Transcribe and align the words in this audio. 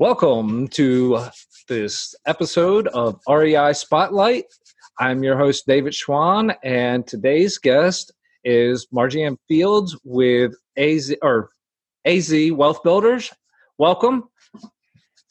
Welcome 0.00 0.68
to 0.68 1.24
this 1.66 2.14
episode 2.24 2.86
of 2.86 3.20
REI 3.28 3.72
Spotlight. 3.72 4.44
I'm 5.00 5.24
your 5.24 5.36
host, 5.36 5.66
David 5.66 5.92
Schwan, 5.92 6.54
and 6.62 7.04
today's 7.04 7.58
guest 7.58 8.12
is 8.44 8.86
Margie 8.92 9.28
Fields 9.48 9.98
with 10.04 10.54
AZ 10.76 11.12
or 11.20 11.50
AZ 12.04 12.32
Wealth 12.52 12.84
Builders. 12.84 13.32
Welcome. 13.76 14.28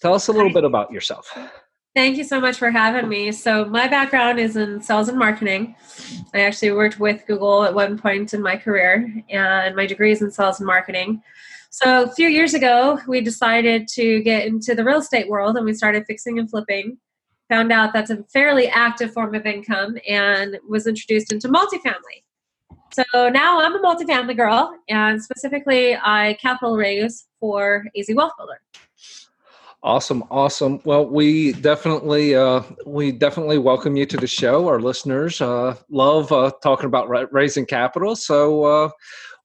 Tell 0.02 0.14
us 0.14 0.27
a 0.27 0.34
little 0.34 0.52
bit 0.52 0.66
about 0.66 0.91
yourself. 0.91 1.34
Thank 1.95 2.18
you 2.18 2.25
so 2.25 2.41
much 2.41 2.57
for 2.57 2.70
having 2.70 3.07
me. 3.07 3.31
So, 3.31 3.63
my 3.63 3.88
background 3.88 4.38
is 4.38 4.57
in 4.57 4.81
sales 4.81 5.07
and 5.07 5.18
marketing. 5.18 5.77
I 6.34 6.41
actually 6.41 6.71
worked 6.71 6.99
with 6.99 7.25
Google 7.25 7.63
at 7.63 7.73
one 7.73 7.97
point 7.97 8.34
in 8.34 8.41
my 8.41 8.57
career, 8.57 9.23
and 9.29 9.77
my 9.77 9.86
degree 9.86 10.11
is 10.11 10.21
in 10.21 10.29
sales 10.29 10.59
and 10.59 10.68
marketing. 10.68 11.23
So, 11.80 12.02
a 12.02 12.09
few 12.09 12.28
years 12.28 12.55
ago, 12.55 13.00
we 13.07 13.21
decided 13.21 13.88
to 13.89 14.23
get 14.23 14.48
into 14.48 14.73
the 14.73 14.84
real 14.84 14.98
estate 14.98 15.30
world 15.30 15.57
and 15.57 15.64
we 15.64 15.75
started 15.75 16.06
fixing 16.07 16.39
and 16.39 16.50
flipping. 16.50 16.97
Found 17.50 17.71
out 17.71 17.93
that's 17.93 18.10
a 18.10 18.24
fairly 18.34 18.68
active 18.68 19.14
form 19.14 19.36
of 19.36 19.46
income 19.46 19.96
and 20.10 20.57
was 20.68 20.87
introduced 20.87 21.32
into 21.32 21.48
multifamily. 21.50 22.24
So 22.93 23.29
now 23.29 23.61
I'm 23.61 23.75
a 23.75 23.79
multifamily 23.79 24.36
girl, 24.36 24.74
and 24.89 25.21
specifically, 25.21 25.96
I 25.96 26.36
capital 26.42 26.78
raise 26.78 27.28
for 27.39 27.86
AZ 27.96 28.07
Wealth 28.09 28.32
Builder. 28.39 28.59
Awesome, 29.84 30.23
awesome. 30.32 30.82
Well, 30.84 31.06
we 31.06 31.51
definitely 31.54 32.34
uh, 32.34 32.64
we 32.88 33.12
definitely 33.12 33.59
welcome 33.59 33.95
you 33.95 34.08
to 34.08 34.17
the 34.17 34.25
show. 34.25 34.67
Our 34.67 34.81
listeners 34.81 35.42
uh, 35.42 35.75
love 35.92 36.31
uh, 36.31 36.53
talking 36.64 36.88
about 36.88 37.08
ra- 37.08 37.28
raising 37.31 37.67
capital, 37.67 38.16
so 38.16 38.64
uh, 38.64 38.89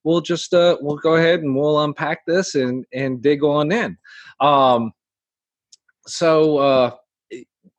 we'll 0.04 0.20
just 0.20 0.54
uh, 0.54 0.76
we'll 0.80 0.96
go 0.96 1.14
ahead 1.14 1.40
and 1.40 1.56
we'll 1.56 1.80
unpack 1.80 2.26
this 2.26 2.54
and 2.54 2.84
and 2.92 3.22
dig 3.22 3.42
on 3.42 3.72
in. 3.72 3.96
Um, 4.40 4.92
so 6.06 6.58
uh, 6.58 6.90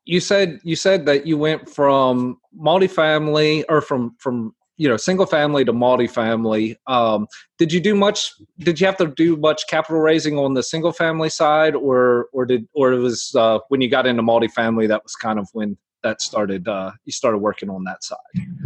you 0.04 0.20
said 0.20 0.60
you 0.62 0.76
said 0.76 1.06
that 1.06 1.26
you 1.26 1.36
went 1.36 1.68
from 1.68 2.38
multifamily 2.58 3.64
or 3.68 3.80
from 3.80 4.14
from 4.18 4.54
you 4.76 4.88
know 4.88 4.96
single 4.96 5.26
family 5.26 5.64
to 5.64 5.72
multifamily 5.72 6.76
um, 6.86 7.26
did 7.58 7.72
you 7.72 7.80
do 7.80 7.94
much 7.94 8.32
did 8.58 8.80
you 8.80 8.86
have 8.86 8.96
to 8.96 9.06
do 9.06 9.36
much 9.36 9.66
capital 9.68 10.00
raising 10.00 10.38
on 10.38 10.54
the 10.54 10.62
single 10.62 10.92
family 10.92 11.28
side 11.28 11.74
or 11.74 12.26
or 12.32 12.44
did 12.44 12.66
or 12.74 12.92
it 12.92 12.98
was 12.98 13.34
uh, 13.36 13.58
when 13.68 13.80
you 13.80 13.88
got 13.88 14.06
into 14.06 14.22
multifamily 14.22 14.88
that 14.88 15.02
was 15.02 15.14
kind 15.14 15.38
of 15.38 15.48
when 15.52 15.76
that 16.04 16.22
started 16.22 16.68
uh, 16.68 16.92
you 17.04 17.10
started 17.12 17.38
working 17.38 17.68
on 17.68 17.82
that 17.82 18.04
side 18.04 18.18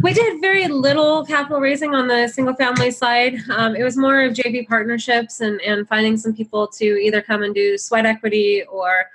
we 0.03 0.13
did 0.13 0.39
very 0.41 0.67
little 0.67 1.25
capital 1.25 1.59
raising 1.59 1.95
on 1.95 2.07
the 2.07 2.27
single 2.27 2.53
family 2.53 2.91
side 2.91 3.35
um, 3.49 3.75
it 3.75 3.83
was 3.83 3.97
more 3.97 4.21
of 4.21 4.33
jv 4.33 4.67
partnerships 4.67 5.41
and 5.41 5.59
and 5.61 5.87
finding 5.87 6.15
some 6.15 6.35
people 6.35 6.67
to 6.67 6.85
either 6.85 7.21
come 7.21 7.41
and 7.41 7.55
do 7.55 7.77
sweat 7.77 8.05
equity 8.05 8.63
or 8.71 9.07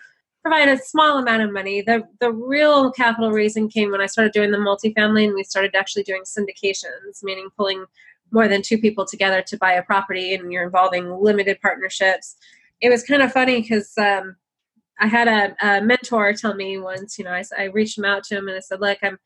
provide 0.44 0.68
a 0.68 0.76
small 0.76 1.18
amount 1.18 1.42
of 1.42 1.50
money. 1.50 1.80
The 1.80 2.06
the 2.20 2.30
real 2.30 2.92
capital 2.92 3.32
raising 3.32 3.68
came 3.68 3.90
when 3.90 4.02
I 4.02 4.06
started 4.06 4.32
doing 4.32 4.50
the 4.50 4.58
multifamily 4.58 5.24
and 5.24 5.34
we 5.34 5.42
started 5.42 5.74
actually 5.74 6.02
doing 6.02 6.22
syndications, 6.22 7.22
meaning 7.22 7.48
pulling 7.56 7.86
more 8.30 8.46
than 8.46 8.60
two 8.60 8.78
people 8.78 9.06
together 9.06 9.42
to 9.42 9.56
buy 9.56 9.72
a 9.72 9.82
property 9.82 10.34
and 10.34 10.52
you're 10.52 10.64
involving 10.64 11.10
limited 11.10 11.60
partnerships. 11.62 12.36
It 12.82 12.90
was 12.90 13.02
kind 13.04 13.22
of 13.22 13.32
funny 13.32 13.62
because 13.62 13.96
um, 13.96 14.36
I 15.00 15.06
had 15.06 15.28
a, 15.28 15.56
a, 15.66 15.80
mentor 15.80 16.32
tell 16.34 16.54
me 16.54 16.78
once, 16.78 17.18
you 17.18 17.24
know, 17.24 17.32
I, 17.32 17.42
I 17.58 17.64
reached 17.64 17.98
him 17.98 18.04
out 18.04 18.24
to 18.24 18.36
him 18.36 18.48
and 18.48 18.56
I 18.56 18.60
said, 18.60 18.80
look, 18.80 18.98
I'm 19.02 19.18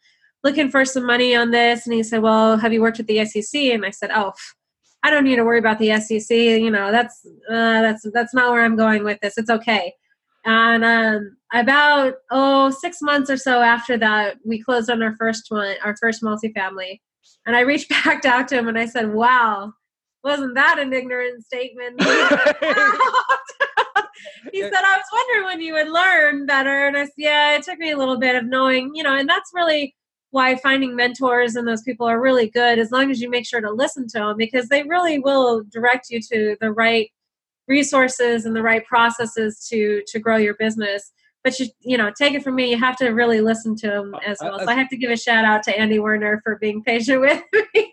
looking 0.43 0.71
for 0.71 0.85
some 0.85 1.07
money 1.07 1.37
on 1.37 1.51
this. 1.51 1.87
And 1.87 1.95
he 1.95 2.03
said, 2.03 2.23
well, 2.23 2.57
have 2.57 2.73
you 2.73 2.81
worked 2.81 2.99
with 2.99 3.07
the 3.07 3.25
SEC? 3.25 3.61
And 3.61 3.85
I 3.85 3.91
said, 3.91 4.11
oh, 4.15 4.33
I 5.03 5.11
don't 5.11 5.25
need 5.25 5.37
to 5.37 5.45
worry 5.45 5.59
about 5.59 5.79
the 5.79 5.99
SEC. 6.01 6.37
You 6.37 6.71
know, 6.71 6.91
that's, 6.91 7.27
uh, 7.51 7.83
that's, 7.83 8.07
that's 8.13 8.35
not 8.35 8.51
where 8.51 8.65
I'm 8.65 8.77
going 8.77 9.05
with 9.05 9.21
this. 9.21 9.37
It's 9.37 9.51
okay. 9.51 9.93
And 10.45 10.85
um, 10.85 11.37
about 11.53 12.15
oh 12.31 12.71
six 12.71 13.03
months 13.03 13.29
or 13.29 13.37
so 13.37 13.61
after 13.61 13.99
that, 13.99 14.37
we 14.47 14.63
closed 14.63 14.89
on 14.91 15.03
our 15.03 15.15
first 15.17 15.47
one, 15.51 15.77
our 15.85 15.95
first 16.01 16.23
multifamily. 16.23 17.01
And 17.47 17.55
I 17.55 17.61
reached 17.61 17.91
back 18.05 18.25
out 18.25 18.49
to 18.49 18.57
him 18.57 18.69
and 18.69 18.79
I 18.79 18.87
said, 18.87 19.13
"Wow, 19.13 19.75
wasn't 20.25 20.55
that 20.55 20.79
an 20.79 20.93
ignorant 20.93 21.45
statement?" 21.45 22.01
he 24.53 24.63
said, 24.63 24.73
"I 24.73 24.97
was 24.97 25.07
wondering 25.13 25.45
when 25.45 25.61
you 25.61 25.75
would 25.75 25.89
learn 25.89 26.47
better." 26.47 26.87
And 26.87 26.97
I 26.97 27.05
said, 27.05 27.13
"Yeah, 27.17 27.57
it 27.57 27.63
took 27.63 27.79
me 27.79 27.91
a 27.91 27.99
little 27.99 28.19
bit 28.19 28.37
of 28.37 28.47
knowing, 28.47 28.93
you 28.95 29.03
know." 29.03 29.17
And 29.17 29.29
that's 29.29 29.51
really 29.55 29.95
why 30.31 30.57
finding 30.57 30.95
mentors 30.95 31.57
and 31.57 31.67
those 31.67 31.83
people 31.83 32.07
are 32.07 32.21
really 32.21 32.49
good 32.51 32.79
as 32.79 32.91
long 32.91 33.11
as 33.11 33.21
you 33.21 33.31
make 33.31 33.47
sure 33.47 33.61
to 33.61 33.71
listen 33.71 34.07
to 34.09 34.19
them 34.19 34.37
because 34.37 34.69
they 34.69 34.83
really 34.83 35.19
will 35.19 35.63
direct 35.73 36.11
you 36.11 36.21
to 36.21 36.57
the 36.61 36.71
right 36.71 37.11
resources 37.67 38.45
and 38.45 38.55
the 38.55 38.63
right 38.63 38.85
processes 38.87 39.67
to 39.71 40.03
to 40.07 40.19
grow 40.19 40.37
your 40.37 40.55
business 40.55 41.13
but 41.49 41.59
you 41.59 41.67
you 41.81 41.97
know 41.97 42.13
take 42.17 42.35
it 42.35 42.43
from 42.43 42.57
me. 42.57 42.71
You 42.71 42.79
have 42.79 42.97
to 42.99 43.09
really 43.09 43.41
listen 43.41 43.75
to 43.77 43.89
them 43.89 44.15
uh, 44.15 44.19
as 44.27 44.39
well. 44.43 44.59
So 44.59 44.69
i 44.69 44.75
have 44.75 44.89
to 44.91 44.97
give 44.97 45.11
a 45.11 45.17
shout 45.17 45.45
out 45.45 45.63
to 45.63 45.79
andy 45.79 45.99
werner 45.99 46.41
for 46.45 46.57
being 46.57 46.83
patient 46.83 47.21
with 47.21 47.43
me 47.75 47.93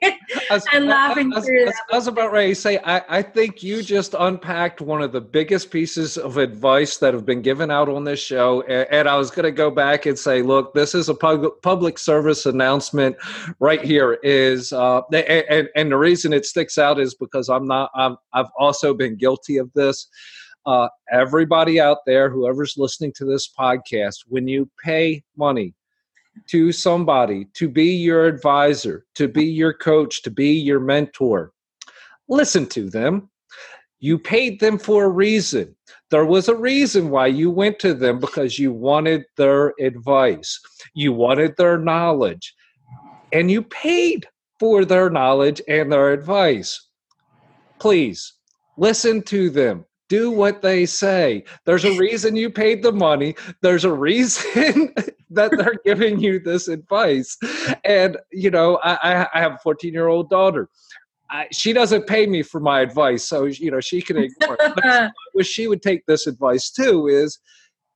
and 0.73 0.85
laughing 0.87 1.33
I, 1.33 1.41
through 1.41 1.67
I, 1.67 1.71
I 1.91 1.95
was 1.95 2.07
about 2.07 2.31
ready 2.31 2.49
to 2.49 2.55
say 2.55 2.79
I, 2.83 3.01
I 3.07 3.21
think 3.21 3.63
you 3.63 3.81
just 3.81 4.13
unpacked 4.17 4.81
one 4.81 5.01
of 5.01 5.11
the 5.11 5.21
biggest 5.21 5.71
pieces 5.71 6.17
of 6.17 6.37
advice 6.37 6.97
that 6.97 7.13
have 7.13 7.25
been 7.25 7.41
given 7.41 7.71
out 7.71 7.87
on 7.87 8.03
this 8.03 8.19
show. 8.19 8.61
And, 8.63 8.87
and 8.91 9.09
i 9.09 9.15
was 9.15 9.31
going 9.31 9.45
to 9.45 9.51
go 9.51 9.71
back 9.71 10.05
and 10.05 10.17
say 10.17 10.41
look 10.41 10.73
this 10.73 10.93
is 10.93 11.07
a 11.07 11.15
pub- 11.15 11.61
public 11.61 11.97
service 11.97 12.45
announcement 12.45 13.15
right 13.59 13.83
here 13.83 14.19
is 14.23 14.73
uh, 14.73 15.01
and, 15.11 15.69
and 15.75 15.91
the 15.91 15.97
reason 15.97 16.33
it 16.33 16.45
sticks 16.45 16.77
out 16.77 16.99
is 16.99 17.15
because 17.15 17.47
i'm 17.49 17.67
not 17.67 17.89
i've 18.33 18.49
also 18.59 18.93
been 18.93 19.15
guilty 19.15 19.57
of 19.57 19.71
this 19.73 20.07
uh, 20.65 20.87
everybody 21.11 21.79
out 21.79 21.99
there, 22.05 22.29
whoever's 22.29 22.77
listening 22.77 23.13
to 23.13 23.25
this 23.25 23.49
podcast, 23.57 24.19
when 24.27 24.47
you 24.47 24.69
pay 24.83 25.23
money 25.37 25.73
to 26.47 26.71
somebody 26.71 27.47
to 27.53 27.69
be 27.69 27.95
your 27.95 28.25
advisor, 28.25 29.05
to 29.15 29.27
be 29.27 29.45
your 29.45 29.73
coach, 29.73 30.21
to 30.23 30.31
be 30.31 30.51
your 30.51 30.79
mentor, 30.79 31.51
listen 32.27 32.65
to 32.67 32.89
them. 32.89 33.29
You 33.99 34.19
paid 34.19 34.59
them 34.59 34.77
for 34.77 35.05
a 35.05 35.09
reason. 35.09 35.75
There 36.11 36.25
was 36.25 36.49
a 36.49 36.55
reason 36.55 37.09
why 37.09 37.27
you 37.27 37.49
went 37.49 37.79
to 37.79 37.93
them 37.93 38.19
because 38.19 38.59
you 38.59 38.71
wanted 38.71 39.23
their 39.37 39.73
advice, 39.79 40.59
you 40.93 41.13
wanted 41.13 41.55
their 41.57 41.77
knowledge, 41.77 42.53
and 43.31 43.49
you 43.49 43.63
paid 43.63 44.27
for 44.59 44.85
their 44.85 45.09
knowledge 45.09 45.61
and 45.67 45.91
their 45.91 46.11
advice. 46.11 46.89
Please 47.79 48.33
listen 48.77 49.21
to 49.23 49.49
them 49.49 49.85
do 50.09 50.31
what 50.31 50.61
they 50.61 50.85
say. 50.85 51.43
There's 51.65 51.85
a 51.85 51.97
reason 51.97 52.35
you 52.35 52.49
paid 52.49 52.83
the 52.83 52.91
money. 52.91 53.35
There's 53.61 53.85
a 53.85 53.93
reason 53.93 54.93
that 55.31 55.51
they're 55.57 55.79
giving 55.83 56.19
you 56.19 56.39
this 56.39 56.67
advice. 56.67 57.37
And, 57.83 58.17
you 58.31 58.51
know, 58.51 58.77
I, 58.83 59.27
I 59.33 59.39
have 59.41 59.53
a 59.53 59.59
14 59.59 59.93
year 59.93 60.07
old 60.07 60.29
daughter. 60.29 60.69
I, 61.29 61.47
she 61.51 61.73
doesn't 61.73 62.07
pay 62.07 62.27
me 62.27 62.43
for 62.43 62.59
my 62.59 62.81
advice, 62.81 63.27
so 63.27 63.45
you 63.45 63.71
know 63.71 63.79
she 63.79 64.01
can 64.01 64.17
ignore. 64.17 64.57
it. 64.59 64.75
But 64.75 65.11
wish 65.33 65.47
she 65.47 65.67
would 65.67 65.81
take 65.81 66.05
this 66.05 66.27
advice 66.27 66.69
too. 66.71 67.07
Is 67.07 67.39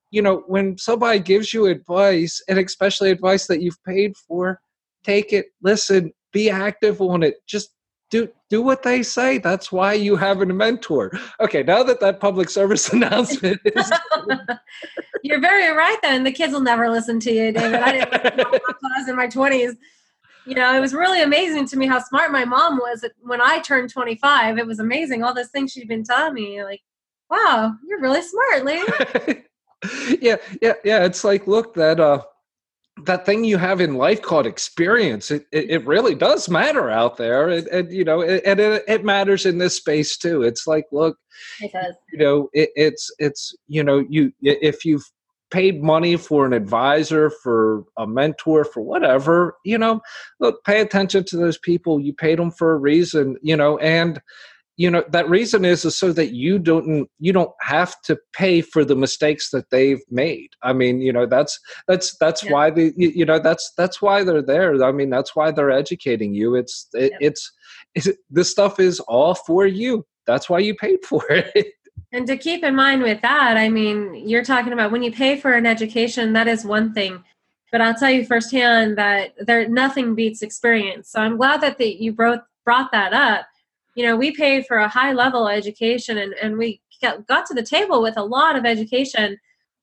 you 0.09 0.21
know 0.21 0.43
when 0.47 0.77
somebody 0.77 1.19
gives 1.19 1.53
you 1.53 1.67
advice, 1.67 2.41
and 2.49 2.57
especially 2.57 3.11
advice 3.11 3.47
that 3.47 3.61
you've 3.61 3.81
paid 3.83 4.17
for, 4.17 4.59
take 5.03 5.31
it, 5.31 5.47
listen, 5.61 6.11
be 6.33 6.49
active 6.49 7.01
on 7.01 7.23
it. 7.23 7.35
Just 7.47 7.69
do 8.09 8.29
do 8.49 8.61
what 8.61 8.83
they 8.83 9.03
say. 9.03 9.37
That's 9.37 9.71
why 9.71 9.93
you 9.93 10.15
have 10.15 10.41
a 10.41 10.45
mentor. 10.45 11.11
Okay, 11.39 11.63
now 11.63 11.83
that 11.83 11.99
that 11.99 12.19
public 12.19 12.49
service 12.49 12.89
announcement 12.93 13.59
is, 13.65 13.91
you're 15.23 15.41
very 15.41 15.75
right. 15.75 15.97
Then 16.01 16.23
the 16.23 16.31
kids 16.31 16.53
will 16.53 16.61
never 16.61 16.89
listen 16.89 17.19
to 17.21 17.31
you, 17.31 17.51
David. 17.51 17.79
I 17.79 17.91
didn't 17.91 18.37
was 18.37 19.07
in 19.07 19.15
my 19.15 19.27
twenties. 19.27 19.75
You 20.45 20.55
know, 20.55 20.75
it 20.75 20.79
was 20.79 20.93
really 20.93 21.21
amazing 21.21 21.67
to 21.67 21.77
me 21.77 21.85
how 21.85 21.99
smart 21.99 22.31
my 22.31 22.43
mom 22.43 22.77
was 22.77 23.05
when 23.19 23.39
I 23.39 23.59
turned 23.59 23.91
25. 23.91 24.57
It 24.57 24.65
was 24.65 24.79
amazing 24.79 25.21
all 25.21 25.33
those 25.33 25.49
things 25.49 25.71
she'd 25.71 25.87
been 25.87 26.03
telling 26.03 26.33
me. 26.33 26.63
Like, 26.63 26.81
wow, 27.29 27.75
you're 27.87 28.01
really 28.01 28.23
smart, 28.23 28.65
lady. 28.65 29.43
yeah, 30.19 30.37
yeah, 30.59 30.73
yeah. 30.83 31.05
It's 31.05 31.23
like, 31.23 31.45
look, 31.45 31.75
that 31.75 31.99
uh 31.99 32.23
that 33.05 33.25
thing 33.25 33.43
you 33.43 33.57
have 33.57 33.81
in 33.81 33.95
life 33.95 34.21
called 34.21 34.45
experience 34.45 35.31
it, 35.31 35.45
it, 35.51 35.69
it 35.69 35.87
really 35.87 36.15
does 36.15 36.49
matter 36.49 36.89
out 36.89 37.17
there. 37.17 37.49
And, 37.49 37.67
and 37.67 37.91
you 37.91 38.03
know 38.03 38.21
it, 38.21 38.41
and 38.45 38.59
it, 38.59 38.83
it, 38.87 39.03
matters 39.03 39.45
in 39.45 39.57
this 39.57 39.77
space 39.77 40.17
too. 40.17 40.43
It's 40.43 40.67
like 40.67 40.85
look 40.91 41.17
you 42.11 42.19
know 42.19 42.49
it's 42.53 43.11
it's 43.19 43.55
you 43.67 43.83
know 43.83 44.05
you 44.09 44.31
if 44.41 44.85
you've 44.85 45.05
paid 45.51 45.81
money 45.81 46.15
for 46.15 46.45
an 46.45 46.53
advisor 46.53 47.31
for 47.41 47.83
a 47.97 48.05
mentor 48.05 48.63
for 48.63 48.81
whatever 48.81 49.55
you 49.65 49.77
know 49.77 49.99
look 50.39 50.63
pay 50.63 50.81
attention 50.81 51.23
to 51.25 51.37
those 51.37 51.57
people. 51.57 51.99
You 51.99 52.13
paid 52.13 52.39
them 52.39 52.51
for 52.51 52.73
a 52.73 52.77
reason 52.77 53.37
you 53.41 53.55
know 53.55 53.77
and 53.79 54.21
you 54.79 54.89
know 54.89 55.03
that 55.09 55.29
reason 55.29 55.65
is, 55.65 55.83
is 55.83 55.97
so 55.97 56.13
that 56.13 56.31
you 56.33 56.57
don't 56.57 57.07
you 57.19 57.33
don't 57.33 57.51
have 57.59 57.99
to 58.03 58.17
pay 58.31 58.61
for 58.61 58.85
the 58.85 58.95
mistakes 58.95 59.51
that 59.51 59.69
they've 59.69 60.01
made 60.09 60.49
i 60.63 60.71
mean 60.71 61.01
you 61.01 61.11
know 61.11 61.25
that's 61.25 61.59
that's 61.87 62.15
that's 62.17 62.43
yeah. 62.43 62.51
why 62.51 62.71
the 62.71 62.93
you 62.95 63.25
know 63.25 63.39
that's 63.39 63.73
that's 63.77 64.01
why 64.01 64.23
they're 64.23 64.41
there 64.41 64.81
i 64.83 64.91
mean 64.91 65.09
that's 65.09 65.35
why 65.35 65.51
they're 65.51 65.69
educating 65.69 66.33
you 66.33 66.55
it's 66.55 66.87
it, 66.93 67.11
yeah. 67.11 67.27
it's, 67.27 67.51
it's 67.93 68.09
this 68.29 68.49
stuff 68.49 68.79
is 68.79 68.99
all 69.01 69.35
for 69.35 69.67
you 69.67 70.05
that's 70.25 70.49
why 70.49 70.59
you 70.59 70.73
paid 70.73 70.99
for 71.05 71.23
it 71.29 71.73
And 72.11 72.25
to 72.27 72.37
keep 72.37 72.63
in 72.63 72.75
mind 72.75 73.03
with 73.03 73.21
that, 73.21 73.57
I 73.57 73.69
mean, 73.69 74.27
you're 74.27 74.43
talking 74.43 74.73
about 74.73 74.91
when 74.91 75.03
you 75.03 75.11
pay 75.11 75.39
for 75.39 75.51
an 75.53 75.67
education, 75.67 76.33
that 76.33 76.47
is 76.47 76.65
one 76.65 76.91
thing. 76.93 77.23
But 77.71 77.81
I'll 77.81 77.93
tell 77.93 78.09
you 78.09 78.25
firsthand 78.25 78.97
that 78.97 79.33
there 79.37 79.67
nothing 79.69 80.15
beats 80.15 80.41
experience. 80.41 81.11
So 81.11 81.19
I'm 81.19 81.37
glad 81.37 81.61
that 81.61 81.77
the, 81.77 81.85
you 81.85 82.11
brought 82.13 82.45
brought 82.65 82.91
that 82.93 83.13
up. 83.13 83.45
You 83.99 84.05
know, 84.05 84.15
we 84.15 84.31
pay 84.31 84.63
for 84.63 84.77
a 84.77 84.87
high 84.87 85.11
level 85.11 85.49
education 85.49 86.17
and, 86.17 86.33
and 86.41 86.57
we 86.57 86.81
got, 87.01 87.45
to 87.47 87.53
the 87.53 87.63
table 87.63 88.01
with 88.01 88.15
a 88.15 88.23
lot 88.23 88.55
of 88.55 88.65
education, 88.65 89.37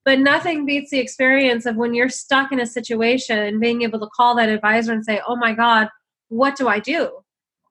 but 0.06 0.20
nothing 0.20 0.64
beats 0.64 0.90
the 0.90 1.00
experience 1.00 1.66
of 1.66 1.76
when 1.76 1.92
you're 1.92 2.08
stuck 2.08 2.50
in 2.50 2.58
a 2.58 2.66
situation 2.66 3.38
and 3.38 3.60
being 3.60 3.82
able 3.82 4.00
to 4.00 4.08
call 4.16 4.34
that 4.36 4.48
advisor 4.48 4.94
and 4.94 5.04
say, 5.04 5.20
Oh 5.28 5.36
my 5.36 5.52
God, 5.52 5.90
what 6.28 6.56
do 6.56 6.66
I 6.66 6.80
do? 6.80 7.10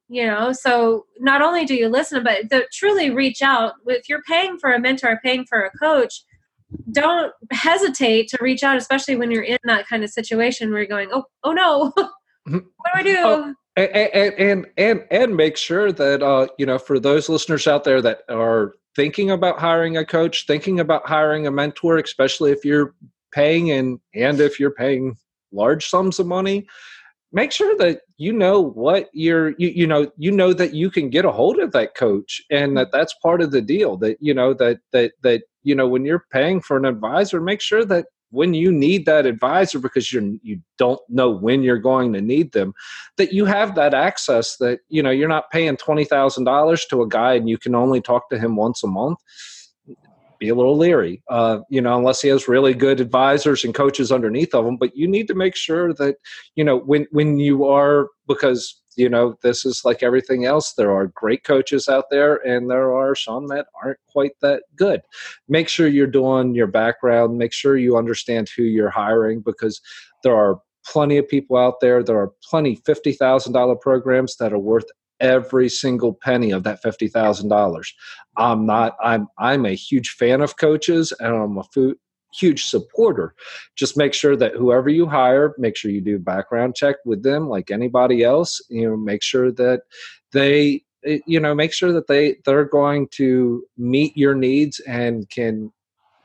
you 0.08 0.24
know 0.24 0.52
so 0.52 1.08
not 1.20 1.42
only 1.42 1.66
do 1.66 1.74
you 1.74 1.88
listen 1.88 2.24
but 2.24 2.48
to 2.52 2.64
truly 2.72 3.10
reach 3.10 3.42
out 3.42 3.74
if 3.88 4.08
you're 4.08 4.22
paying 4.28 4.56
for 4.60 4.72
a 4.72 4.80
mentor 4.80 5.20
paying 5.24 5.44
for 5.46 5.64
a 5.64 5.72
coach 5.80 6.22
don't 6.92 7.34
hesitate 7.52 8.28
to 8.28 8.38
reach 8.40 8.62
out 8.62 8.78
especially 8.78 9.16
when 9.16 9.32
you're 9.32 9.42
in 9.42 9.58
that 9.64 9.88
kind 9.88 10.04
of 10.04 10.12
situation 10.12 10.70
where 10.70 10.82
you're 10.82 10.88
going 10.88 11.10
oh 11.12 11.24
oh 11.44 11.54
no 11.54 11.92
what 12.46 12.62
do 12.62 12.92
i 12.94 13.02
do 13.02 13.18
oh, 13.18 13.54
and, 13.76 14.34
and 14.38 14.66
and 14.78 15.04
and 15.12 15.36
make 15.36 15.58
sure 15.58 15.92
that 15.92 16.24
uh 16.24 16.48
you 16.58 16.66
know 16.66 16.78
for 16.78 17.00
those 17.00 17.28
listeners 17.30 17.68
out 17.68 17.84
there 17.84 18.02
that 18.02 18.22
are 18.30 18.74
thinking 18.96 19.32
about 19.32 19.60
hiring 19.60 19.98
a 19.98 20.06
coach 20.06 20.46
thinking 20.48 20.80
about 20.80 21.08
hiring 21.08 21.46
a 21.46 21.52
mentor 21.52 21.98
especially 21.98 22.52
if 22.52 22.64
you're 22.64 22.94
paying 23.34 23.72
and 23.72 24.00
and 24.14 24.40
if 24.40 24.60
you're 24.60 24.72
paying 24.72 25.16
large 25.52 25.86
sums 25.88 26.20
of 26.20 26.26
money 26.26 26.66
make 27.34 27.52
sure 27.52 27.76
that 27.78 28.02
you 28.18 28.32
know 28.32 28.62
what 28.62 29.10
you're 29.14 29.50
you, 29.58 29.68
you 29.70 29.86
know 29.86 30.10
you 30.18 30.32
know 30.32 30.54
that 30.54 30.74
you 30.74 30.90
can 30.90 31.10
get 31.10 31.26
a 31.26 31.32
hold 31.32 31.60
of 31.60 31.72
that 31.74 31.96
coach 31.96 32.42
and 32.50 32.78
that 32.78 32.92
that's 32.94 33.14
part 33.22 33.42
of 33.42 33.52
the 33.52 33.62
deal 33.62 33.98
that 33.98 34.18
you 34.22 34.34
know 34.34 34.54
that 34.54 34.80
that 34.94 35.12
that 35.22 35.44
you 35.64 35.76
know 35.76 35.88
when 35.88 36.06
you're 36.06 36.26
paying 36.32 36.62
for 36.62 36.78
an 36.78 36.86
advisor 36.86 37.42
make 37.42 37.62
sure 37.62 37.84
that 37.84 38.06
when 38.36 38.54
you 38.54 38.72
need 38.72 39.06
that 39.06 39.26
advisor 39.26 39.80
because 39.80 40.12
you're 40.12 40.24
you 40.44 40.60
don't 40.78 41.00
know 41.10 41.30
when 41.32 41.64
you're 41.64 41.80
going 41.80 42.14
to 42.14 42.22
need 42.22 42.52
them 42.52 42.74
that 43.18 43.34
you 43.34 43.46
have 43.46 43.76
that 43.76 43.94
access 43.94 44.58
that 44.58 44.80
you 44.90 45.02
know 45.02 45.10
you're 45.10 45.28
not 45.28 45.50
paying 45.52 45.78
$20,000 45.78 46.90
to 46.90 47.02
a 47.02 47.08
guy 47.08 47.34
and 47.34 47.50
you 47.50 47.58
can 47.58 47.74
only 47.74 48.02
talk 48.02 48.30
to 48.30 48.38
him 48.38 48.56
once 48.56 48.84
a 48.84 48.88
month 48.88 49.20
be 50.38 50.50
a 50.50 50.56
little 50.56 50.78
leery, 50.78 51.24
uh, 51.30 51.60
you 51.70 51.82
know, 51.82 51.98
unless 51.98 52.22
he 52.22 52.28
has 52.30 52.48
really 52.48 52.74
good 52.74 53.00
advisors 53.00 53.64
and 53.64 53.74
coaches 53.74 54.12
underneath 54.12 54.54
of 54.54 54.66
him. 54.66 54.78
But 54.78 54.96
you 54.96 55.08
need 55.08 55.28
to 55.28 55.34
make 55.34 55.56
sure 55.56 55.94
that, 55.94 56.18
you 56.56 56.64
know, 56.64 56.78
when 56.78 57.08
when 57.12 57.40
you 57.40 57.66
are 57.66 58.10
because 58.28 58.82
you 58.96 59.10
know 59.10 59.38
this 59.42 59.66
is 59.66 59.84
like 59.86 60.04
everything 60.04 60.46
else. 60.46 60.74
There 60.74 60.94
are 60.96 61.08
great 61.08 61.44
coaches 61.44 61.88
out 61.88 62.06
there, 62.10 62.36
and 62.48 62.70
there 62.70 62.94
are 62.96 63.16
some 63.16 63.48
that 63.48 63.68
aren't 63.84 64.00
quite 64.12 64.34
that 64.42 64.64
good. 64.76 65.02
Make 65.48 65.70
sure 65.70 65.88
you're 65.88 66.08
doing 66.08 66.56
your 66.56 66.68
background. 66.68 67.38
Make 67.38 67.54
sure 67.54 67.78
you 67.78 67.98
understand 67.98 68.50
who 68.50 68.64
you're 68.64 68.90
hiring 68.90 69.42
because 69.42 69.82
there 70.24 70.36
are 70.36 70.60
plenty 70.86 71.18
of 71.18 71.28
people 71.28 71.58
out 71.58 71.80
there. 71.82 72.04
There 72.04 72.20
are 72.20 72.32
plenty 72.44 72.76
fifty 72.86 73.12
thousand 73.12 73.54
dollar 73.54 73.76
programs 73.76 74.38
that 74.38 74.54
are 74.54 74.60
worth 74.60 74.86
every 75.20 75.70
single 75.70 76.14
penny 76.14 76.52
of 76.52 76.64
that 76.64 76.82
fifty 76.82 77.08
thousand 77.08 77.50
dollars. 77.50 77.94
I'm 78.38 78.66
not. 78.66 78.96
I'm. 79.04 79.28
I'm 79.38 79.66
a 79.66 79.76
huge 79.76 80.10
fan 80.12 80.42
of 80.42 80.58
coaches, 80.58 81.14
and 81.20 81.36
I'm 81.36 81.58
a 81.58 81.64
huge 82.40 82.66
supporter. 82.66 83.34
Just 83.76 83.98
make 83.98 84.14
sure 84.14 84.36
that 84.36 84.54
whoever 84.54 84.90
you 84.90 85.06
hire, 85.08 85.56
make 85.58 85.76
sure 85.76 85.92
you 85.92 86.02
do 86.02 86.20
background 86.20 86.76
check 86.76 86.98
with 87.06 87.24
them, 87.24 87.50
like 87.50 87.72
anybody 87.72 88.24
else. 88.24 88.62
You 88.70 88.90
know, 88.90 88.98
make 88.98 89.24
sure 89.24 89.52
that 89.52 89.82
they. 90.32 90.84
Eh, 91.06 91.20
you 91.28 91.40
know, 91.40 91.54
make 91.54 91.74
sure 91.74 91.92
that 91.92 92.08
they 92.08 92.38
they're 92.46 92.66
going 92.66 93.08
to 93.12 93.64
meet 93.78 94.18
your 94.18 94.34
needs 94.34 94.80
and 94.82 95.30
can 95.30 95.72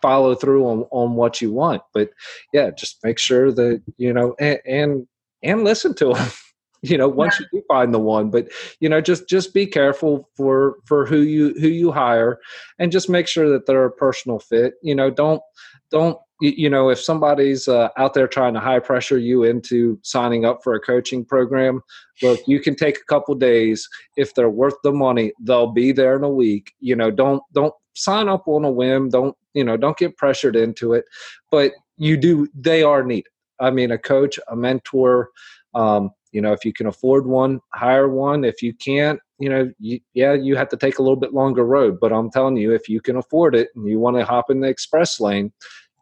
follow 0.01 0.35
through 0.35 0.67
on, 0.67 0.85
on 0.91 1.15
what 1.15 1.41
you 1.41 1.53
want. 1.53 1.83
But 1.93 2.11
yeah, 2.53 2.71
just 2.71 2.99
make 3.05 3.19
sure 3.19 3.53
that 3.53 3.83
you 3.97 4.13
know 4.13 4.35
and 4.39 4.59
and, 4.67 5.07
and 5.43 5.65
listen 5.65 5.95
to 5.97 6.15
them. 6.15 6.29
you 6.83 6.97
know 6.97 7.09
once 7.09 7.39
yeah. 7.39 7.47
you 7.53 7.61
do 7.61 7.67
find 7.69 7.93
the 7.93 7.99
one 7.99 8.31
but 8.31 8.49
you 8.81 8.89
know 8.89 9.01
just 9.01 9.29
just 9.29 9.53
be 9.53 9.67
careful 9.67 10.29
for 10.35 10.77
for 10.85 11.05
who 11.05 11.21
you 11.21 11.55
who 11.61 11.69
you 11.69 11.93
hire 11.93 12.39
and 12.79 12.93
just 12.93 13.09
make 13.09 13.27
sure 13.27 13.49
that 13.49 13.67
they're 13.67 13.85
a 13.85 13.91
personal 13.91 14.39
fit. 14.39 14.75
You 14.83 14.95
know 14.95 15.11
don't 15.11 15.43
don't 15.91 16.19
you 16.41 16.71
know 16.71 16.89
if 16.89 16.99
somebody's 16.99 17.69
uh, 17.69 17.91
out 17.99 18.15
there 18.15 18.27
trying 18.27 18.55
to 18.55 18.61
high 18.61 18.79
pressure 18.79 19.19
you 19.19 19.45
into 19.45 19.99
signing 20.03 20.47
up 20.47 20.61
for 20.65 20.75
a 20.75 20.81
coaching 20.81 21.23
program 21.23 21.83
look 22.23 22.41
you 22.47 22.61
can 22.61 22.75
take 22.75 22.97
a 22.97 23.05
couple 23.05 23.35
days. 23.35 23.87
If 24.17 24.35
they're 24.35 24.51
worth 24.51 24.77
the 24.83 24.93
money 24.93 25.33
they'll 25.41 25.73
be 25.73 25.93
there 25.93 26.17
in 26.17 26.25
a 26.25 26.31
week. 26.31 26.73
You 26.81 26.97
know 26.97 27.11
don't 27.11 27.43
don't 27.53 27.75
sign 27.95 28.29
up 28.29 28.47
on 28.47 28.65
a 28.65 28.71
whim. 28.71 29.11
Don't 29.11 29.37
you 29.53 29.65
know 29.65 29.77
don't 29.77 29.99
get 29.99 30.17
pressured 30.17 30.57
into 30.57 30.95
it. 30.95 31.05
But 31.51 31.73
you 31.99 32.17
do 32.17 32.49
they 32.55 32.83
are 32.83 33.05
needed. 33.05 33.31
I 33.61 33.71
mean 33.71 33.91
a 33.91 33.99
coach 33.99 34.39
a 34.49 34.57
mentor 34.57 35.29
um, 35.75 36.11
you 36.33 36.41
know 36.41 36.53
if 36.53 36.65
you 36.65 36.73
can 36.73 36.87
afford 36.87 37.27
one 37.27 37.61
hire 37.75 38.09
one. 38.09 38.45
If 38.45 38.63
you 38.63 38.75
can't 38.75 39.21
you 39.39 39.49
know 39.49 39.71
you, 39.79 40.01
yeah 40.15 40.35
you 40.35 40.57
have 40.57 40.69
to 40.69 40.77
take 40.77 40.99
a 40.99 41.03
little 41.03 41.17
bit 41.17 41.35
longer 41.35 41.65
road. 41.65 41.99
But 42.01 42.13
i'm 42.13 42.31
telling 42.31 42.57
you 42.57 42.73
if 42.73 42.89
you 42.89 43.01
can 43.01 43.17
afford 43.17 43.55
it 43.55 43.69
and 43.75 43.89
you 43.89 43.99
want 43.99 44.17
to 44.17 44.25
hop 44.25 44.51
in 44.51 44.61
the 44.61 44.69
express 44.69 45.21
lane 45.21 45.53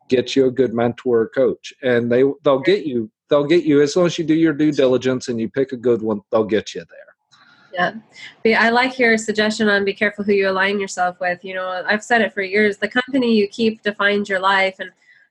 get 0.08 0.34
you 0.34 0.46
a 0.46 0.50
good 0.50 0.74
mentor 0.74 1.20
or 1.20 1.28
coach. 1.28 1.72
And 1.82 2.10
they 2.10 2.24
they'll 2.42 2.60
get 2.60 2.84
you 2.84 3.10
they'll 3.30 3.44
get 3.44 3.64
you 3.64 3.82
as 3.82 3.94
long 3.94 4.06
as 4.06 4.18
you 4.18 4.24
do 4.24 4.34
your 4.34 4.54
due 4.54 4.72
diligence 4.72 5.28
and 5.28 5.40
you 5.40 5.48
pick 5.48 5.72
a 5.72 5.76
good 5.76 6.02
one 6.02 6.20
they'll 6.32 6.44
get 6.44 6.74
you 6.74 6.84
there. 6.88 8.00
Yeah. 8.44 8.58
I 8.58 8.70
like 8.70 8.98
your 8.98 9.16
suggestion 9.18 9.68
on 9.68 9.84
be 9.84 9.92
careful 9.92 10.24
who 10.24 10.32
you 10.32 10.48
align 10.50 10.80
yourself 10.80 11.20
with. 11.20 11.44
You 11.44 11.54
know 11.54 11.84
i've 11.86 12.02
said 12.02 12.22
it 12.22 12.32
for 12.32 12.42
years 12.42 12.78
the 12.78 12.88
company 12.88 13.34
you 13.34 13.46
keep 13.48 13.82
defines 13.82 14.28
your 14.28 14.40
life. 14.40 14.76
And 14.80 14.90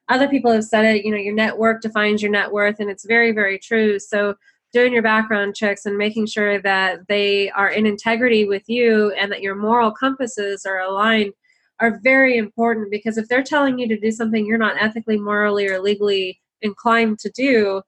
other 0.09 0.29
people 0.29 0.51
have 0.51 0.63
said 0.63 0.85
it 0.85 1.03
you 1.03 1.11
know 1.11 1.17
your 1.17 1.35
network 1.35 1.81
defines 1.81 2.21
your 2.21 2.31
net 2.31 2.51
worth. 2.51 2.79
And 2.79 2.89
it's 2.89 3.05
very 3.05 3.31
very 3.31 3.59
true. 3.59 3.99
So 3.99 4.35
doing 4.73 4.93
your 4.93 5.01
background 5.01 5.55
checks 5.55 5.85
and 5.85 5.97
making 5.97 6.25
sure 6.25 6.61
that 6.61 7.07
they 7.07 7.49
are 7.51 7.69
in 7.69 7.85
integrity 7.85 8.45
with 8.45 8.63
you 8.67 9.11
and 9.11 9.31
that 9.31 9.41
your 9.41 9.55
moral 9.55 9.91
compasses 9.91 10.65
are 10.65 10.79
aligned 10.79 11.33
are 11.79 11.99
very 12.03 12.37
important 12.37 12.89
because 12.91 13.17
if 13.17 13.27
they're 13.27 13.43
telling 13.43 13.77
you 13.77 13.87
to 13.87 13.99
do 13.99 14.11
something 14.11 14.45
you're 14.45 14.57
not 14.57 14.81
ethically, 14.81 15.17
morally, 15.17 15.67
or 15.67 15.79
legally 15.79 16.39
inclined 16.61 17.19
to 17.19 17.29
do, 17.31 17.81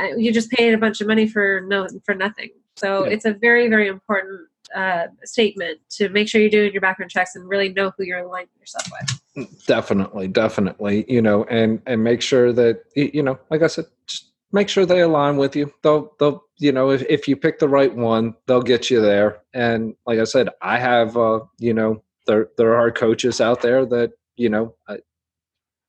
uh, 0.00 0.16
you 0.16 0.32
just 0.32 0.50
paid 0.50 0.72
a 0.72 0.78
bunch 0.78 1.00
of 1.00 1.06
money 1.06 1.26
for 1.26 1.62
no 1.66 1.86
for 2.04 2.14
nothing. 2.14 2.48
So 2.76 3.04
yeah. 3.04 3.12
it's 3.12 3.24
a 3.24 3.34
very 3.34 3.68
very 3.68 3.88
important 3.88 4.48
uh, 4.74 5.08
statement 5.24 5.78
to 5.90 6.08
make 6.08 6.28
sure 6.28 6.40
you're 6.40 6.48
doing 6.48 6.72
your 6.72 6.80
background 6.80 7.10
checks 7.10 7.36
and 7.36 7.46
really 7.46 7.68
know 7.68 7.92
who 7.96 8.04
you're 8.04 8.20
aligning 8.20 8.48
yourself 8.58 8.88
with. 9.36 9.66
Definitely, 9.66 10.28
definitely, 10.28 11.04
you 11.08 11.20
know, 11.20 11.44
and 11.44 11.82
and 11.86 12.02
make 12.02 12.22
sure 12.22 12.52
that 12.54 12.84
you 12.96 13.22
know, 13.22 13.38
like 13.50 13.62
I 13.62 13.66
said, 13.66 13.86
just 14.06 14.31
make 14.52 14.68
sure 14.68 14.86
they 14.86 15.00
align 15.00 15.36
with 15.36 15.56
you. 15.56 15.72
They'll 15.82 16.12
they'll 16.18 16.44
you 16.58 16.72
know 16.72 16.90
if, 16.90 17.02
if 17.08 17.26
you 17.26 17.36
pick 17.36 17.58
the 17.58 17.68
right 17.68 17.94
one, 17.94 18.34
they'll 18.46 18.62
get 18.62 18.90
you 18.90 19.00
there. 19.00 19.40
And 19.54 19.94
like 20.06 20.18
I 20.18 20.24
said, 20.24 20.50
I 20.60 20.78
have 20.78 21.16
uh, 21.16 21.40
you 21.58 21.74
know 21.74 22.02
there 22.26 22.50
there 22.56 22.74
are 22.74 22.90
coaches 22.90 23.40
out 23.40 23.62
there 23.62 23.84
that 23.86 24.12
you 24.36 24.48
know. 24.48 24.74
I, 24.88 24.98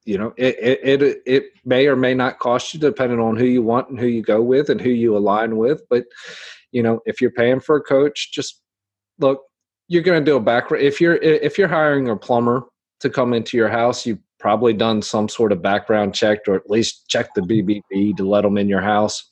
you 0.06 0.18
know 0.18 0.34
it, 0.38 0.58
it 0.60 1.02
it 1.02 1.22
it 1.26 1.44
may 1.66 1.88
or 1.88 1.96
may 1.96 2.14
not 2.14 2.40
cost 2.40 2.74
you 2.74 2.80
depending 2.80 3.20
on 3.20 3.38
who 3.38 3.46
you 3.46 3.64
want 3.64 3.90
and 3.90 4.00
who 4.00 4.08
you 4.08 4.22
go 4.22 4.42
with 4.42 4.70
and 4.70 4.82
who 4.82 4.90
you 4.90 5.16
align 5.16 5.56
with 5.58 5.82
but 5.90 6.04
you 6.72 6.84
know 6.84 7.00
if 7.06 7.22
you're 7.22 7.32
paying 7.32 7.60
for 7.60 7.78
a 7.78 7.82
coach 7.82 8.32
just 8.34 8.62
look 9.20 9.44
you're 9.88 10.04
going 10.04 10.20
to 10.20 10.30
do 10.30 10.36
a 10.36 10.42
back 10.42 10.66
if 10.72 11.00
you're 11.00 11.16
if 11.16 11.58
you're 11.58 11.68
hiring 11.68 12.10
a 12.10 12.16
plumber 12.16 12.64
to 13.00 13.10
come 13.10 13.34
into 13.34 13.56
your 13.58 13.70
house 13.70 14.06
you 14.06 14.20
probably 14.44 14.74
done 14.74 15.02
some 15.02 15.30
sort 15.30 15.54
of 15.54 15.62
background 15.62 16.14
check 16.14 16.40
or 16.50 16.56
at 16.56 16.70
least 16.70 17.08
check 17.08 17.34
the 17.34 17.40
BBB 17.40 18.18
to 18.18 18.28
let 18.28 18.42
them 18.42 18.58
in 18.58 18.68
your 18.68 18.82
house. 18.82 19.24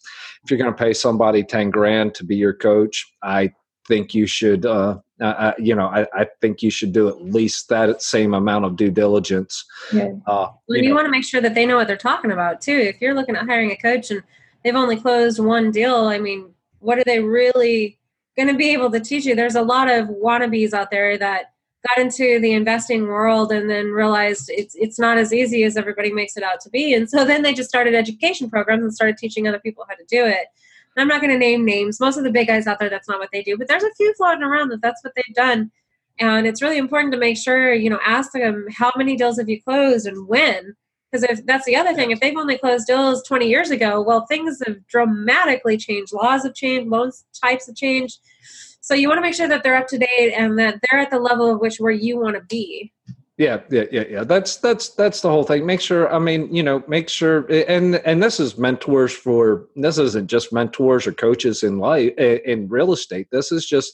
If 0.41 0.49
you're 0.49 0.57
going 0.57 0.71
to 0.71 0.83
pay 0.83 0.93
somebody 0.93 1.43
10 1.43 1.69
grand 1.69 2.15
to 2.15 2.23
be 2.23 2.37
your 2.37 2.53
coach, 2.53 3.11
I 3.21 3.51
think 3.89 4.15
you 4.15 4.25
should, 4.25 4.65
uh, 4.65 4.99
uh, 5.19 5.51
you 5.59 5.75
know, 5.75 5.87
I, 5.87 6.07
I, 6.13 6.27
think 6.39 6.63
you 6.63 6.71
should 6.71 6.93
do 6.93 7.09
at 7.09 7.21
least 7.21 7.67
that 7.67 8.01
same 8.01 8.33
amount 8.33 8.63
of 8.63 8.77
due 8.77 8.89
diligence. 8.89 9.65
Yeah. 9.91 10.11
Uh, 10.25 10.47
well, 10.69 10.77
you, 10.77 10.83
you 10.83 10.95
want 10.95 11.07
to 11.07 11.11
make 11.11 11.25
sure 11.25 11.41
that 11.41 11.55
they 11.55 11.65
know 11.65 11.75
what 11.75 11.87
they're 11.87 11.97
talking 11.97 12.31
about 12.31 12.61
too. 12.61 12.77
If 12.77 13.01
you're 13.01 13.13
looking 13.13 13.35
at 13.35 13.45
hiring 13.45 13.71
a 13.71 13.75
coach 13.75 14.11
and 14.11 14.23
they've 14.63 14.73
only 14.73 14.95
closed 14.95 15.39
one 15.39 15.71
deal, 15.71 16.05
I 16.05 16.19
mean, 16.19 16.53
what 16.79 16.99
are 16.99 17.03
they 17.03 17.19
really 17.19 17.99
going 18.37 18.47
to 18.47 18.55
be 18.55 18.69
able 18.69 18.89
to 18.91 19.01
teach 19.01 19.25
you? 19.25 19.35
There's 19.35 19.55
a 19.55 19.61
lot 19.61 19.91
of 19.91 20.07
wannabes 20.07 20.71
out 20.71 20.89
there 20.89 21.17
that 21.17 21.51
got 21.88 22.03
into 22.03 22.39
the 22.39 22.53
investing 22.53 23.07
world 23.07 23.51
and 23.51 23.69
then 23.69 23.88
realized 23.88 24.50
it's 24.50 24.75
it's 24.75 25.00
not 25.00 25.17
as 25.17 25.33
easy 25.33 25.63
as 25.63 25.77
everybody 25.77 26.13
makes 26.13 26.38
it 26.38 26.43
out 26.43 26.59
to 26.61 26.69
be. 26.69 26.93
And 26.93 27.09
so 27.09 27.25
then 27.25 27.41
they 27.41 27.53
just 27.53 27.69
started 27.69 27.95
education 27.95 28.50
programs 28.50 28.83
and 28.83 28.93
started 28.93 29.17
teaching 29.17 29.47
other 29.47 29.59
people 29.59 29.85
how 29.89 29.95
to 29.95 30.05
do 30.09 30.25
it. 30.25 30.47
I'm 30.97 31.07
not 31.07 31.21
going 31.21 31.31
to 31.31 31.39
name 31.39 31.65
names. 31.65 32.00
Most 32.00 32.17
of 32.17 32.23
the 32.23 32.31
big 32.31 32.47
guys 32.47 32.67
out 32.67 32.79
there, 32.79 32.89
that's 32.89 33.07
not 33.07 33.19
what 33.19 33.29
they 33.31 33.41
do. 33.41 33.57
But 33.57 33.67
there's 33.67 33.83
a 33.83 33.93
few 33.95 34.13
floating 34.15 34.43
around 34.43 34.69
that 34.69 34.81
that's 34.81 35.03
what 35.03 35.13
they've 35.15 35.35
done. 35.35 35.71
And 36.19 36.45
it's 36.45 36.61
really 36.61 36.77
important 36.77 37.13
to 37.13 37.19
make 37.19 37.38
sure, 37.38 37.73
you 37.73 37.89
know, 37.89 38.00
ask 38.05 38.33
them 38.33 38.67
how 38.77 38.91
many 38.97 39.15
deals 39.15 39.39
have 39.39 39.47
you 39.47 39.61
closed 39.61 40.05
and 40.05 40.27
when. 40.27 40.75
Because 41.09 41.23
if 41.23 41.45
that's 41.45 41.65
the 41.65 41.75
other 41.75 41.93
thing, 41.93 42.11
if 42.11 42.19
they've 42.19 42.38
only 42.38 42.57
closed 42.57 42.88
deals 42.88 43.23
20 43.23 43.47
years 43.47 43.71
ago, 43.71 44.01
well, 44.01 44.25
things 44.27 44.61
have 44.65 44.85
dramatically 44.88 45.77
changed. 45.77 46.13
Laws 46.13 46.43
have 46.43 46.53
changed, 46.53 46.89
loans 46.89 47.25
types 47.41 47.67
have 47.67 47.75
changed 47.75 48.19
So 48.81 48.95
you 48.95 49.07
want 49.07 49.19
to 49.19 49.21
make 49.21 49.35
sure 49.35 49.47
that 49.47 49.63
they're 49.63 49.75
up 49.75 49.88
to 49.88 49.97
date 49.97 50.33
and 50.33 50.57
that 50.59 50.79
they're 50.81 51.00
at 51.00 51.11
the 51.11 51.19
level 51.19 51.51
of 51.51 51.61
which 51.61 51.77
where 51.77 51.91
you 51.91 52.19
want 52.19 52.35
to 52.35 52.41
be. 52.41 52.91
Yeah, 53.38 53.61
yeah, 53.71 53.85
yeah, 53.91 54.03
yeah. 54.07 54.23
That's 54.23 54.57
that's 54.57 54.89
that's 54.89 55.21
the 55.21 55.29
whole 55.29 55.43
thing. 55.43 55.65
Make 55.65 55.81
sure. 55.81 56.13
I 56.13 56.19
mean, 56.19 56.53
you 56.53 56.61
know, 56.61 56.83
make 56.88 57.09
sure. 57.09 57.47
And 57.50 57.95
and 57.95 58.21
this 58.21 58.39
is 58.39 58.57
mentors 58.57 59.13
for. 59.13 59.67
This 59.75 59.97
isn't 59.97 60.27
just 60.27 60.53
mentors 60.53 61.07
or 61.07 61.11
coaches 61.11 61.63
in 61.63 61.79
life 61.79 62.15
in 62.17 62.67
real 62.67 62.93
estate. 62.93 63.29
This 63.31 63.51
is 63.51 63.65
just. 63.65 63.93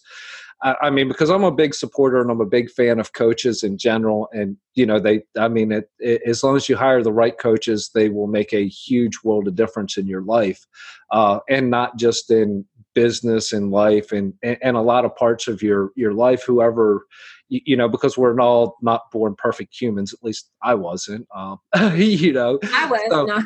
I 0.63 0.89
mean, 0.89 1.07
because 1.07 1.29
I'm 1.29 1.43
a 1.43 1.51
big 1.51 1.75
supporter 1.75 2.19
and 2.19 2.31
I'm 2.31 2.41
a 2.41 2.45
big 2.45 2.71
fan 2.71 2.99
of 2.99 3.13
coaches 3.13 3.61
in 3.61 3.77
general. 3.77 4.27
And 4.33 4.57
you 4.73 4.85
know, 4.85 4.99
they. 4.99 5.21
I 5.37 5.47
mean, 5.47 5.71
it, 5.71 5.89
it, 5.99 6.23
as 6.25 6.43
long 6.43 6.57
as 6.57 6.67
you 6.67 6.75
hire 6.75 7.03
the 7.03 7.13
right 7.13 7.37
coaches, 7.37 7.91
they 7.93 8.09
will 8.09 8.27
make 8.27 8.53
a 8.53 8.67
huge 8.67 9.19
world 9.23 9.47
of 9.47 9.55
difference 9.55 9.97
in 9.97 10.07
your 10.07 10.23
life, 10.23 10.65
uh, 11.11 11.39
and 11.47 11.69
not 11.69 11.97
just 11.97 12.31
in 12.31 12.65
business 12.97 13.53
and 13.53 13.69
life 13.69 14.11
and 14.11 14.33
and 14.41 14.75
a 14.75 14.81
lot 14.81 15.05
of 15.05 15.15
parts 15.15 15.47
of 15.47 15.61
your 15.61 15.91
your 15.95 16.13
life. 16.13 16.41
Whoever 16.43 17.05
you, 17.49 17.61
you, 17.63 17.77
know, 17.77 17.87
because 17.87 18.17
we're 18.17 18.39
all 18.41 18.75
not 18.81 19.11
born 19.11 19.35
perfect 19.37 19.79
humans. 19.79 20.13
At 20.13 20.23
least 20.23 20.49
I 20.63 20.73
wasn't. 20.73 21.27
Um, 21.33 21.59
you 21.95 22.33
know, 22.33 22.57
I 22.73 22.89
was 22.89 23.01
so. 23.09 23.25
not. 23.27 23.45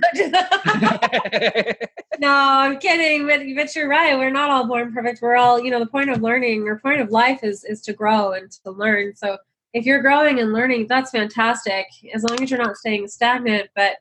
no, 2.20 2.31
I'm 2.31 2.79
kidding, 2.79 3.27
but 3.27 3.41
but 3.58 3.75
you're 3.75 3.89
right. 3.89 4.17
We're 4.17 4.29
not 4.31 4.50
all 4.50 4.65
born 4.67 4.93
perfect. 4.93 5.22
We're 5.22 5.36
all, 5.36 5.62
you 5.62 5.70
know, 5.70 5.79
the 5.79 5.86
point 5.86 6.10
of 6.10 6.22
learning 6.22 6.65
or 6.65 6.79
point 6.79 7.01
of 7.01 7.12
life 7.12 7.43
is 7.43 7.65
is 7.65 7.81
to 7.81 7.91
grow 7.93 8.31
and 8.31 8.50
to 8.63 8.72
learn. 8.72 9.17
So 9.17 9.38
if 9.74 9.86
you're 9.86 10.01
growing 10.01 10.39
and 10.39 10.53
learning, 10.53 10.88
that's 10.88 11.12
fantastic. 11.12 11.88
As 12.13 12.24
long 12.24 12.41
as 12.41 12.50
you're 12.50 12.63
not 12.63 12.77
staying 12.77 13.10
stagnant, 13.10 13.70
but 13.75 13.98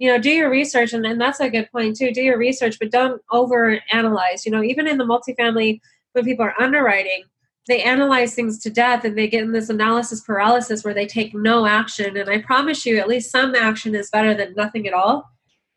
you 0.00 0.08
know 0.08 0.18
do 0.18 0.30
your 0.30 0.50
research 0.50 0.92
and, 0.92 1.06
and 1.06 1.20
that's 1.20 1.38
a 1.38 1.48
good 1.48 1.70
point 1.70 1.96
too 1.96 2.10
do 2.10 2.22
your 2.22 2.38
research 2.38 2.76
but 2.80 2.90
don't 2.90 3.22
over 3.30 3.78
analyze 3.92 4.44
you 4.44 4.50
know 4.50 4.62
even 4.62 4.88
in 4.88 4.98
the 4.98 5.04
multifamily 5.04 5.80
when 6.12 6.24
people 6.24 6.44
are 6.44 6.60
underwriting 6.60 7.22
they 7.70 7.82
analyze 7.82 8.34
things 8.34 8.58
to 8.58 8.68
death 8.68 9.04
and 9.04 9.16
they 9.16 9.28
get 9.28 9.44
in 9.44 9.52
this 9.52 9.68
analysis 9.68 10.22
paralysis 10.22 10.82
where 10.82 10.92
they 10.92 11.06
take 11.06 11.34
no 11.34 11.66
action. 11.66 12.16
And 12.16 12.28
I 12.28 12.38
promise 12.38 12.84
you, 12.84 12.98
at 12.98 13.08
least 13.08 13.30
some 13.30 13.54
action 13.54 13.94
is 13.94 14.10
better 14.10 14.34
than 14.34 14.54
nothing 14.56 14.88
at 14.88 14.92
all. 14.92 15.30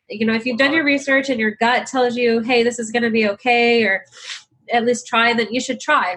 You 0.08 0.26
know, 0.26 0.34
if 0.34 0.44
you've 0.44 0.58
done 0.58 0.72
your 0.72 0.84
research 0.84 1.28
and 1.28 1.38
your 1.38 1.52
gut 1.52 1.86
tells 1.86 2.16
you, 2.16 2.40
hey, 2.40 2.64
this 2.64 2.80
is 2.80 2.90
going 2.90 3.04
to 3.04 3.10
be 3.10 3.28
okay, 3.30 3.84
or 3.84 4.04
at 4.72 4.84
least 4.84 5.06
try, 5.06 5.34
then 5.34 5.46
you 5.50 5.60
should 5.60 5.78
try. 5.78 6.16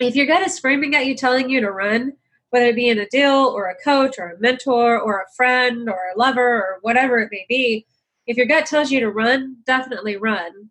If 0.00 0.16
your 0.16 0.26
gut 0.26 0.42
is 0.42 0.54
screaming 0.54 0.96
at 0.96 1.06
you, 1.06 1.14
telling 1.14 1.48
you 1.48 1.60
to 1.60 1.70
run, 1.70 2.14
whether 2.54 2.66
it 2.66 2.76
be 2.76 2.88
in 2.88 3.00
a 3.00 3.08
deal 3.08 3.52
or 3.54 3.68
a 3.68 3.82
coach 3.82 4.14
or 4.18 4.30
a 4.30 4.40
mentor 4.40 4.98
or 4.98 5.20
a 5.20 5.34
friend 5.36 5.90
or 5.90 5.98
a 6.14 6.18
lover 6.18 6.56
or 6.56 6.78
whatever 6.80 7.18
it 7.18 7.28
may 7.30 7.44
be, 7.48 7.84
if 8.26 8.36
your 8.36 8.46
gut 8.46 8.64
tells 8.64 8.90
you 8.90 9.00
to 9.00 9.10
run, 9.10 9.56
definitely 9.66 10.16
run 10.16 10.70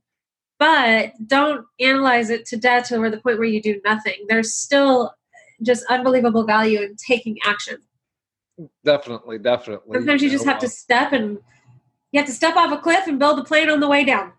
but 0.64 1.12
don't 1.28 1.66
analyze 1.82 2.30
it 2.30 2.46
to 2.46 2.56
death 2.56 2.88
to 2.88 2.96
the 3.10 3.20
point 3.20 3.38
where 3.38 3.44
you 3.44 3.62
do 3.62 3.82
nothing. 3.84 4.26
There's 4.30 4.54
still 4.54 5.14
just 5.62 5.84
unbelievable 5.90 6.46
value 6.46 6.80
in 6.80 6.96
taking 6.96 7.38
action. 7.46 7.78
Definitely, 8.86 9.40
definitely. 9.40 9.98
Sometimes 9.98 10.22
you, 10.22 10.30
just 10.30 10.46
have 10.46 10.60
to 10.60 10.70
step 10.70 11.12
and 11.12 11.38
you 12.14 12.20
have 12.20 12.28
to 12.28 12.34
step 12.34 12.56
off 12.56 12.72
a 12.72 12.78
cliff 12.78 13.08
and 13.08 13.20
build 13.20 13.40
a 13.40 13.44
plane 13.44 13.70
on 13.70 13.82
the 13.82 13.88
way 13.90 14.06
down. 14.06 14.32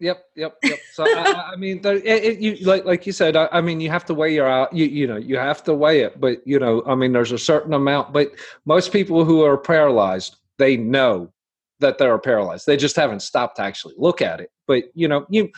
Yep, 0.00 0.24
yep, 0.36 0.56
yep. 0.62 0.78
So 0.92 1.04
I, 1.04 1.50
I, 1.52 1.56
mean, 1.56 1.80
it, 1.84 2.06
it, 2.06 2.38
you 2.38 2.56
like 2.64 2.84
like 2.84 3.04
you 3.04 3.12
said. 3.12 3.34
I, 3.34 3.48
I, 3.50 3.60
mean, 3.60 3.80
you 3.80 3.90
have 3.90 4.04
to 4.06 4.14
weigh 4.14 4.32
your 4.32 4.46
out. 4.46 4.72
You 4.72 4.84
you 4.86 5.06
know, 5.08 5.16
you 5.16 5.36
have 5.36 5.64
to 5.64 5.74
weigh 5.74 6.00
it. 6.00 6.20
But 6.20 6.38
you 6.46 6.58
know, 6.58 6.84
I 6.86 6.94
mean, 6.94 7.12
there's 7.12 7.32
a 7.32 7.38
certain 7.38 7.72
amount. 7.72 8.12
But 8.12 8.30
most 8.64 8.92
people 8.92 9.24
who 9.24 9.44
are 9.44 9.58
paralyzed, 9.58 10.36
they 10.56 10.76
know 10.76 11.32
that 11.80 11.98
they're 11.98 12.18
paralyzed. 12.18 12.66
They 12.66 12.76
just 12.76 12.96
haven't 12.96 13.22
stopped 13.22 13.56
to 13.56 13.62
actually 13.62 13.94
look 13.96 14.22
at 14.22 14.40
it. 14.40 14.50
But 14.68 14.84
you 14.94 15.08
know, 15.08 15.26
you 15.30 15.50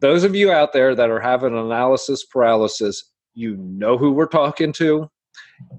those 0.00 0.24
of 0.24 0.34
you 0.34 0.50
out 0.50 0.72
there 0.72 0.94
that 0.94 1.10
are 1.10 1.20
having 1.20 1.56
analysis 1.56 2.24
paralysis, 2.24 3.04
you 3.34 3.56
know 3.56 3.96
who 3.96 4.12
we're 4.12 4.26
talking 4.26 4.72
to. 4.74 5.10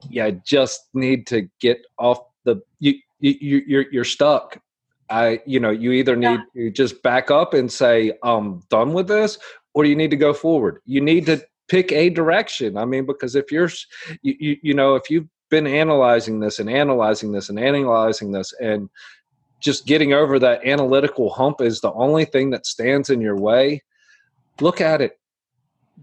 You 0.10 0.42
just 0.46 0.90
need 0.94 1.28
to 1.28 1.48
get 1.60 1.86
off 2.00 2.20
the 2.46 2.62
you 2.80 2.96
you 3.20 3.64
you're 3.68 3.86
you're 3.92 4.04
stuck. 4.06 4.60
I 5.12 5.42
you 5.46 5.60
know 5.60 5.72
you 5.72 5.92
either 5.92 6.16
need 6.16 6.40
yeah. 6.54 6.66
to 6.66 6.72
just 6.72 7.04
back 7.04 7.30
up 7.30 7.54
and 7.54 7.72
say 7.72 8.14
I'm 8.24 8.62
done 8.70 8.94
with 8.94 9.08
this, 9.08 9.38
or 9.74 9.86
you 9.86 9.96
need 9.96 10.12
to 10.12 10.18
go 10.18 10.34
forward. 10.34 10.82
You 10.86 11.02
need 11.02 11.26
to 11.28 11.46
pick 11.68 11.92
a 11.92 12.10
direction. 12.10 12.78
I 12.78 12.86
mean, 12.86 13.06
because 13.06 13.36
if 13.36 13.52
you're 13.52 13.70
you 14.22 14.36
you, 14.40 14.58
you 14.64 14.74
know 14.74 14.96
if 14.96 15.10
you've 15.10 15.28
been 15.50 15.68
analyzing 15.68 16.40
this 16.40 16.60
and 16.60 16.70
analyzing 16.70 17.32
this 17.32 17.50
and 17.50 17.60
analyzing 17.60 18.32
this 18.32 18.54
and 18.60 18.90
just 19.60 19.86
getting 19.86 20.14
over 20.14 20.40
that 20.40 20.66
analytical 20.66 21.30
hump 21.30 21.62
is 21.62 21.82
the 21.82 21.94
only 21.94 22.26
thing 22.26 22.50
that 22.50 22.66
stands 22.66 23.10
in 23.10 23.22
your 23.22 23.38
way, 23.38 23.84
look 24.60 24.82
at 24.82 25.02
it. 25.02 25.20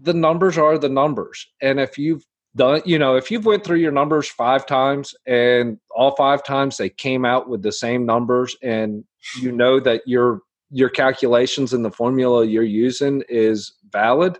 The 0.01 0.13
numbers 0.13 0.57
are 0.57 0.77
the 0.77 0.87
numbers. 0.87 1.45
And 1.61 1.79
if 1.79 1.97
you've 1.97 2.23
done, 2.55 2.81
you 2.85 2.99
know, 2.99 3.15
if 3.15 3.29
you've 3.29 3.45
went 3.45 3.63
through 3.63 3.77
your 3.77 3.91
numbers 3.91 4.27
five 4.27 4.65
times 4.65 5.15
and 5.25 5.79
all 5.95 6.15
five 6.15 6.43
times 6.43 6.77
they 6.77 6.89
came 6.89 7.25
out 7.25 7.49
with 7.49 7.61
the 7.61 7.71
same 7.71 8.05
numbers 8.05 8.55
and 8.63 9.03
you 9.41 9.51
know 9.51 9.79
that 9.79 10.01
your 10.05 10.41
your 10.71 10.89
calculations 10.89 11.73
and 11.73 11.83
the 11.83 11.91
formula 11.91 12.45
you're 12.45 12.63
using 12.63 13.23
is 13.27 13.73
valid, 13.91 14.37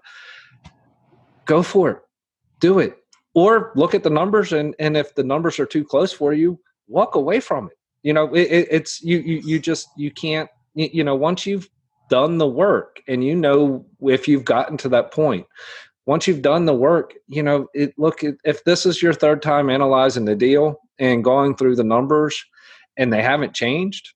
go 1.46 1.64
for 1.64 1.90
it. 1.90 1.98
Do 2.60 2.80
it. 2.80 2.98
Or 3.34 3.72
look 3.76 3.96
at 3.96 4.04
the 4.04 4.10
numbers 4.10 4.54
and 4.54 4.76
and 4.80 4.98
if 4.98 5.16
the 5.16 5.24
numbers 5.24 5.60
are 5.60 5.66
too 5.66 5.84
close 5.84 6.12
for 6.12 6.34
you, 6.34 6.60
walk 6.88 7.16
away 7.16 7.40
from 7.40 7.68
it 7.68 7.80
you 8.04 8.14
know 8.14 8.34
it, 8.34 8.68
it's 8.72 9.02
you, 9.02 9.20
you 9.20 9.42
you 9.44 9.60
just 9.60 9.90
you 9.98 10.12
can't 10.12 10.50
you 10.76 11.04
know 11.04 11.16
once 11.16 11.46
you've 11.46 11.70
done 12.10 12.38
the 12.38 12.48
work 12.48 13.02
and 13.08 13.24
you 13.24 13.36
know 13.36 13.86
if 14.02 14.28
you've 14.28 14.46
gotten 14.46 14.78
to 14.78 14.90
that 14.90 15.12
point 15.12 15.46
once 16.10 16.28
you've 16.28 16.42
done 16.42 16.66
the 16.66 16.74
work 16.74 17.14
you 17.28 17.42
know 17.42 17.68
it 17.74 17.94
look 17.98 18.22
if 18.44 18.64
this 18.64 18.86
is 18.86 19.02
your 19.02 19.14
third 19.14 19.42
time 19.42 19.70
analyzing 19.70 20.26
the 20.26 20.36
deal 20.36 20.80
and 21.00 21.24
going 21.24 21.56
through 21.56 21.76
the 21.76 21.84
numbers 21.84 22.44
and 22.98 23.14
they 23.14 23.22
haven't 23.22 23.54
changed 23.54 24.14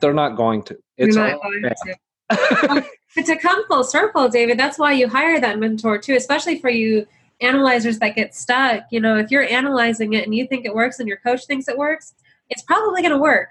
they're 0.00 0.14
not 0.14 0.36
going 0.36 0.62
to 0.62 0.76
it's 0.96 1.16
not 1.16 1.40
going 1.42 1.62
to. 1.62 2.84
but 3.14 3.26
to 3.26 3.36
come 3.36 3.64
full 3.66 3.84
circle 3.84 4.28
david 4.28 4.58
that's 4.58 4.78
why 4.78 4.92
you 4.92 5.08
hire 5.08 5.40
that 5.40 5.58
mentor 5.58 5.98
too 5.98 6.14
especially 6.14 6.58
for 6.58 6.70
you 6.70 7.06
analyzers 7.40 7.98
that 7.98 8.16
get 8.16 8.34
stuck 8.34 8.82
you 8.90 8.98
know 8.98 9.16
if 9.16 9.30
you're 9.30 9.46
analyzing 9.48 10.14
it 10.14 10.24
and 10.24 10.34
you 10.34 10.46
think 10.46 10.64
it 10.64 10.74
works 10.74 10.98
and 10.98 11.08
your 11.08 11.18
coach 11.18 11.44
thinks 11.46 11.68
it 11.68 11.76
works 11.76 12.14
it's 12.50 12.62
probably 12.62 13.02
going 13.02 13.12
to 13.12 13.18
work. 13.18 13.50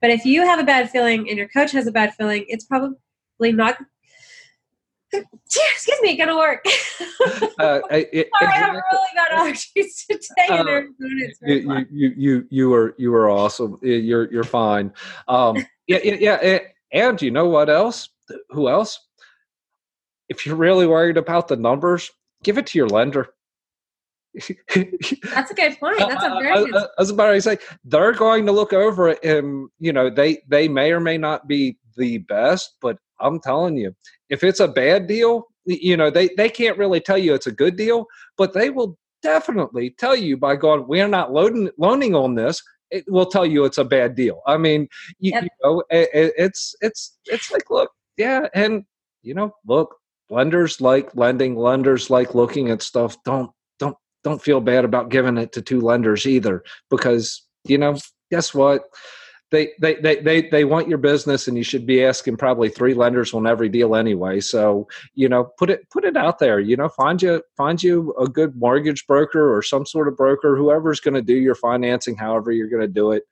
But 0.00 0.10
if 0.10 0.24
you 0.24 0.42
have 0.42 0.58
a 0.58 0.64
bad 0.64 0.90
feeling 0.90 1.28
and 1.28 1.38
your 1.38 1.48
coach 1.48 1.72
has 1.72 1.86
a 1.86 1.92
bad 1.92 2.14
feeling, 2.14 2.44
it's 2.48 2.64
probably 2.64 2.96
not. 3.40 3.78
Excuse 5.72 5.98
me, 6.02 6.16
gonna 6.16 6.36
work. 6.36 6.64
uh, 7.58 7.80
it, 7.90 8.30
Sorry, 8.38 8.52
I 8.52 8.56
have 8.56 8.72
really 8.72 9.06
bad 9.14 9.38
allergies 9.38 10.06
today. 10.10 10.48
Uh, 10.48 11.80
you, 11.90 11.90
you, 11.90 12.14
you, 12.16 12.46
you 12.50 12.74
are 12.74 12.94
you 12.98 13.14
are 13.14 13.28
awesome. 13.28 13.78
You're 13.82 14.32
you're 14.32 14.44
fine. 14.44 14.92
Um, 15.28 15.64
yeah, 15.86 15.98
yeah, 16.02 16.38
yeah. 16.42 16.58
And 16.92 17.20
you 17.20 17.30
know 17.30 17.48
what 17.48 17.68
else? 17.68 18.08
Who 18.50 18.68
else? 18.68 18.98
If 20.28 20.46
you're 20.46 20.56
really 20.56 20.86
worried 20.86 21.16
about 21.18 21.48
the 21.48 21.56
numbers, 21.56 22.10
give 22.42 22.56
it 22.56 22.66
to 22.68 22.78
your 22.78 22.88
lender. 22.88 23.28
That's 24.34 25.50
a 25.50 25.54
good 25.54 25.78
point. 25.78 25.98
That's 25.98 26.24
a 26.24 26.38
very 26.40 26.64
good. 26.64 26.74
I, 26.74 26.80
I, 26.80 26.84
I 26.84 26.88
was 26.98 27.10
about 27.10 27.32
to 27.32 27.42
say 27.42 27.58
they're 27.84 28.12
going 28.12 28.46
to 28.46 28.52
look 28.52 28.72
over 28.72 29.08
it, 29.08 29.22
and 29.22 29.68
you 29.78 29.92
know 29.92 30.08
they 30.08 30.42
they 30.48 30.68
may 30.68 30.92
or 30.92 31.00
may 31.00 31.18
not 31.18 31.46
be 31.46 31.76
the 31.96 32.18
best, 32.18 32.76
but 32.80 32.96
I'm 33.20 33.40
telling 33.40 33.76
you, 33.76 33.94
if 34.32 34.42
it's 34.42 34.60
a 34.60 34.66
bad 34.66 35.06
deal, 35.06 35.46
you 35.66 35.96
know 35.96 36.10
they 36.10 36.30
they 36.36 36.48
can't 36.48 36.78
really 36.78 37.00
tell 37.00 37.18
you 37.18 37.34
it's 37.34 37.46
a 37.46 37.52
good 37.52 37.76
deal, 37.76 38.06
but 38.38 38.54
they 38.54 38.70
will 38.70 38.98
definitely 39.22 39.94
tell 39.98 40.16
you 40.16 40.36
by 40.36 40.56
going, 40.56 40.88
we're 40.88 41.06
not 41.06 41.32
loading 41.32 41.70
loaning 41.78 42.14
on 42.14 42.34
this. 42.34 42.60
It 42.90 43.04
will 43.08 43.26
tell 43.26 43.46
you 43.46 43.64
it's 43.64 43.78
a 43.78 43.84
bad 43.84 44.14
deal. 44.16 44.40
I 44.46 44.56
mean, 44.56 44.88
you, 45.20 45.32
yep. 45.32 45.44
you 45.44 45.48
know, 45.62 45.84
it, 45.90 46.32
it's 46.36 46.74
it's 46.80 47.18
it's 47.26 47.52
like 47.52 47.70
look, 47.70 47.90
yeah, 48.16 48.48
and 48.54 48.84
you 49.22 49.34
know, 49.34 49.54
look, 49.66 49.96
lenders 50.30 50.80
like 50.80 51.14
lending, 51.14 51.54
lenders 51.54 52.08
like 52.08 52.34
looking 52.34 52.70
at 52.70 52.80
stuff. 52.80 53.16
Don't 53.24 53.50
don't 53.78 53.96
don't 54.24 54.42
feel 54.42 54.60
bad 54.60 54.86
about 54.86 55.10
giving 55.10 55.36
it 55.36 55.52
to 55.52 55.62
two 55.62 55.82
lenders 55.82 56.26
either 56.26 56.64
because 56.88 57.46
you 57.64 57.76
know 57.76 57.98
guess 58.30 58.54
what 58.54 58.84
they, 59.52 59.70
they 59.80 59.94
they 59.96 60.16
they 60.16 60.48
they 60.48 60.64
want 60.64 60.88
your 60.88 60.98
business 60.98 61.46
and 61.46 61.56
you 61.56 61.62
should 61.62 61.86
be 61.86 62.04
asking 62.04 62.36
probably 62.38 62.68
three 62.68 62.94
lenders 62.94 63.32
on 63.32 63.46
every 63.46 63.68
deal 63.68 63.94
anyway. 63.94 64.40
So 64.40 64.88
you 65.14 65.28
know 65.28 65.50
put 65.58 65.70
it 65.70 65.88
put 65.90 66.04
it 66.04 66.16
out 66.16 66.40
there 66.40 66.58
you 66.58 66.76
know 66.76 66.88
find 66.88 67.22
you 67.22 67.42
find 67.56 67.80
you 67.80 68.14
a 68.18 68.26
good 68.26 68.56
mortgage 68.56 69.06
broker 69.06 69.54
or 69.54 69.62
some 69.62 69.86
sort 69.86 70.08
of 70.08 70.16
broker 70.16 70.56
whoever's 70.56 70.98
going 70.98 71.14
to 71.14 71.22
do 71.22 71.36
your 71.36 71.54
financing 71.54 72.16
however 72.16 72.50
you're 72.50 72.68
going 72.68 72.82
to 72.82 72.88
do 72.88 73.12
it. 73.12 73.22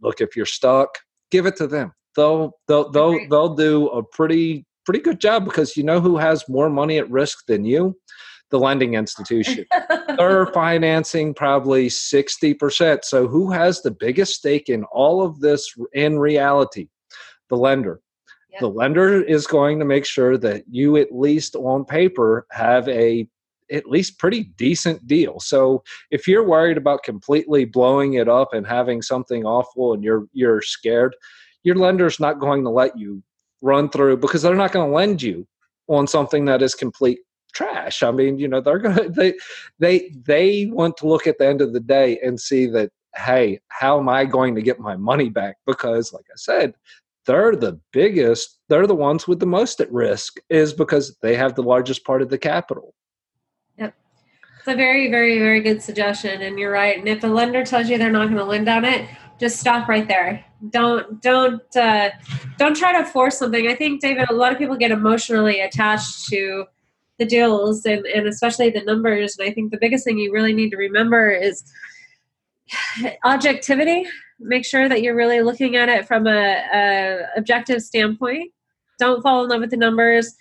Look 0.00 0.20
if 0.20 0.36
you're 0.36 0.46
stuck 0.46 0.98
give 1.34 1.46
it 1.46 1.56
to 1.56 1.66
them. 1.66 1.92
They'll 2.16 2.52
they'll 2.68 2.90
they'll, 2.90 3.28
they'll 3.28 3.54
do 3.54 3.88
a 3.88 4.02
pretty 4.02 4.64
pretty 4.84 5.00
good 5.00 5.20
job 5.20 5.44
because 5.44 5.76
you 5.76 5.82
know 5.82 6.00
who 6.00 6.16
has 6.16 6.48
more 6.48 6.70
money 6.70 6.98
at 6.98 7.10
risk 7.10 7.46
than 7.46 7.64
you 7.64 7.96
the 8.50 8.58
lending 8.58 8.94
institution. 8.94 9.64
They're 10.16 10.46
financing 10.46 11.34
probably 11.34 11.88
60%. 11.88 13.04
So, 13.04 13.26
who 13.26 13.50
has 13.50 13.82
the 13.82 13.90
biggest 13.90 14.34
stake 14.34 14.68
in 14.68 14.84
all 14.84 15.22
of 15.22 15.40
this 15.40 15.74
in 15.92 16.18
reality? 16.18 16.88
The 17.50 17.56
lender. 17.56 18.00
Yep. 18.52 18.60
The 18.60 18.70
lender 18.70 19.22
is 19.22 19.46
going 19.46 19.78
to 19.80 19.84
make 19.84 20.06
sure 20.06 20.38
that 20.38 20.64
you, 20.70 20.96
at 20.96 21.12
least 21.12 21.56
on 21.56 21.84
paper, 21.84 22.46
have 22.50 22.88
a 22.88 23.26
at 23.72 23.86
least 23.86 24.18
pretty 24.18 24.44
decent 24.56 25.06
deal. 25.06 25.40
So 25.40 25.82
if 26.10 26.28
you're 26.28 26.46
worried 26.46 26.76
about 26.76 27.02
completely 27.02 27.64
blowing 27.64 28.14
it 28.14 28.28
up 28.28 28.52
and 28.52 28.66
having 28.66 29.02
something 29.02 29.44
awful 29.44 29.94
and 29.94 30.04
you're 30.04 30.26
you're 30.32 30.62
scared, 30.62 31.16
your 31.62 31.76
lender's 31.76 32.20
not 32.20 32.38
going 32.38 32.62
to 32.64 32.70
let 32.70 32.96
you 32.96 33.22
run 33.62 33.88
through 33.88 34.18
because 34.18 34.42
they're 34.42 34.54
not 34.54 34.72
going 34.72 34.88
to 34.88 34.94
lend 34.94 35.22
you 35.22 35.46
on 35.88 36.06
something 36.06 36.44
that 36.44 36.62
is 36.62 36.74
complete 36.74 37.18
trash. 37.54 38.02
I 38.02 38.10
mean, 38.10 38.38
you 38.38 38.48
know, 38.48 38.60
they're 38.60 38.78
gonna 38.78 39.08
they 39.10 39.34
they 39.78 40.10
they 40.26 40.66
want 40.66 40.96
to 40.98 41.08
look 41.08 41.26
at 41.26 41.38
the 41.38 41.46
end 41.46 41.60
of 41.60 41.72
the 41.72 41.80
day 41.80 42.18
and 42.22 42.40
see 42.40 42.66
that 42.66 42.90
hey, 43.16 43.60
how 43.68 43.98
am 43.98 44.08
I 44.08 44.24
going 44.24 44.54
to 44.54 44.62
get 44.62 44.80
my 44.80 44.96
money 44.96 45.28
back? 45.28 45.56
Because 45.66 46.12
like 46.12 46.24
I 46.30 46.36
said, 46.36 46.74
they're 47.26 47.56
the 47.56 47.80
biggest, 47.92 48.58
they're 48.68 48.86
the 48.86 48.94
ones 48.94 49.26
with 49.26 49.40
the 49.40 49.46
most 49.46 49.80
at 49.80 49.92
risk, 49.92 50.38
is 50.50 50.72
because 50.72 51.16
they 51.22 51.34
have 51.36 51.54
the 51.54 51.62
largest 51.62 52.04
part 52.04 52.22
of 52.22 52.28
the 52.28 52.38
capital. 52.38 52.94
Yep. 53.78 53.94
It's 54.58 54.68
a 54.68 54.74
very, 54.74 55.10
very, 55.10 55.38
very 55.38 55.60
good 55.60 55.82
suggestion. 55.82 56.42
And 56.42 56.58
you're 56.58 56.72
right. 56.72 56.98
And 56.98 57.08
if 57.08 57.24
a 57.24 57.26
lender 57.26 57.64
tells 57.64 57.88
you 57.88 57.98
they're 57.98 58.10
not 58.10 58.26
going 58.26 58.38
to 58.38 58.44
lend 58.44 58.68
on 58.68 58.84
it, 58.84 59.08
just 59.40 59.58
stop 59.58 59.88
right 59.88 60.06
there. 60.06 60.44
Don't 60.70 61.20
don't 61.20 61.76
uh, 61.76 62.10
don't 62.56 62.76
try 62.76 62.92
to 62.92 63.04
force 63.04 63.36
something. 63.36 63.66
I 63.66 63.74
think 63.74 64.00
David, 64.00 64.30
a 64.30 64.32
lot 64.32 64.52
of 64.52 64.58
people 64.58 64.76
get 64.76 64.92
emotionally 64.92 65.60
attached 65.60 66.28
to 66.28 66.66
the 67.18 67.24
deals 67.24 67.84
and, 67.84 68.04
and 68.06 68.26
especially 68.26 68.70
the 68.70 68.82
numbers. 68.82 69.36
And 69.38 69.48
I 69.48 69.52
think 69.52 69.70
the 69.70 69.78
biggest 69.80 70.04
thing 70.04 70.18
you 70.18 70.32
really 70.32 70.52
need 70.52 70.70
to 70.70 70.76
remember 70.76 71.30
is 71.30 71.64
objectivity. 73.24 74.06
Make 74.40 74.64
sure 74.64 74.88
that 74.88 75.02
you're 75.02 75.14
really 75.14 75.42
looking 75.42 75.76
at 75.76 75.88
it 75.88 76.06
from 76.06 76.26
a, 76.26 76.64
a 76.72 77.26
objective 77.36 77.82
standpoint. 77.82 78.52
Don't 78.98 79.22
fall 79.22 79.44
in 79.44 79.50
love 79.50 79.60
with 79.60 79.70
the 79.70 79.76
numbers. 79.76 80.34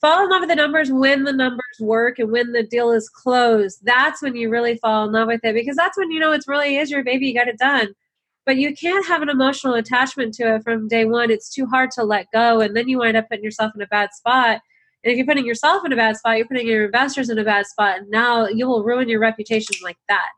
Fall 0.00 0.24
in 0.24 0.30
love 0.30 0.40
with 0.40 0.48
the 0.48 0.56
numbers 0.56 0.90
when 0.90 1.24
the 1.24 1.32
numbers 1.32 1.78
work 1.80 2.18
and 2.18 2.32
when 2.32 2.52
the 2.52 2.64
deal 2.64 2.90
is 2.90 3.08
closed. 3.08 3.78
That's 3.82 4.20
when 4.20 4.34
you 4.34 4.50
really 4.50 4.76
fall 4.78 5.06
in 5.06 5.12
love 5.12 5.28
with 5.28 5.44
it 5.44 5.54
because 5.54 5.76
that's 5.76 5.96
when 5.96 6.10
you 6.10 6.18
know 6.18 6.32
it 6.32 6.44
really 6.48 6.76
is 6.76 6.90
your 6.90 7.04
baby. 7.04 7.28
You 7.28 7.34
got 7.34 7.48
it 7.48 7.58
done 7.58 7.94
but 8.44 8.56
you 8.56 8.74
can't 8.74 9.06
have 9.06 9.22
an 9.22 9.28
emotional 9.28 9.74
attachment 9.74 10.34
to 10.34 10.56
it 10.56 10.64
from 10.64 10.88
day 10.88 11.04
one. 11.04 11.30
It's 11.30 11.48
too 11.48 11.66
hard 11.66 11.90
to 11.92 12.04
let 12.04 12.26
go, 12.32 12.60
and 12.60 12.76
then 12.76 12.88
you 12.88 12.98
wind 12.98 13.16
up 13.16 13.28
putting 13.28 13.44
yourself 13.44 13.72
in 13.74 13.82
a 13.82 13.86
bad 13.86 14.12
spot. 14.12 14.60
And 15.04 15.12
if 15.12 15.16
you're 15.16 15.26
putting 15.26 15.46
yourself 15.46 15.84
in 15.84 15.92
a 15.92 15.96
bad 15.96 16.16
spot, 16.16 16.36
you're 16.36 16.46
putting 16.46 16.66
your 16.66 16.86
investors 16.86 17.30
in 17.30 17.38
a 17.38 17.44
bad 17.44 17.66
spot, 17.66 17.98
and 17.98 18.10
now 18.10 18.46
you 18.46 18.68
will 18.68 18.84
ruin 18.84 19.08
your 19.08 19.20
reputation 19.20 19.76
like 19.82 19.98
that. 20.08 20.28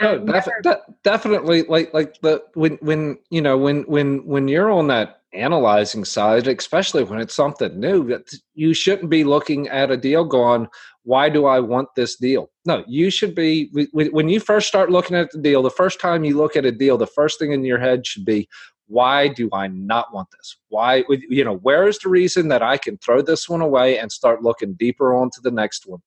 Oh, 0.00 0.18
def- 0.18 0.48
de- 0.62 0.82
definitely. 1.04 1.62
Like, 1.62 1.94
like 1.94 2.20
the 2.20 2.42
when 2.54 2.72
when 2.82 3.18
you 3.30 3.40
know 3.40 3.56
when 3.56 3.82
when 3.84 4.26
when 4.26 4.46
you're 4.46 4.70
on 4.70 4.88
that 4.88 5.22
analyzing 5.32 6.04
side, 6.04 6.46
especially 6.46 7.04
when 7.04 7.20
it's 7.20 7.34
something 7.34 7.78
new, 7.78 8.06
that 8.08 8.32
you 8.54 8.74
shouldn't 8.74 9.10
be 9.10 9.24
looking 9.24 9.68
at 9.68 9.90
a 9.90 9.96
deal 9.96 10.24
going, 10.24 10.68
why 11.04 11.28
do 11.28 11.46
I 11.46 11.60
want 11.60 11.88
this 11.94 12.16
deal? 12.16 12.50
No, 12.64 12.84
you 12.86 13.10
should 13.10 13.34
be, 13.34 13.70
when 13.92 14.28
you 14.28 14.40
first 14.40 14.66
start 14.66 14.90
looking 14.90 15.16
at 15.16 15.30
the 15.30 15.38
deal, 15.38 15.62
the 15.62 15.70
first 15.70 16.00
time 16.00 16.24
you 16.24 16.36
look 16.36 16.56
at 16.56 16.64
a 16.64 16.72
deal, 16.72 16.98
the 16.98 17.06
first 17.06 17.38
thing 17.38 17.52
in 17.52 17.64
your 17.64 17.78
head 17.78 18.06
should 18.06 18.24
be, 18.24 18.48
why 18.86 19.28
do 19.28 19.48
I 19.52 19.68
not 19.68 20.14
want 20.14 20.28
this? 20.30 20.56
Why, 20.68 21.04
you 21.08 21.44
know, 21.44 21.56
where 21.56 21.88
is 21.88 21.98
the 21.98 22.08
reason 22.08 22.48
that 22.48 22.62
I 22.62 22.76
can 22.76 22.98
throw 22.98 23.22
this 23.22 23.48
one 23.48 23.60
away 23.60 23.98
and 23.98 24.10
start 24.10 24.42
looking 24.42 24.74
deeper 24.74 25.14
onto 25.14 25.40
the 25.40 25.50
next 25.50 25.86
one? 25.86 26.00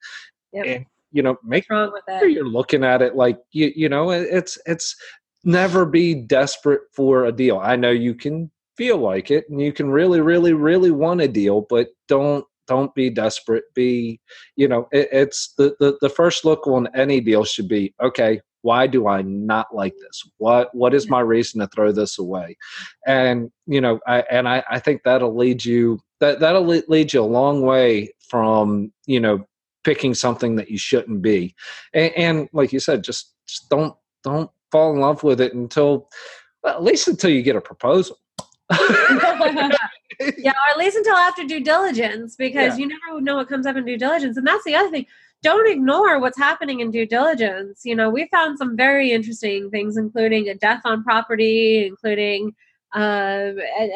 Yep. 0.54 0.66
And, 0.66 0.86
you 1.12 1.24
know, 1.24 1.38
make 1.44 1.66
sure 1.66 1.92
you're 2.28 2.48
looking 2.48 2.84
at 2.84 3.02
it 3.02 3.16
like, 3.16 3.38
you, 3.52 3.72
you 3.76 3.90
know, 3.90 4.12
it's, 4.12 4.58
it's, 4.66 4.96
never 5.46 5.86
be 5.86 6.14
desperate 6.14 6.82
for 6.92 7.24
a 7.24 7.32
deal. 7.32 7.60
I 7.60 7.78
know 7.78 7.92
you 7.92 8.14
can 8.14 8.52
feel 8.80 8.98
like 8.98 9.30
it 9.30 9.44
and 9.50 9.60
you 9.60 9.74
can 9.74 9.90
really 9.90 10.22
really 10.22 10.54
really 10.54 10.90
want 10.90 11.20
a 11.20 11.28
deal 11.28 11.68
but 11.70 11.90
don't 12.08 12.46
don't 12.66 12.96
be 12.96 13.10
desperate 13.10 13.66
be 13.76 14.18
you 14.56 14.70
know 14.70 14.88
it, 14.94 15.10
it's 15.12 15.54
the, 15.58 15.76
the 15.82 15.98
the 16.00 16.08
first 16.08 16.46
look 16.46 16.66
on 16.66 16.88
any 16.96 17.20
deal 17.20 17.44
should 17.44 17.68
be 17.68 17.94
okay 18.02 18.40
why 18.62 18.88
do 18.88 19.08
i 19.08 19.22
not 19.22 19.74
like 19.74 19.94
this 19.98 20.24
what 20.38 20.74
what 20.76 20.94
is 20.94 21.10
my 21.10 21.20
reason 21.20 21.60
to 21.60 21.68
throw 21.68 21.92
this 21.92 22.20
away 22.20 22.58
and 23.08 23.52
you 23.66 23.82
know 23.82 24.00
i 24.08 24.22
and 24.32 24.48
i 24.48 24.64
i 24.70 24.80
think 24.80 25.02
that'll 25.04 25.36
lead 25.36 25.64
you 25.64 26.00
that 26.20 26.40
that'll 26.40 26.66
lead 26.66 27.14
you 27.14 27.22
a 27.22 27.24
long 27.24 27.62
way 27.62 28.14
from 28.28 28.92
you 29.06 29.20
know 29.20 29.46
picking 29.84 30.14
something 30.14 30.56
that 30.56 30.70
you 30.70 30.78
shouldn't 30.78 31.22
be 31.22 31.56
and, 31.94 32.14
and 32.14 32.50
like 32.54 32.74
you 32.74 32.80
said 32.80 33.04
just, 33.04 33.34
just 33.48 33.70
don't 33.70 33.96
don't 34.24 34.52
fall 34.72 34.94
in 34.94 35.00
love 35.00 35.24
with 35.24 35.40
it 35.40 35.54
until 35.54 36.10
well, 36.64 36.76
at 36.76 36.84
least 36.84 37.08
until 37.08 37.30
you 37.30 37.42
get 37.42 37.56
a 37.56 37.62
proposal 37.62 38.18
yeah, 40.38 40.52
or 40.52 40.72
at 40.72 40.78
least 40.78 40.98
until 40.98 41.16
after 41.16 41.44
due 41.44 41.64
diligence, 41.64 42.36
because 42.36 42.78
yeah. 42.78 42.86
you 42.86 42.88
never 42.88 43.22
know 43.22 43.38
what 43.38 43.48
comes 43.48 43.66
up 43.66 43.76
in 43.76 43.86
due 43.86 43.98
diligence. 43.98 44.38
And 44.38 44.46
that's 44.46 44.64
the 44.64 44.76
other 44.76 44.92
thing. 44.92 45.06
Don't 45.42 45.70
ignore 45.70 46.20
what's 46.20 46.38
happening 46.38 46.82
in 46.82 46.92
due 46.92 47.06
diligence. 47.06 47.82
You 47.86 47.96
know, 47.96 48.10
we 48.10 48.28
found 48.28 48.58
some 48.58 48.76
very 48.76 49.12
interesting 49.12 49.70
things, 49.70 49.96
including 49.96 50.50
a 50.50 50.56
death 50.56 50.82
on 50.86 51.04
property, 51.04 51.86
including 51.86 52.54
uh, 52.94 53.52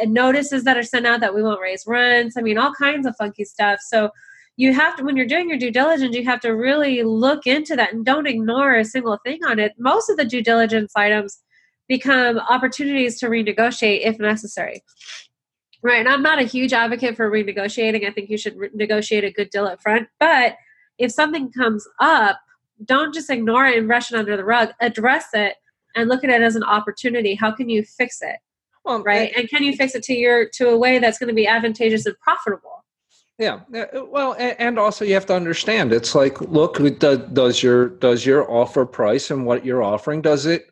notices 0.06 0.64
that 0.64 0.78
are 0.78 0.84
sent 0.84 1.06
out 1.06 1.20
that 1.20 1.36
we 1.36 1.44
won't 1.44 1.62
raise 1.62 1.84
rents. 1.86 2.38
I 2.38 2.42
mean, 2.42 2.58
all 2.58 2.74
kinds 2.74 3.06
of 3.06 3.16
funky 3.18 3.44
stuff. 3.44 3.80
So 3.82 4.12
you 4.56 4.74
have 4.74 4.96
to, 4.98 5.04
when 5.04 5.18
you're 5.18 5.26
doing 5.26 5.50
your 5.50 5.58
due 5.58 5.72
diligence, 5.72 6.16
you 6.16 6.24
have 6.26 6.40
to 6.42 6.52
really 6.52 7.04
look 7.04 7.48
into 7.48 7.76
that 7.76 7.92
and 7.92 8.06
don't 8.06 8.28
ignore 8.28 8.76
a 8.76 8.86
single 8.86 9.18
thing 9.26 9.44
on 9.44 9.60
it. 9.60 9.74
Most 9.78 10.10
of 10.10 10.18
the 10.18 10.26
due 10.26 10.44
diligence 10.44 10.94
items 10.96 11.40
become 11.88 12.38
opportunities 12.38 13.20
to 13.20 13.28
renegotiate 13.28 14.02
if 14.04 14.20
necessary. 14.20 14.84
Right. 15.82 16.00
And 16.00 16.08
I'm 16.08 16.22
not 16.22 16.40
a 16.40 16.44
huge 16.44 16.72
advocate 16.72 17.18
for 17.18 17.30
renegotiating. 17.30 18.08
I 18.08 18.12
think 18.12 18.30
you 18.30 18.38
should 18.38 18.56
re- 18.56 18.70
negotiate 18.74 19.26
a 19.26 19.32
good 19.32 19.50
deal 19.50 19.66
up 19.66 19.82
front. 19.82 20.08
But 20.18 20.56
if 20.98 21.12
something 21.12 21.52
comes 21.52 21.88
up, 22.00 22.40
don't 22.86 23.14
just 23.14 23.30
ignore 23.30 23.66
it 23.66 23.78
and 23.78 23.88
rush 23.88 24.12
it 24.12 24.18
under 24.18 24.36
the 24.38 24.44
rug. 24.44 24.70
Address 24.82 25.28
it 25.34 25.56
and 25.96 26.10
look 26.10 26.24
at 26.24 26.30
it 26.30 26.42
as 26.42 26.56
an 26.56 26.64
opportunity. 26.64 27.36
How 27.36 27.52
can 27.52 27.70
you 27.70 27.84
fix 27.84 28.22
it? 28.22 28.38
Well, 28.84 29.02
right. 29.04 29.30
And, 29.30 29.42
and 29.42 29.50
can 29.50 29.64
you 29.64 29.76
fix 29.76 29.96
it 29.96 30.04
to 30.04 30.14
your 30.14 30.50
to 30.56 30.70
a 30.70 30.78
way 30.78 31.00
that's 31.00 31.18
going 31.18 31.30
to 31.30 31.34
be 31.34 31.48
advantageous 31.48 32.06
and 32.06 32.18
profitable? 32.20 32.84
Yeah. 33.40 33.62
Uh, 33.74 33.80
uh, 33.80 34.06
well, 34.06 34.36
and 34.38 34.78
also 34.78 35.06
you 35.06 35.14
have 35.14 35.26
to 35.28 35.36
understand 35.36 35.92
it's 35.92 36.14
like, 36.14 36.40
look, 36.42 36.78
does 37.00 37.64
your 37.64 37.90
does 37.90 38.26
your 38.26 38.50
offer 38.52 38.86
price 38.86 39.32
and 39.32 39.46
what 39.46 39.66
you're 39.66 39.84
offering 39.84 40.22
does 40.22 40.46
it 40.46 40.70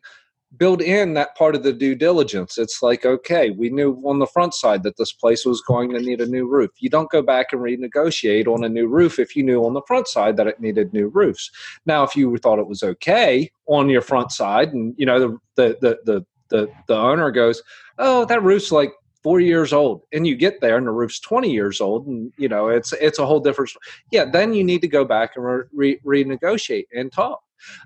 build 0.56 0.82
in 0.82 1.14
that 1.14 1.34
part 1.36 1.54
of 1.54 1.62
the 1.62 1.72
due 1.72 1.94
diligence. 1.94 2.58
It's 2.58 2.82
like, 2.82 3.04
okay, 3.06 3.50
we 3.50 3.70
knew 3.70 3.94
on 4.04 4.18
the 4.18 4.26
front 4.26 4.54
side 4.54 4.82
that 4.82 4.96
this 4.96 5.12
place 5.12 5.44
was 5.44 5.62
going 5.62 5.90
to 5.90 6.00
need 6.00 6.20
a 6.20 6.26
new 6.26 6.46
roof. 6.46 6.70
You 6.78 6.90
don't 6.90 7.10
go 7.10 7.22
back 7.22 7.52
and 7.52 7.60
renegotiate 7.60 8.46
on 8.46 8.64
a 8.64 8.68
new 8.68 8.86
roof 8.86 9.18
if 9.18 9.34
you 9.34 9.42
knew 9.42 9.64
on 9.64 9.74
the 9.74 9.82
front 9.86 10.08
side 10.08 10.36
that 10.36 10.46
it 10.46 10.60
needed 10.60 10.92
new 10.92 11.08
roofs. 11.08 11.50
Now, 11.86 12.02
if 12.02 12.14
you 12.16 12.36
thought 12.36 12.58
it 12.58 12.68
was 12.68 12.82
okay 12.82 13.50
on 13.66 13.88
your 13.88 14.02
front 14.02 14.32
side, 14.32 14.72
and 14.72 14.94
you 14.98 15.06
know 15.06 15.18
the 15.18 15.38
the 15.56 15.78
the 15.80 15.98
the 16.04 16.26
the, 16.48 16.68
the 16.86 16.96
owner 16.96 17.30
goes, 17.30 17.62
oh, 17.98 18.26
that 18.26 18.42
roof's 18.42 18.70
like 18.70 18.92
four 19.22 19.40
years 19.40 19.72
old 19.72 20.02
and 20.12 20.26
you 20.26 20.34
get 20.34 20.60
there 20.60 20.76
and 20.76 20.86
the 20.86 20.90
roof's 20.90 21.20
20 21.20 21.48
years 21.48 21.80
old 21.80 22.08
and 22.08 22.32
you 22.36 22.48
know 22.48 22.66
it's 22.66 22.92
it's 22.94 23.20
a 23.20 23.24
whole 23.24 23.38
different 23.38 23.70
yeah 24.10 24.24
then 24.24 24.52
you 24.52 24.64
need 24.64 24.80
to 24.80 24.88
go 24.88 25.04
back 25.04 25.36
and 25.36 25.64
re- 25.72 26.00
renegotiate 26.04 26.86
and 26.92 27.12
talk 27.12 27.40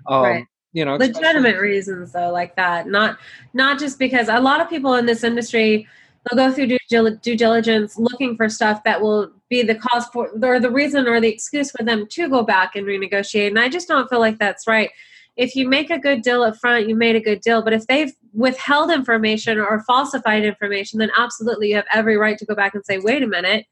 um, 0.07 0.23
right 0.23 0.45
you 0.73 0.85
know 0.85 0.95
legitimate 0.95 1.59
reasons 1.59 2.11
though 2.11 2.31
like 2.31 2.55
that. 2.55 2.87
Not 2.87 3.17
not 3.53 3.79
just 3.79 3.99
because 3.99 4.29
a 4.29 4.39
lot 4.39 4.61
of 4.61 4.69
people 4.69 4.95
in 4.95 5.05
this 5.05 5.23
industry 5.23 5.87
they'll 6.29 6.49
go 6.49 6.53
through 6.53 6.67
due, 6.67 7.17
due 7.21 7.37
diligence 7.37 7.97
looking 7.97 8.35
for 8.35 8.49
stuff 8.49 8.83
that 8.83 9.01
will 9.01 9.31
be 9.49 9.61
the 9.63 9.75
cause 9.75 10.05
for 10.07 10.29
or 10.43 10.59
the 10.59 10.69
reason 10.69 11.07
or 11.07 11.21
the 11.21 11.29
excuse 11.29 11.71
for 11.71 11.83
them 11.83 12.05
to 12.07 12.29
go 12.29 12.43
back 12.43 12.75
and 12.75 12.85
renegotiate. 12.85 13.47
And 13.47 13.59
i 13.59 13.69
just 13.69 13.87
don't 13.87 14.09
feel 14.09 14.19
like 14.19 14.37
that's 14.37 14.67
right. 14.67 14.89
If 15.35 15.55
you 15.55 15.69
make 15.69 15.91
a 15.91 15.99
good 15.99 16.21
deal 16.21 16.43
up 16.43 16.57
front 16.57 16.87
you 16.87 16.95
made 16.95 17.15
a 17.15 17.21
good 17.21 17.41
deal. 17.41 17.61
But 17.63 17.73
if 17.73 17.87
they've 17.87 18.13
withheld 18.33 18.91
information 18.91 19.57
or 19.57 19.83
falsified 19.87 20.43
information 20.43 20.99
then 20.99 21.11
absolutely 21.17 21.69
you 21.69 21.75
have 21.75 21.85
every 21.93 22.17
right 22.17 22.37
to 22.37 22.45
go 22.45 22.55
back 22.55 22.75
and 22.75 22.85
say 22.85 22.97
wait 22.97 23.23
a 23.23 23.27
minute. 23.27 23.65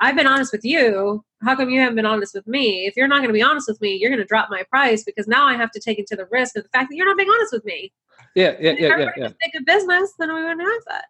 I've 0.00 0.16
been 0.16 0.28
honest 0.28 0.52
with 0.52 0.64
you. 0.64 1.24
How 1.42 1.54
come 1.54 1.70
you 1.70 1.80
haven't 1.80 1.96
been 1.96 2.06
honest 2.06 2.34
with 2.34 2.46
me? 2.46 2.86
If 2.86 2.96
you're 2.96 3.08
not 3.08 3.18
going 3.18 3.28
to 3.28 3.32
be 3.32 3.42
honest 3.42 3.68
with 3.68 3.80
me, 3.80 3.96
you're 3.96 4.10
going 4.10 4.20
to 4.20 4.26
drop 4.26 4.48
my 4.50 4.64
price 4.64 5.04
because 5.04 5.28
now 5.28 5.46
I 5.46 5.54
have 5.54 5.70
to 5.72 5.80
take 5.80 5.98
into 5.98 6.16
the 6.16 6.26
risk 6.30 6.56
of 6.56 6.64
the 6.64 6.68
fact 6.70 6.90
that 6.90 6.96
you're 6.96 7.06
not 7.06 7.16
being 7.16 7.30
honest 7.30 7.52
with 7.52 7.64
me. 7.64 7.92
Yeah, 8.34 8.54
yeah, 8.60 8.74
yeah, 8.78 8.98
yeah. 8.98 9.10
yeah. 9.16 9.28
Think 9.40 9.54
of 9.56 9.64
business, 9.64 10.12
then 10.18 10.34
we 10.34 10.42
wouldn't 10.42 10.60
have 10.60 10.82
that. 10.86 11.04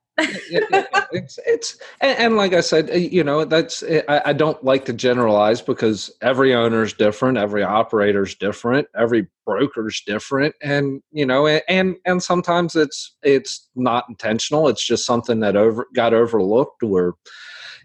yeah, 0.51 0.61
yeah, 0.71 0.85
yeah, 0.93 1.05
It's, 1.13 1.39
it's 1.47 1.79
and, 2.01 2.19
and, 2.19 2.37
like 2.37 2.53
I 2.53 2.61
said, 2.61 2.91
eh, 2.91 2.97
you 2.97 3.23
know, 3.23 3.45
that's 3.45 3.83
eh, 3.83 4.03
I, 4.09 4.23
I 4.27 4.33
don't 4.33 4.63
like 4.65 4.85
to 4.87 4.93
generalize 4.93 5.61
because 5.61 6.11
every 6.23 6.55
owner 6.55 6.83
is 6.83 6.93
different, 6.93 7.39
every 7.39 7.63
operator 7.63 8.23
is 8.23 8.35
different, 8.35 8.89
every 8.97 9.29
broker 9.47 9.89
is 9.89 10.03
different, 10.07 10.55
and 10.63 11.03
you 11.13 11.25
know, 11.25 11.47
and 11.47 11.97
and 12.05 12.23
sometimes 12.23 12.75
it's 12.75 13.17
it's 13.23 13.69
not 13.77 14.07
intentional. 14.09 14.69
It's 14.69 14.85
just 14.85 15.07
something 15.07 15.41
that 15.41 15.55
over 15.55 15.87
got 15.95 16.15
overlooked 16.15 16.83
or 16.83 17.15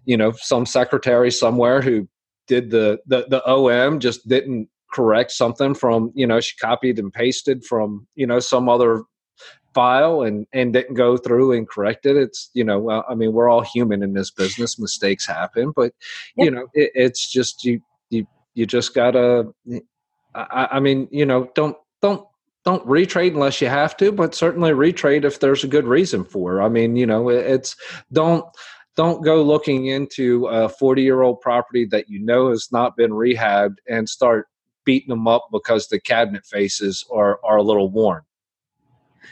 you 0.05 0.17
know 0.17 0.31
some 0.31 0.65
secretary 0.65 1.31
somewhere 1.31 1.81
who 1.81 2.07
did 2.47 2.71
the 2.71 2.99
the, 3.05 3.25
the 3.29 3.45
om 3.45 3.99
just 3.99 4.27
didn't 4.27 4.69
correct 4.91 5.31
something 5.31 5.73
from 5.73 6.11
you 6.13 6.27
know 6.27 6.39
she 6.39 6.55
copied 6.57 6.99
and 6.99 7.11
pasted 7.11 7.65
from 7.65 8.07
you 8.15 8.27
know 8.27 8.39
some 8.39 8.69
other 8.69 9.03
file 9.73 10.21
and 10.21 10.45
and 10.53 10.73
didn't 10.73 10.93
go 10.93 11.17
through 11.17 11.51
and 11.51 11.67
correct 11.67 12.05
it 12.05 12.15
it's 12.15 12.49
you 12.53 12.63
know 12.63 12.79
well, 12.79 13.03
i 13.09 13.15
mean 13.15 13.33
we're 13.33 13.49
all 13.49 13.61
human 13.61 14.03
in 14.03 14.13
this 14.13 14.29
business 14.29 14.79
mistakes 14.79 15.25
happen 15.25 15.73
but 15.75 15.93
yep. 16.35 16.45
you 16.45 16.51
know 16.51 16.67
it, 16.73 16.91
it's 16.93 17.31
just 17.31 17.63
you 17.63 17.81
you 18.09 18.25
you 18.53 18.65
just 18.65 18.93
gotta 18.93 19.51
I, 20.35 20.67
I 20.73 20.79
mean 20.79 21.07
you 21.11 21.25
know 21.25 21.49
don't 21.55 21.75
don't 22.01 22.25
don't 22.65 22.85
retrade 22.85 23.33
unless 23.33 23.61
you 23.61 23.67
have 23.67 23.97
to 23.97 24.11
but 24.11 24.35
certainly 24.35 24.71
retrade 24.71 25.25
if 25.25 25.39
there's 25.39 25.63
a 25.63 25.67
good 25.67 25.85
reason 25.85 26.23
for 26.23 26.59
it. 26.59 26.63
i 26.63 26.69
mean 26.69 26.95
you 26.95 27.07
know 27.07 27.29
it's 27.29 27.75
don't 28.11 28.45
don't 28.95 29.23
go 29.23 29.41
looking 29.41 29.87
into 29.87 30.45
a 30.47 30.69
40 30.69 31.01
year 31.01 31.21
old 31.21 31.41
property 31.41 31.85
that 31.85 32.09
you 32.09 32.19
know 32.19 32.49
has 32.49 32.69
not 32.71 32.95
been 32.95 33.11
rehabbed 33.11 33.77
and 33.89 34.07
start 34.07 34.47
beating 34.85 35.09
them 35.09 35.27
up 35.27 35.47
because 35.51 35.87
the 35.87 35.99
cabinet 35.99 36.45
faces 36.45 37.05
are, 37.11 37.39
are 37.43 37.57
a 37.57 37.63
little 37.63 37.89
worn 37.89 38.21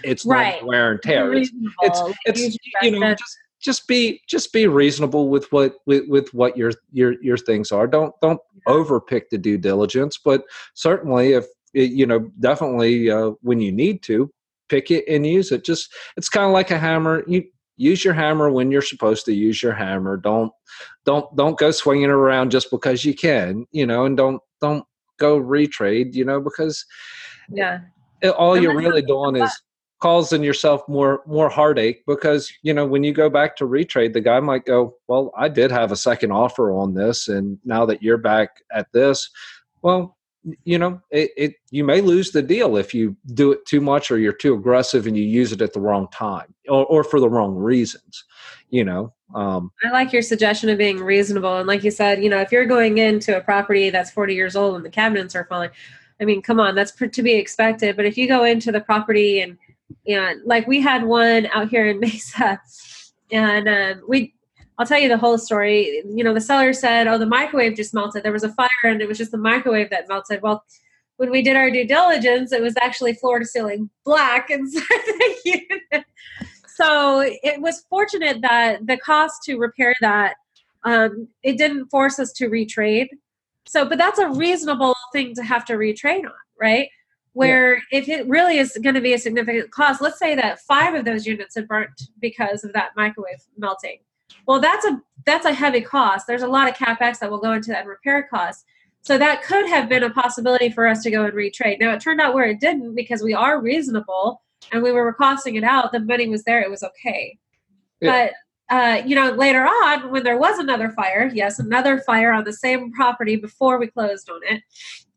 it's 0.04 0.26
right. 0.26 0.64
wear 0.66 0.92
and 0.92 1.02
tear. 1.02 1.34
It's, 1.34 1.52
it's, 1.82 2.02
it's 2.26 2.58
you 2.82 3.00
know 3.00 3.14
just 3.14 3.38
just 3.62 3.88
be 3.88 4.22
just 4.28 4.52
be 4.52 4.68
reasonable 4.68 5.30
with 5.30 5.52
what 5.52 5.76
with, 5.86 6.08
with 6.08 6.34
what 6.34 6.58
your 6.58 6.72
your 6.92 7.22
your 7.22 7.38
things 7.38 7.72
are. 7.72 7.88
Don't 7.88 8.14
don't 8.22 8.40
overpick 8.68 9.24
the 9.30 9.38
due 9.38 9.58
diligence, 9.58 10.20
but 10.24 10.44
certainly 10.74 11.34
if 11.34 11.46
you 11.74 12.06
know 12.06 12.32
definitely 12.40 13.10
uh, 13.10 13.32
when 13.42 13.60
you 13.60 13.72
need 13.72 14.02
to 14.04 14.32
pick 14.70 14.92
it 14.92 15.06
and 15.08 15.26
use 15.26 15.52
it. 15.52 15.64
Just 15.64 15.94
it's 16.18 16.30
kind 16.30 16.46
of 16.46 16.54
like 16.54 16.72
a 16.72 16.80
hammer. 16.80 17.24
You 17.28 17.44
use 17.82 18.06
your 18.06 18.14
hammer 18.14 18.52
when 18.52 18.72
you're 18.72 18.82
supposed 18.82 19.26
to 19.26 19.34
use 19.34 19.62
your 19.62 19.74
hammer. 19.74 20.18
Don't 20.18 20.52
don't 21.06 21.36
don't 21.36 21.58
go 21.58 21.72
swinging 21.72 22.10
around 22.10 22.52
just 22.52 22.70
because 22.70 23.04
you 23.04 23.14
can. 23.14 23.66
You 23.72 23.86
know, 23.86 24.06
and 24.06 24.16
don't 24.16 24.42
don't 24.62 24.86
go 25.20 25.40
retrade. 25.40 26.14
You 26.14 26.26
know, 26.26 26.40
because 26.40 26.86
yeah, 27.50 27.80
all 28.38 28.58
you're 28.58 28.78
really 28.78 29.02
doing 29.02 29.36
is 29.36 29.52
causing 30.02 30.44
yourself 30.44 30.82
more 30.88 31.22
more 31.28 31.50
heartache 31.50 32.04
because 32.08 32.52
you 32.64 32.74
know 32.74 32.86
when 32.86 33.04
you 33.04 33.14
go 33.14 33.30
back 33.30 33.56
to 33.56 33.66
retrade 33.66 34.14
the 34.14 34.22
guy 34.22 34.40
might 34.40 34.66
go 34.66 34.96
well 35.08 35.32
i 35.38 35.48
did 35.48 35.70
have 35.70 35.92
a 35.92 35.96
second 35.96 36.32
offer 36.32 36.72
on 36.72 36.96
this 36.96 37.28
and 37.28 37.60
now 37.66 37.86
that 37.86 38.02
you're 38.02 38.18
back 38.18 38.50
at 38.74 38.88
this 38.94 39.30
well 39.84 40.18
you 40.64 40.78
know 40.78 41.00
it, 41.12 41.32
it 41.38 41.54
you 41.70 41.84
may 41.84 42.02
lose 42.02 42.32
the 42.32 42.42
deal 42.42 42.78
if 42.78 42.94
you 42.94 43.16
do 43.34 43.52
it 43.52 43.66
too 43.66 43.80
much 43.80 44.10
or 44.10 44.18
you're 44.18 44.34
too 44.34 44.56
aggressive 44.56 45.06
and 45.06 45.16
you 45.16 45.24
use 45.24 45.52
it 45.52 45.62
at 45.62 45.74
the 45.74 45.80
wrong 45.80 46.08
time 46.12 46.54
or, 46.68 46.86
or 46.88 47.04
for 47.04 47.20
the 47.20 47.30
wrong 47.30 47.56
reasons 47.56 48.24
you 48.70 48.84
know 48.84 49.14
um, 49.36 49.72
i 49.84 49.92
like 49.92 50.12
your 50.12 50.22
suggestion 50.22 50.70
of 50.70 50.78
being 50.78 50.98
reasonable. 50.98 51.58
And 51.58 51.68
like 51.68 51.84
you 51.84 51.92
said 51.92 52.24
you 52.24 52.30
know 52.30 52.40
if 52.40 52.52
you're 52.52 52.66
going 52.66 52.98
into 52.98 53.38
a 53.38 53.42
property 53.42 53.90
that's 53.90 54.12
40 54.12 54.34
years 54.34 54.56
old 54.56 54.76
and 54.76 54.84
the 54.84 54.90
cabinets 54.90 55.36
are 55.36 55.46
falling 55.46 55.70
i 56.20 56.26
mean 56.26 56.42
come 56.42 56.60
on 56.60 56.76
that's 56.76 56.92
to 56.92 57.24
be 57.24 57.34
expected. 57.34 57.96
But 57.96 58.06
if 58.06 58.18
you 58.18 58.28
go 58.28 58.44
into 58.44 58.72
the 58.72 58.82
property 58.82 59.42
and 59.42 59.58
and 60.08 60.42
like 60.46 60.68
we 60.68 60.82
had 60.82 61.04
one 61.04 61.48
out 61.48 61.70
here 61.70 61.88
in 61.88 62.00
Mesa, 62.02 62.60
and 63.32 63.68
um, 63.68 64.04
we 64.08 64.34
I'll 64.78 64.86
tell 64.86 65.00
you 65.00 65.10
the 65.10 65.18
whole 65.18 65.38
story. 65.38 66.02
You 66.06 66.24
know, 66.24 66.34
the 66.34 66.42
seller 66.42 66.74
said, 66.74 67.08
"Oh, 67.08 67.18
the 67.18 67.26
microwave 67.26 67.76
just 67.76 67.94
melted. 67.94 68.24
There 68.24 68.32
was 68.32 68.44
a 68.44 68.54
fire, 68.54 68.70
and 68.84 69.02
it 69.02 69.08
was 69.08 69.18
just 69.18 69.32
the 69.32 69.38
microwave 69.38 69.90
that 69.90 70.08
melted." 70.08 70.42
Well, 70.42 70.64
when 71.18 71.30
we 71.30 71.42
did 71.42 71.56
our 71.56 71.70
due 71.70 71.86
diligence, 71.86 72.52
it 72.52 72.62
was 72.62 72.76
actually 72.82 73.14
floor 73.14 73.40
to 73.40 73.46
ceiling 73.46 73.90
black 74.06 74.50
inside 74.50 74.84
the 74.90 75.36
unit. 75.46 76.06
So 76.68 77.22
it 77.22 77.62
was 77.62 77.86
fortunate 77.90 78.42
that 78.42 78.88
the 78.88 78.98
cost 78.98 79.44
to 79.44 79.58
repair 79.58 79.94
that 80.02 80.36
um, 80.84 81.28
it 81.44 81.58
didn't 81.58 81.90
force 81.90 82.18
us 82.18 82.32
to 82.34 82.50
retrade. 82.50 83.08
So, 83.68 83.88
but 83.88 84.00
that's 84.00 84.18
a 84.20 84.30
reasonable 84.30 84.96
thing 85.14 85.36
to 85.36 85.44
have 85.44 85.64
to 85.66 85.74
retrade 85.74 86.26
on, 86.26 86.32
right? 86.60 86.90
where 87.34 87.76
yeah. 87.76 88.00
if 88.00 88.10
it 88.10 88.28
really 88.28 88.58
is 88.58 88.78
going 88.82 88.96
to 88.96 89.02
be 89.02 89.14
a 89.14 89.18
significant 89.18 89.72
cost 89.72 90.02
let's 90.02 90.20
say 90.20 90.36
that 90.36 90.60
five 90.62 90.94
of 90.94 91.06
those 91.06 91.26
units 91.26 91.56
had 91.56 91.68
burnt 91.68 92.10
because 92.20 92.64
of 92.64 92.74
that 92.74 92.92
microwave 92.96 93.42
melting 93.58 94.00
well 94.48 94.60
that's 94.60 94.86
a 94.86 95.02
that's 95.26 95.46
a 95.46 95.54
heavy 95.54 95.82
cost 95.82 96.28
there's 96.28 96.42
a 96.42 96.48
lot 96.48 96.70
of 96.70 96.76
capex 96.76 97.20
that 97.20 97.30
will 97.30 97.38
go 97.38 97.54
into 97.54 97.70
that 97.70 97.86
repair 97.86 98.28
cost 98.32 98.66
so 99.04 99.18
that 99.18 99.44
could 99.44 99.68
have 99.68 99.90
been 99.90 100.04
a 100.04 100.10
possibility 100.10 100.70
for 100.70 100.88
us 100.88 101.02
to 101.04 101.12
go 101.12 101.26
and 101.26 101.34
retrade 101.34 101.80
now 101.80 101.94
it 101.94 102.02
turned 102.02 102.22
out 102.22 102.34
where 102.34 102.46
it 102.46 102.60
didn't 102.60 102.96
because 102.96 103.22
we 103.22 103.34
are 103.34 103.62
reasonable 103.62 104.42
and 104.72 104.84
we 104.84 104.92
were 104.92 105.14
costing 105.14 105.56
it 105.56 105.64
out 105.64 105.92
the 105.92 106.00
money 106.00 106.28
was 106.28 106.44
there 106.44 106.62
it 106.62 106.70
was 106.70 106.84
okay 106.84 107.38
yeah. 108.00 108.28
but 108.28 108.34
uh, 108.72 109.04
you 109.06 109.16
know, 109.16 109.32
later 109.32 109.66
on, 109.66 110.10
when 110.12 110.24
there 110.24 110.38
was 110.38 110.58
another 110.58 110.92
fire, 110.92 111.30
yes, 111.34 111.60
another 111.60 112.00
fire 112.00 112.32
on 112.32 112.46
the 112.46 112.54
same 112.54 112.90
property 112.94 113.36
before 113.36 113.78
we 113.78 113.86
closed 113.86 114.30
on 114.30 114.40
it, 114.44 114.64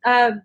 um, 0.04 0.42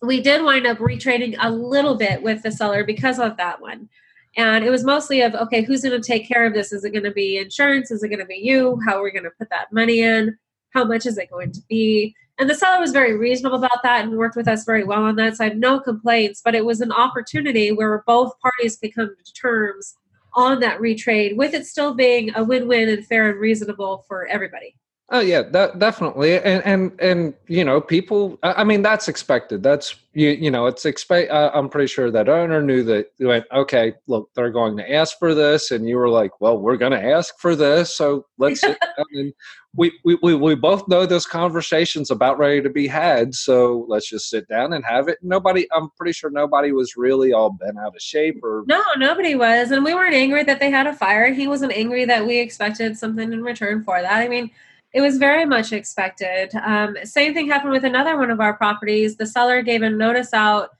we 0.00 0.22
did 0.22 0.42
wind 0.42 0.66
up 0.66 0.78
retrading 0.78 1.36
a 1.38 1.50
little 1.50 1.94
bit 1.94 2.22
with 2.22 2.42
the 2.42 2.50
seller 2.50 2.82
because 2.82 3.18
of 3.18 3.36
that 3.36 3.60
one. 3.60 3.90
And 4.36 4.64
it 4.64 4.70
was 4.70 4.84
mostly 4.84 5.22
of, 5.22 5.34
okay, 5.34 5.62
who's 5.62 5.82
going 5.82 6.00
to 6.00 6.06
take 6.06 6.28
care 6.28 6.46
of 6.46 6.54
this? 6.54 6.72
Is 6.72 6.84
it 6.84 6.90
going 6.90 7.04
to 7.04 7.10
be 7.10 7.38
insurance? 7.38 7.90
Is 7.90 8.02
it 8.02 8.08
going 8.08 8.20
to 8.20 8.26
be 8.26 8.36
you? 8.36 8.80
How 8.86 8.98
are 8.98 9.02
we 9.02 9.10
going 9.10 9.24
to 9.24 9.30
put 9.38 9.50
that 9.50 9.72
money 9.72 10.00
in? 10.00 10.36
How 10.72 10.84
much 10.84 11.04
is 11.04 11.18
it 11.18 11.30
going 11.30 11.52
to 11.52 11.60
be? 11.68 12.14
And 12.38 12.48
the 12.48 12.54
seller 12.54 12.80
was 12.80 12.92
very 12.92 13.18
reasonable 13.18 13.58
about 13.58 13.82
that 13.82 14.04
and 14.04 14.16
worked 14.16 14.36
with 14.36 14.48
us 14.48 14.64
very 14.64 14.84
well 14.84 15.02
on 15.02 15.16
that. 15.16 15.36
So 15.36 15.44
I 15.44 15.48
have 15.48 15.58
no 15.58 15.80
complaints, 15.80 16.40
but 16.44 16.54
it 16.54 16.64
was 16.64 16.80
an 16.80 16.92
opportunity 16.92 17.72
where 17.72 18.02
both 18.06 18.38
parties 18.40 18.78
could 18.78 18.94
come 18.94 19.14
to 19.24 19.32
terms 19.34 19.94
on 20.34 20.60
that 20.60 20.80
retrade 20.80 21.36
with 21.36 21.54
it 21.54 21.66
still 21.66 21.92
being 21.92 22.34
a 22.36 22.44
win 22.44 22.68
win 22.68 22.88
and 22.88 23.04
fair 23.06 23.30
and 23.30 23.40
reasonable 23.40 24.04
for 24.06 24.26
everybody. 24.28 24.76
Oh 25.12 25.18
yeah, 25.18 25.42
that, 25.42 25.80
definitely, 25.80 26.38
and 26.38 26.64
and 26.64 27.00
and 27.00 27.34
you 27.48 27.64
know, 27.64 27.80
people. 27.80 28.38
I 28.44 28.62
mean, 28.62 28.82
that's 28.82 29.08
expected. 29.08 29.60
That's 29.60 29.96
you. 30.12 30.28
You 30.28 30.52
know, 30.52 30.66
it's 30.66 30.86
expect. 30.86 31.32
Uh, 31.32 31.50
I'm 31.52 31.68
pretty 31.68 31.88
sure 31.88 32.12
that 32.12 32.28
owner 32.28 32.62
knew 32.62 32.84
that. 32.84 33.10
Went 33.18 33.44
okay. 33.52 33.94
Look, 34.06 34.30
they're 34.36 34.50
going 34.50 34.76
to 34.76 34.92
ask 34.92 35.18
for 35.18 35.34
this, 35.34 35.72
and 35.72 35.88
you 35.88 35.96
were 35.96 36.08
like, 36.08 36.40
"Well, 36.40 36.58
we're 36.58 36.76
going 36.76 36.92
to 36.92 37.04
ask 37.04 37.36
for 37.40 37.56
this, 37.56 37.92
so 37.94 38.26
let's." 38.38 38.62
we, 39.74 39.92
we 40.04 40.16
we 40.22 40.34
we 40.36 40.54
both 40.54 40.86
know 40.86 41.06
this 41.06 41.26
conversation's 41.26 42.12
about 42.12 42.38
ready 42.38 42.62
to 42.62 42.70
be 42.70 42.86
had, 42.86 43.34
so 43.34 43.84
let's 43.88 44.08
just 44.08 44.30
sit 44.30 44.46
down 44.48 44.72
and 44.72 44.84
have 44.84 45.08
it. 45.08 45.18
Nobody, 45.22 45.66
I'm 45.72 45.90
pretty 45.96 46.12
sure 46.12 46.30
nobody 46.30 46.70
was 46.70 46.96
really 46.96 47.32
all 47.32 47.50
bent 47.50 47.78
out 47.78 47.96
of 47.96 48.00
shape 48.00 48.44
or. 48.44 48.62
No, 48.68 48.82
nobody 48.96 49.34
was, 49.34 49.72
and 49.72 49.84
we 49.84 49.92
weren't 49.92 50.14
angry 50.14 50.44
that 50.44 50.60
they 50.60 50.70
had 50.70 50.86
a 50.86 50.94
fire. 50.94 51.32
He 51.32 51.48
wasn't 51.48 51.72
angry 51.72 52.04
that 52.04 52.24
we 52.24 52.38
expected 52.38 52.96
something 52.96 53.32
in 53.32 53.42
return 53.42 53.82
for 53.82 54.00
that. 54.00 54.20
I 54.20 54.28
mean 54.28 54.52
it 54.92 55.00
was 55.00 55.18
very 55.18 55.44
much 55.44 55.72
expected. 55.72 56.50
Um, 56.54 56.96
same 57.04 57.32
thing 57.32 57.48
happened 57.48 57.72
with 57.72 57.84
another 57.84 58.16
one 58.16 58.30
of 58.30 58.40
our 58.40 58.54
properties. 58.54 59.16
The 59.16 59.26
seller 59.26 59.62
gave 59.62 59.82
a 59.82 59.90
notice 59.90 60.34
out 60.34 60.70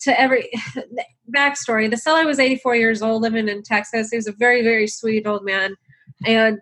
to 0.00 0.20
every 0.20 0.50
backstory. 1.34 1.90
The 1.90 1.96
seller 1.96 2.26
was 2.26 2.38
84 2.38 2.76
years 2.76 3.02
old, 3.02 3.22
living 3.22 3.48
in 3.48 3.62
Texas. 3.62 4.10
He 4.10 4.16
was 4.16 4.26
a 4.26 4.32
very, 4.32 4.62
very 4.62 4.88
sweet 4.88 5.26
old 5.26 5.44
man, 5.44 5.76
and 6.26 6.58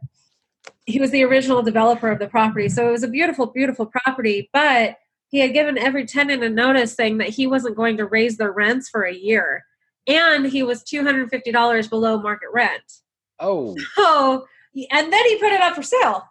he 0.85 1.01
was 1.01 1.11
the 1.11 1.25
original 1.25 1.63
developer 1.63 2.11
of 2.11 2.19
the 2.19 2.29
property. 2.29 2.69
So 2.69 2.89
it 2.89 2.93
was 2.93 3.03
a 3.03 3.09
beautiful, 3.09 3.47
beautiful 3.47 3.87
property. 3.87 4.51
But 4.53 4.97
he 5.29 5.39
had 5.39 5.55
given 5.55 5.79
every 5.79 6.05
tenant 6.07 6.45
a 6.45 6.51
notice 6.51 6.95
saying 6.95 7.19
that 7.19 7.31
he 7.31 7.47
wasn't 7.47 7.77
going 7.77 7.97
to 7.97 8.07
raise 8.07 8.37
their 8.37 8.53
rents 8.53 8.91
for 8.91 9.03
a 9.03 9.15
year, 9.15 9.65
and 10.07 10.47
he 10.47 10.63
was 10.63 10.85
$250 10.85 11.91
below 11.91 12.21
market 12.21 12.49
rent. 12.53 13.01
Oh. 13.41 13.77
So, 13.95 14.47
and 14.91 15.11
then 15.11 15.25
he 15.25 15.39
put 15.39 15.53
it 15.53 15.63
up 15.63 15.75
for 15.75 15.83
sale 15.83 16.25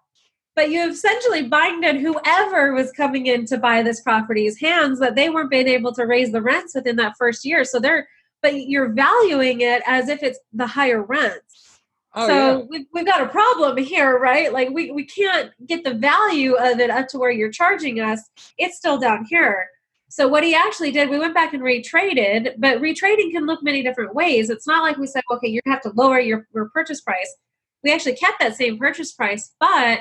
but 0.55 0.69
you 0.69 0.89
essentially 0.89 1.47
binded 1.47 1.97
whoever 1.97 2.73
was 2.73 2.91
coming 2.93 3.27
in 3.27 3.45
to 3.47 3.57
buy 3.57 3.83
this 3.83 4.01
property's 4.01 4.59
hands 4.59 4.99
that 4.99 5.15
they 5.15 5.29
weren't 5.29 5.49
being 5.49 5.67
able 5.67 5.93
to 5.93 6.05
raise 6.05 6.31
the 6.31 6.41
rents 6.41 6.73
within 6.75 6.95
that 6.95 7.15
first 7.17 7.43
year. 7.43 7.65
So 7.65 7.79
they're, 7.79 8.07
but 8.41 8.55
you're 8.55 8.93
valuing 8.93 9.61
it 9.61 9.81
as 9.85 10.07
if 10.07 10.23
it's 10.23 10.39
the 10.53 10.67
higher 10.67 11.03
rents. 11.03 11.81
Oh, 12.13 12.27
so 12.27 12.33
yeah. 12.33 12.65
we've, 12.69 12.85
we've 12.93 13.05
got 13.05 13.21
a 13.21 13.27
problem 13.27 13.77
here, 13.77 14.17
right? 14.17 14.53
Like 14.53 14.69
we, 14.69 14.91
we 14.91 15.03
can't 15.03 15.51
get 15.67 15.83
the 15.83 15.93
value 15.93 16.53
of 16.53 16.79
it 16.79 16.89
up 16.89 17.09
to 17.09 17.19
where 17.19 17.31
you're 17.31 17.51
charging 17.51 17.99
us. 17.99 18.21
It's 18.57 18.77
still 18.77 18.97
down 18.97 19.25
here. 19.29 19.67
So 20.07 20.29
what 20.29 20.45
he 20.45 20.55
actually 20.55 20.91
did, 20.91 21.09
we 21.09 21.19
went 21.19 21.33
back 21.33 21.53
and 21.53 21.61
retraded, 21.61 22.53
but 22.57 22.79
retrading 22.79 23.31
can 23.31 23.45
look 23.45 23.61
many 23.61 23.83
different 23.83 24.15
ways. 24.15 24.49
It's 24.49 24.65
not 24.65 24.83
like 24.83 24.97
we 24.97 25.07
said, 25.07 25.23
okay, 25.29 25.49
you 25.49 25.59
have 25.65 25.81
to 25.81 25.91
lower 25.95 26.21
your, 26.21 26.47
your 26.53 26.69
purchase 26.69 27.01
price. 27.01 27.35
We 27.83 27.91
actually 27.91 28.15
kept 28.15 28.39
that 28.39 28.55
same 28.55 28.77
purchase 28.77 29.11
price, 29.11 29.53
but 29.59 29.99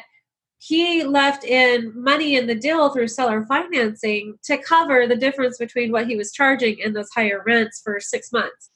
he 0.66 1.04
left 1.04 1.44
in 1.44 1.92
money 1.94 2.36
in 2.36 2.46
the 2.46 2.54
deal 2.54 2.88
through 2.88 3.06
seller 3.06 3.44
financing 3.44 4.38
to 4.42 4.56
cover 4.56 5.06
the 5.06 5.14
difference 5.14 5.58
between 5.58 5.92
what 5.92 6.06
he 6.06 6.16
was 6.16 6.32
charging 6.32 6.82
and 6.82 6.96
those 6.96 7.10
higher 7.14 7.42
rents 7.44 7.82
for 7.84 8.00
six 8.00 8.32
months. 8.32 8.70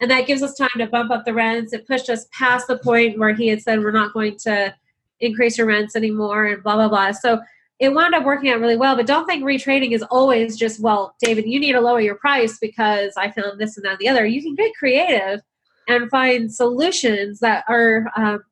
And 0.00 0.08
that 0.12 0.28
gives 0.28 0.44
us 0.44 0.54
time 0.54 0.68
to 0.78 0.86
bump 0.86 1.10
up 1.10 1.24
the 1.24 1.34
rents. 1.34 1.72
It 1.72 1.88
pushed 1.88 2.08
us 2.08 2.28
past 2.32 2.68
the 2.68 2.78
point 2.78 3.18
where 3.18 3.34
he 3.34 3.48
had 3.48 3.60
said, 3.60 3.80
we're 3.80 3.90
not 3.90 4.12
going 4.12 4.36
to 4.44 4.72
increase 5.18 5.58
your 5.58 5.66
rents 5.66 5.96
anymore 5.96 6.46
and 6.46 6.62
blah, 6.62 6.76
blah, 6.76 6.88
blah. 6.88 7.10
So 7.10 7.40
it 7.80 7.92
wound 7.92 8.14
up 8.14 8.24
working 8.24 8.50
out 8.50 8.60
really 8.60 8.76
well. 8.76 8.94
But 8.94 9.08
don't 9.08 9.26
think 9.26 9.42
retrading 9.42 9.90
is 9.90 10.04
always 10.04 10.56
just, 10.56 10.80
well, 10.80 11.16
David, 11.20 11.46
you 11.46 11.58
need 11.58 11.72
to 11.72 11.80
lower 11.80 12.00
your 12.00 12.14
price 12.14 12.58
because 12.60 13.12
I 13.16 13.32
found 13.32 13.58
this 13.58 13.76
and 13.76 13.84
that 13.84 13.90
and 13.90 13.98
the 13.98 14.08
other. 14.08 14.24
You 14.24 14.40
can 14.40 14.54
get 14.54 14.72
creative 14.76 15.40
and 15.88 16.08
find 16.10 16.54
solutions 16.54 17.40
that 17.40 17.64
are 17.68 18.08
um, 18.16 18.44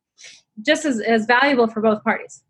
just 0.67 0.85
as, 0.85 1.01
as 1.01 1.27
valuable 1.27 1.69
for 1.69 1.81
both 1.81 2.03
parties. 2.03 2.43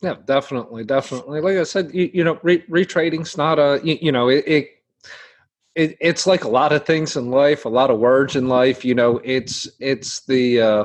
Yeah, 0.00 0.14
definitely, 0.24 0.84
definitely. 0.84 1.40
Like 1.40 1.56
I 1.56 1.64
said, 1.64 1.90
you, 1.92 2.10
you 2.14 2.24
know, 2.24 2.38
re- 2.42 2.64
retrading's 2.68 3.36
not 3.36 3.58
a 3.58 3.80
you, 3.82 3.98
you 4.00 4.12
know 4.12 4.28
it, 4.28 4.44
it 4.46 4.68
it, 5.74 5.96
it's 6.00 6.26
like 6.26 6.44
a 6.44 6.48
lot 6.48 6.72
of 6.72 6.84
things 6.84 7.16
in 7.16 7.30
life, 7.30 7.64
a 7.64 7.68
lot 7.68 7.90
of 7.90 7.98
words 7.98 8.36
in 8.36 8.48
life. 8.48 8.84
You 8.84 8.94
know, 8.94 9.20
it's 9.24 9.68
it's 9.80 10.24
the 10.26 10.60
uh, 10.60 10.84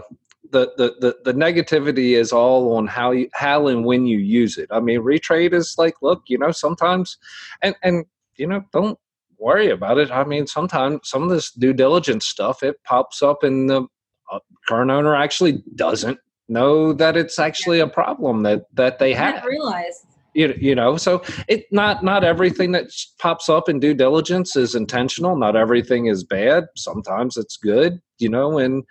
the, 0.52 0.72
the 0.78 0.96
the 1.00 1.32
the 1.32 1.40
negativity 1.40 2.12
is 2.18 2.32
all 2.32 2.76
on 2.76 2.88
how 2.88 3.12
you 3.12 3.30
how 3.34 3.68
and 3.68 3.86
when 3.86 4.06
you 4.06 4.20
use 4.20 4.58
it. 4.58 4.68
I 4.72 4.80
mean, 4.80 5.02
retrade 5.02 5.54
is 5.54 5.76
like, 5.78 5.96
look, 6.02 6.24
you 6.28 6.38
know, 6.38 6.52
sometimes, 6.52 7.18
and 7.62 7.76
and 7.84 8.06
you 8.36 8.48
know, 8.48 8.64
don't 8.72 9.00
worry 9.38 9.70
about 9.70 9.98
it. 9.98 10.12
I 10.12 10.24
mean, 10.24 10.48
sometimes 10.48 11.02
some 11.10 11.24
of 11.24 11.30
this 11.30 11.52
due 11.52 11.74
diligence 11.74 12.26
stuff 12.26 12.64
it 12.64 12.84
pops 12.84 13.22
up, 13.22 13.44
and 13.44 13.70
the 13.70 13.84
uh, 14.32 14.40
current 14.68 14.92
owner 14.92 15.16
actually 15.16 15.64
doesn't 15.76 16.20
know 16.50 16.94
that 16.94 17.18
it's 17.18 17.40
actually 17.40 17.80
a 17.80 17.88
problem 17.88 18.44
that 18.44 18.66
that 18.74 19.00
they 19.00 19.14
have. 19.14 19.44
Realize 19.46 20.06
you, 20.34 20.54
you 20.60 20.74
know 20.76 20.98
so 20.98 21.22
it 21.48 21.66
not 21.72 22.04
not 22.04 22.24
everything 22.24 22.72
that 22.72 22.88
pops 23.20 23.50
up 23.50 23.70
in 23.70 23.80
due 23.80 23.94
diligence 23.94 24.56
is 24.56 24.76
intentional. 24.76 25.36
Not 25.36 25.56
everything 25.56 26.08
is 26.08 26.24
bad. 26.24 26.66
Sometimes 26.76 27.38
it's 27.38 27.58
good 27.58 28.02
you 28.20 28.30
know 28.30 28.58
and 28.58 28.84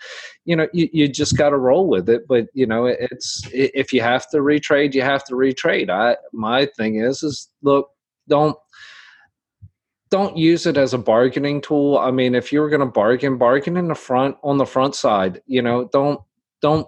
you 0.44 0.54
know 0.54 0.68
you, 0.72 0.88
you 0.92 1.08
just 1.08 1.36
got 1.36 1.50
to 1.50 1.56
roll 1.56 1.88
with 1.88 2.08
it. 2.08 2.22
But 2.28 2.46
you 2.54 2.66
know 2.66 2.86
it's 2.86 3.42
if 3.52 3.92
you 3.92 4.00
have 4.00 4.28
to 4.30 4.38
retrade 4.38 4.94
you 4.94 5.02
have 5.02 5.24
to 5.24 5.34
retrade. 5.34 5.90
I 5.90 6.16
my 6.32 6.66
thing 6.76 6.96
is 6.96 7.22
is 7.22 7.48
look 7.62 7.88
don't 8.28 8.56
don't 10.10 10.36
use 10.36 10.66
it 10.66 10.76
as 10.76 10.92
a 10.92 10.98
bargaining 10.98 11.60
tool. 11.60 11.98
I 11.98 12.10
mean 12.10 12.34
if 12.34 12.52
you're 12.52 12.70
going 12.70 12.80
to 12.80 12.86
bargain 12.86 13.38
bargain 13.38 13.76
in 13.76 13.88
the 13.88 13.94
front 13.94 14.36
on 14.42 14.58
the 14.58 14.66
front 14.66 14.94
side 14.94 15.42
you 15.46 15.62
know 15.62 15.88
don't 15.92 16.20
don't 16.60 16.86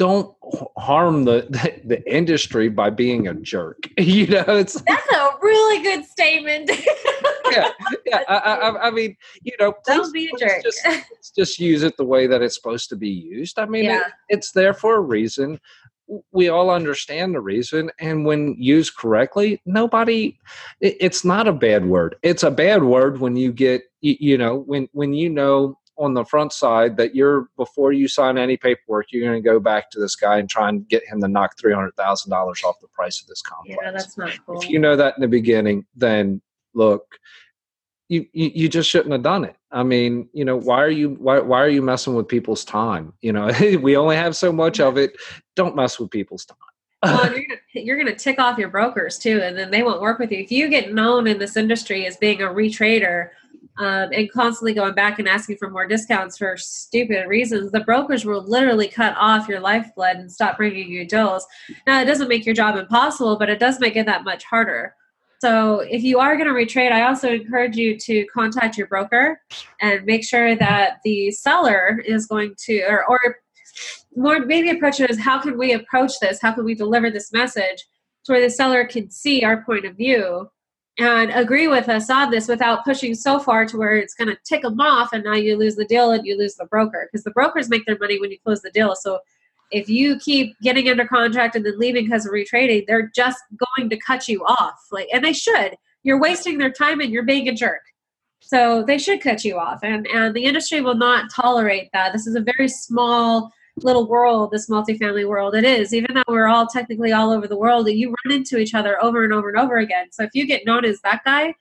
don't 0.00 0.34
harm 0.78 1.26
the, 1.26 1.46
the, 1.50 1.80
the 1.84 2.12
industry 2.12 2.70
by 2.70 2.88
being 2.88 3.28
a 3.28 3.34
jerk. 3.34 3.86
You 4.00 4.26
know, 4.26 4.44
it's 4.48 4.80
that's 4.82 5.12
a 5.12 5.30
really 5.40 5.82
good 5.82 6.04
statement. 6.04 6.70
yeah, 7.50 7.70
yeah. 8.06 8.22
I, 8.28 8.34
I, 8.34 8.86
I, 8.88 8.90
mean, 8.90 9.14
you 9.42 9.52
know, 9.60 9.74
don't 9.86 10.12
be 10.12 10.26
a 10.26 10.38
jerk. 10.38 10.62
Just, 10.62 10.80
just, 11.36 11.58
use 11.60 11.82
it 11.82 11.96
the 11.96 12.04
way 12.04 12.26
that 12.26 12.42
it's 12.42 12.56
supposed 12.56 12.88
to 12.88 12.96
be 12.96 13.08
used. 13.08 13.58
I 13.58 13.66
mean, 13.66 13.84
yeah. 13.84 14.00
it, 14.00 14.12
it's 14.30 14.52
there 14.52 14.74
for 14.74 14.96
a 14.96 15.00
reason. 15.00 15.60
We 16.32 16.48
all 16.48 16.70
understand 16.70 17.34
the 17.34 17.40
reason, 17.40 17.90
and 18.00 18.24
when 18.24 18.56
used 18.58 18.96
correctly, 18.96 19.60
nobody. 19.64 20.36
It, 20.80 20.96
it's 20.98 21.24
not 21.24 21.46
a 21.46 21.52
bad 21.52 21.86
word. 21.86 22.16
It's 22.22 22.42
a 22.42 22.50
bad 22.50 22.82
word 22.82 23.20
when 23.20 23.36
you 23.36 23.52
get, 23.52 23.82
you, 24.00 24.16
you 24.18 24.38
know, 24.38 24.60
when 24.60 24.88
when 24.92 25.12
you 25.12 25.30
know 25.30 25.78
on 26.00 26.14
the 26.14 26.24
front 26.24 26.52
side 26.52 26.96
that 26.96 27.14
you're 27.14 27.48
before 27.56 27.92
you 27.92 28.08
sign 28.08 28.38
any 28.38 28.56
paperwork, 28.56 29.12
you're 29.12 29.22
going 29.28 29.40
to 29.40 29.46
go 29.46 29.60
back 29.60 29.90
to 29.90 30.00
this 30.00 30.16
guy 30.16 30.38
and 30.38 30.48
try 30.48 30.68
and 30.68 30.88
get 30.88 31.06
him 31.06 31.20
to 31.20 31.28
knock 31.28 31.58
three 31.58 31.74
hundred 31.74 31.94
thousand 31.94 32.30
dollars 32.30 32.62
off 32.64 32.80
the 32.80 32.88
price 32.88 33.20
of 33.20 33.28
this 33.28 33.42
complex. 33.42 33.78
Yeah, 33.82 33.90
that's 33.92 34.16
not 34.16 34.32
cool. 34.46 34.60
If 34.60 34.70
you 34.70 34.78
know 34.78 34.96
that 34.96 35.14
in 35.16 35.20
the 35.20 35.28
beginning, 35.28 35.84
then 35.94 36.40
look, 36.72 37.04
you, 38.08 38.26
you, 38.32 38.50
you 38.54 38.68
just 38.68 38.88
shouldn't 38.88 39.12
have 39.12 39.22
done 39.22 39.44
it. 39.44 39.56
I 39.70 39.82
mean, 39.82 40.28
you 40.32 40.44
know, 40.44 40.56
why 40.56 40.82
are 40.82 40.90
you 40.90 41.10
why 41.10 41.38
why 41.38 41.60
are 41.60 41.68
you 41.68 41.82
messing 41.82 42.14
with 42.14 42.26
people's 42.26 42.64
time? 42.64 43.12
You 43.20 43.32
know, 43.32 43.50
we 43.82 43.96
only 43.96 44.16
have 44.16 44.34
so 44.34 44.50
much 44.50 44.80
of 44.80 44.96
it. 44.96 45.16
Don't 45.54 45.76
mess 45.76 46.00
with 46.00 46.10
people's 46.10 46.46
time. 46.46 46.56
well, 47.02 47.32
you're 47.32 47.44
you're 47.74 47.98
gonna 47.98 48.16
tick 48.16 48.38
off 48.38 48.58
your 48.58 48.68
brokers 48.68 49.18
too, 49.18 49.40
and 49.42 49.56
then 49.56 49.70
they 49.70 49.82
won't 49.82 50.00
work 50.00 50.18
with 50.18 50.32
you. 50.32 50.38
If 50.38 50.50
you 50.50 50.68
get 50.68 50.94
known 50.94 51.26
in 51.26 51.38
this 51.38 51.56
industry 51.56 52.06
as 52.06 52.16
being 52.16 52.40
a 52.40 52.46
retrader 52.46 53.30
um, 53.80 54.10
and 54.12 54.30
constantly 54.30 54.74
going 54.74 54.92
back 54.92 55.18
and 55.18 55.26
asking 55.26 55.56
for 55.56 55.70
more 55.70 55.86
discounts 55.86 56.36
for 56.36 56.54
stupid 56.58 57.26
reasons, 57.26 57.72
the 57.72 57.80
brokers 57.80 58.26
will 58.26 58.42
literally 58.42 58.88
cut 58.88 59.14
off 59.16 59.48
your 59.48 59.58
lifeblood 59.58 60.16
and 60.16 60.30
stop 60.30 60.58
bringing 60.58 60.90
you 60.90 61.06
deals. 61.06 61.46
Now, 61.86 62.02
it 62.02 62.04
doesn't 62.04 62.28
make 62.28 62.44
your 62.44 62.54
job 62.54 62.76
impossible, 62.76 63.38
but 63.38 63.48
it 63.48 63.58
does 63.58 63.80
make 63.80 63.96
it 63.96 64.04
that 64.04 64.22
much 64.22 64.44
harder. 64.44 64.94
So, 65.40 65.80
if 65.80 66.02
you 66.02 66.18
are 66.18 66.36
going 66.36 66.48
to 66.48 66.52
retrade, 66.52 66.92
I 66.92 67.08
also 67.08 67.32
encourage 67.32 67.74
you 67.74 67.98
to 68.00 68.26
contact 68.26 68.76
your 68.76 68.86
broker 68.86 69.40
and 69.80 70.04
make 70.04 70.26
sure 70.26 70.54
that 70.56 70.98
the 71.02 71.30
seller 71.30 72.02
is 72.04 72.26
going 72.26 72.56
to, 72.66 72.82
or, 72.82 73.06
or 73.08 73.36
more 74.14 74.40
maybe 74.40 74.68
approach 74.68 75.00
it 75.00 75.08
as 75.08 75.18
how 75.18 75.40
can 75.40 75.56
we 75.56 75.72
approach 75.72 76.20
this? 76.20 76.38
How 76.42 76.52
can 76.52 76.66
we 76.66 76.74
deliver 76.74 77.10
this 77.10 77.32
message 77.32 77.86
to 78.26 78.32
where 78.32 78.42
the 78.42 78.50
seller 78.50 78.84
can 78.84 79.10
see 79.10 79.42
our 79.42 79.64
point 79.64 79.86
of 79.86 79.96
view 79.96 80.50
and 81.00 81.30
agree 81.30 81.66
with 81.66 81.88
us 81.88 82.10
on 82.10 82.30
this 82.30 82.46
without 82.46 82.84
pushing 82.84 83.14
so 83.14 83.38
far 83.38 83.64
to 83.64 83.78
where 83.78 83.96
it's 83.96 84.14
going 84.14 84.28
to 84.28 84.36
tick 84.44 84.62
them 84.62 84.78
off 84.78 85.14
and 85.14 85.24
now 85.24 85.34
you 85.34 85.56
lose 85.56 85.74
the 85.74 85.84
deal 85.86 86.12
and 86.12 86.26
you 86.26 86.36
lose 86.36 86.56
the 86.56 86.66
broker 86.66 87.08
because 87.10 87.24
the 87.24 87.30
brokers 87.30 87.70
make 87.70 87.86
their 87.86 87.98
money 87.98 88.20
when 88.20 88.30
you 88.30 88.38
close 88.44 88.60
the 88.60 88.70
deal. 88.70 88.94
So 88.94 89.18
if 89.70 89.88
you 89.88 90.18
keep 90.18 90.54
getting 90.60 90.90
under 90.90 91.06
contract 91.06 91.56
and 91.56 91.64
then 91.64 91.78
leaving 91.78 92.04
because 92.04 92.26
of 92.26 92.32
retrading 92.32 92.86
they're 92.86 93.10
just 93.14 93.38
going 93.78 93.88
to 93.88 93.96
cut 93.96 94.28
you 94.28 94.44
off 94.44 94.78
like 94.92 95.08
and 95.12 95.24
they 95.24 95.32
should. 95.32 95.74
You're 96.02 96.20
wasting 96.20 96.58
their 96.58 96.72
time 96.72 97.00
and 97.00 97.10
you're 97.10 97.22
being 97.22 97.48
a 97.48 97.54
jerk. 97.54 97.82
So 98.40 98.82
they 98.82 98.98
should 98.98 99.22
cut 99.22 99.42
you 99.42 99.58
off 99.58 99.80
and 99.82 100.06
and 100.08 100.34
the 100.34 100.44
industry 100.44 100.82
will 100.82 100.96
not 100.96 101.30
tolerate 101.32 101.88
that. 101.94 102.12
This 102.12 102.26
is 102.26 102.34
a 102.34 102.44
very 102.56 102.68
small 102.68 103.50
little 103.76 104.06
world, 104.06 104.50
this 104.50 104.68
multifamily 104.68 105.26
world 105.26 105.54
it 105.54 105.64
is, 105.64 105.94
even 105.94 106.14
though 106.14 106.22
we're 106.28 106.48
all 106.48 106.66
technically 106.66 107.12
all 107.12 107.30
over 107.30 107.46
the 107.46 107.56
world, 107.56 107.88
and 107.88 107.98
you 107.98 108.14
run 108.24 108.36
into 108.36 108.58
each 108.58 108.74
other 108.74 109.02
over 109.02 109.24
and 109.24 109.32
over 109.32 109.48
and 109.48 109.58
over 109.58 109.78
again. 109.78 110.08
So 110.10 110.24
if 110.24 110.30
you 110.34 110.46
get 110.46 110.66
known 110.66 110.84
as 110.84 111.00
that 111.02 111.22
guy, 111.24 111.54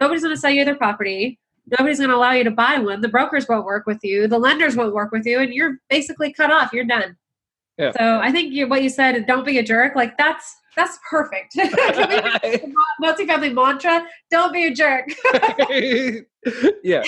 nobody's 0.00 0.22
going 0.22 0.34
to 0.34 0.40
sell 0.40 0.50
you 0.50 0.64
their 0.64 0.76
property. 0.76 1.38
Nobody's 1.78 1.98
going 1.98 2.10
to 2.10 2.16
allow 2.16 2.32
you 2.32 2.44
to 2.44 2.50
buy 2.50 2.78
one. 2.78 3.00
The 3.00 3.08
brokers 3.08 3.48
won't 3.48 3.64
work 3.64 3.86
with 3.86 4.00
you. 4.02 4.26
The 4.26 4.38
lenders 4.38 4.76
won't 4.76 4.94
work 4.94 5.12
with 5.12 5.24
you, 5.26 5.38
and 5.38 5.54
you're 5.54 5.78
basically 5.88 6.32
cut 6.32 6.50
off. 6.50 6.72
You're 6.72 6.84
done. 6.84 7.16
Yeah. 7.78 7.92
So 7.92 8.20
I 8.20 8.30
think 8.30 8.52
you, 8.52 8.68
what 8.68 8.82
you 8.82 8.88
said, 8.88 9.26
"Don't 9.26 9.46
be 9.46 9.58
a 9.58 9.62
jerk." 9.62 9.94
Like 9.94 10.18
that's 10.18 10.56
that's 10.76 10.98
perfect. 11.08 11.54
multifamily 13.02 13.54
mantra: 13.54 14.06
Don't 14.30 14.52
be 14.52 14.66
a 14.66 14.74
jerk. 14.74 15.08
yeah, 15.70 16.20
yeah. 16.82 17.02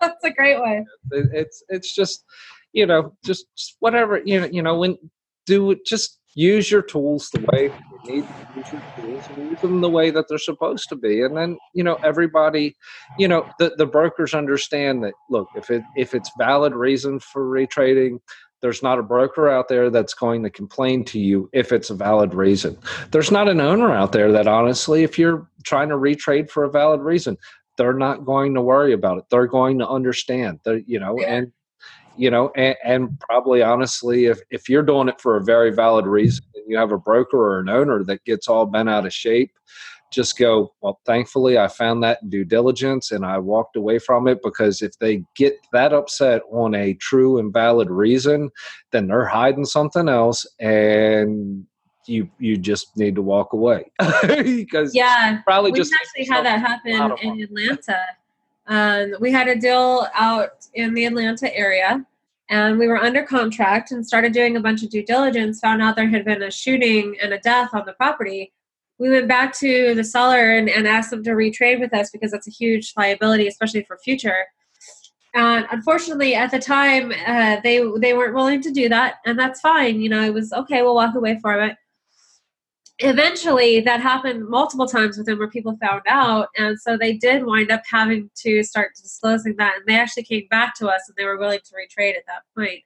that's 0.00 0.24
a 0.24 0.30
great 0.30 0.60
way. 0.60 0.84
It's 1.10 1.62
it's 1.68 1.94
just 1.94 2.24
you 2.72 2.86
know, 2.86 3.14
just, 3.24 3.46
just 3.56 3.76
whatever, 3.80 4.20
you 4.24 4.40
know, 4.40 4.46
you 4.46 4.62
know, 4.62 4.78
when 4.78 4.98
do 5.46 5.70
it, 5.70 5.84
just 5.86 6.18
use 6.34 6.70
your 6.70 6.82
tools 6.82 7.30
the 7.30 7.44
way 7.52 7.72
you 8.04 8.14
need 8.14 8.24
to 8.24 8.60
use 8.60 8.72
your 8.72 8.82
tools 8.96 9.24
and 9.36 9.50
use 9.50 9.60
them 9.60 9.80
the 9.80 9.90
way 9.90 10.10
that 10.10 10.26
they're 10.28 10.38
supposed 10.38 10.88
to 10.88 10.96
be. 10.96 11.22
And 11.22 11.36
then, 11.36 11.58
you 11.74 11.82
know, 11.82 11.94
everybody, 12.04 12.76
you 13.18 13.28
know, 13.28 13.48
the, 13.58 13.74
the 13.76 13.86
brokers 13.86 14.34
understand 14.34 15.02
that 15.04 15.14
look, 15.28 15.48
if 15.56 15.70
it 15.70 15.82
if 15.96 16.14
it's 16.14 16.30
valid 16.38 16.74
reason 16.74 17.20
for 17.20 17.44
retrading, 17.44 18.20
there's 18.62 18.82
not 18.82 18.98
a 18.98 19.02
broker 19.02 19.48
out 19.48 19.68
there 19.68 19.90
that's 19.90 20.14
going 20.14 20.42
to 20.42 20.50
complain 20.50 21.04
to 21.06 21.18
you 21.18 21.48
if 21.52 21.72
it's 21.72 21.90
a 21.90 21.94
valid 21.94 22.34
reason. 22.34 22.76
There's 23.10 23.30
not 23.30 23.48
an 23.48 23.60
owner 23.60 23.92
out 23.92 24.12
there 24.12 24.32
that 24.32 24.46
honestly, 24.46 25.02
if 25.02 25.18
you're 25.18 25.48
trying 25.64 25.88
to 25.88 25.96
retrade 25.96 26.50
for 26.50 26.64
a 26.64 26.70
valid 26.70 27.00
reason, 27.00 27.36
they're 27.76 27.94
not 27.94 28.26
going 28.26 28.54
to 28.54 28.60
worry 28.60 28.92
about 28.92 29.18
it. 29.18 29.24
They're 29.30 29.46
going 29.46 29.78
to 29.78 29.88
understand. 29.88 30.60
They're, 30.64 30.82
you 30.86 31.00
know, 31.00 31.18
yeah. 31.18 31.34
and 31.34 31.52
you 32.16 32.30
know 32.30 32.50
and, 32.56 32.76
and, 32.84 33.20
probably 33.20 33.62
honestly 33.62 34.26
if, 34.26 34.40
if 34.50 34.68
you're 34.68 34.82
doing 34.82 35.08
it 35.08 35.20
for 35.20 35.36
a 35.36 35.44
very 35.44 35.72
valid 35.72 36.06
reason 36.06 36.44
and 36.54 36.64
you 36.68 36.76
have 36.76 36.92
a 36.92 36.98
broker 36.98 37.36
or 37.36 37.60
an 37.60 37.68
owner 37.68 38.04
that 38.04 38.24
gets 38.24 38.48
all 38.48 38.66
bent 38.66 38.88
out 38.88 39.06
of 39.06 39.12
shape 39.12 39.52
just 40.12 40.36
go 40.36 40.72
well 40.80 41.00
thankfully 41.06 41.56
i 41.56 41.68
found 41.68 42.02
that 42.02 42.18
in 42.22 42.30
due 42.30 42.44
diligence 42.44 43.12
and 43.12 43.24
i 43.24 43.38
walked 43.38 43.76
away 43.76 43.98
from 43.98 44.26
it 44.26 44.40
because 44.42 44.82
if 44.82 44.98
they 44.98 45.22
get 45.36 45.54
that 45.72 45.92
upset 45.92 46.42
on 46.50 46.74
a 46.74 46.94
true 46.94 47.38
and 47.38 47.52
valid 47.52 47.90
reason 47.90 48.50
then 48.90 49.06
they're 49.06 49.26
hiding 49.26 49.64
something 49.64 50.08
else 50.08 50.46
and 50.58 51.64
you 52.06 52.28
you 52.38 52.56
just 52.56 52.96
need 52.96 53.14
to 53.14 53.22
walk 53.22 53.52
away. 53.52 53.84
Because 54.22 54.94
yeah 54.94 55.40
probably 55.42 55.70
we 55.70 55.78
just 55.78 55.92
actually 55.92 56.26
had 56.26 56.44
that 56.44 56.60
happen 56.60 56.92
in 57.22 57.42
atlanta 57.42 57.98
um, 58.70 59.14
we 59.20 59.32
had 59.32 59.48
a 59.48 59.56
deal 59.56 60.06
out 60.14 60.66
in 60.74 60.94
the 60.94 61.04
Atlanta 61.04 61.54
area, 61.54 62.06
and 62.48 62.78
we 62.78 62.86
were 62.86 62.96
under 62.96 63.24
contract 63.24 63.90
and 63.90 64.06
started 64.06 64.32
doing 64.32 64.56
a 64.56 64.60
bunch 64.60 64.84
of 64.84 64.90
due 64.90 65.04
diligence. 65.04 65.58
Found 65.60 65.82
out 65.82 65.96
there 65.96 66.08
had 66.08 66.24
been 66.24 66.44
a 66.44 66.52
shooting 66.52 67.16
and 67.20 67.32
a 67.32 67.38
death 67.40 67.70
on 67.74 67.84
the 67.84 67.92
property. 67.94 68.52
We 68.98 69.10
went 69.10 69.26
back 69.26 69.58
to 69.58 69.94
the 69.96 70.04
seller 70.04 70.56
and, 70.56 70.70
and 70.70 70.86
asked 70.86 71.10
them 71.10 71.24
to 71.24 71.30
retrade 71.30 71.80
with 71.80 71.92
us 71.92 72.10
because 72.10 72.30
that's 72.30 72.46
a 72.46 72.52
huge 72.52 72.92
liability, 72.96 73.48
especially 73.48 73.82
for 73.82 73.98
future. 73.98 74.46
And 75.34 75.66
unfortunately, 75.72 76.36
at 76.36 76.52
the 76.52 76.58
time, 76.60 77.12
uh, 77.26 77.56
they 77.64 77.82
they 77.98 78.14
weren't 78.14 78.34
willing 78.34 78.62
to 78.62 78.70
do 78.70 78.88
that, 78.88 79.16
and 79.26 79.38
that's 79.38 79.60
fine. 79.60 80.00
You 80.00 80.10
know, 80.10 80.22
it 80.22 80.34
was 80.34 80.52
okay. 80.52 80.82
We'll 80.82 80.94
walk 80.94 81.16
away 81.16 81.40
from 81.40 81.60
it 81.60 81.76
eventually 83.02 83.80
that 83.80 84.00
happened 84.00 84.46
multiple 84.46 84.86
times 84.86 85.16
with 85.16 85.26
them 85.26 85.38
where 85.38 85.48
people 85.48 85.76
found 85.80 86.02
out 86.06 86.48
and 86.56 86.78
so 86.78 86.96
they 86.96 87.14
did 87.14 87.44
wind 87.44 87.70
up 87.70 87.82
having 87.90 88.30
to 88.34 88.62
start 88.62 88.92
disclosing 88.94 89.56
that 89.56 89.76
and 89.76 89.84
they 89.86 89.98
actually 89.98 90.22
came 90.22 90.46
back 90.50 90.74
to 90.74 90.86
us 90.86 91.02
and 91.08 91.16
they 91.16 91.24
were 91.24 91.38
willing 91.38 91.60
to 91.64 91.74
retrade 91.74 92.16
at 92.16 92.26
that 92.26 92.42
point. 92.56 92.80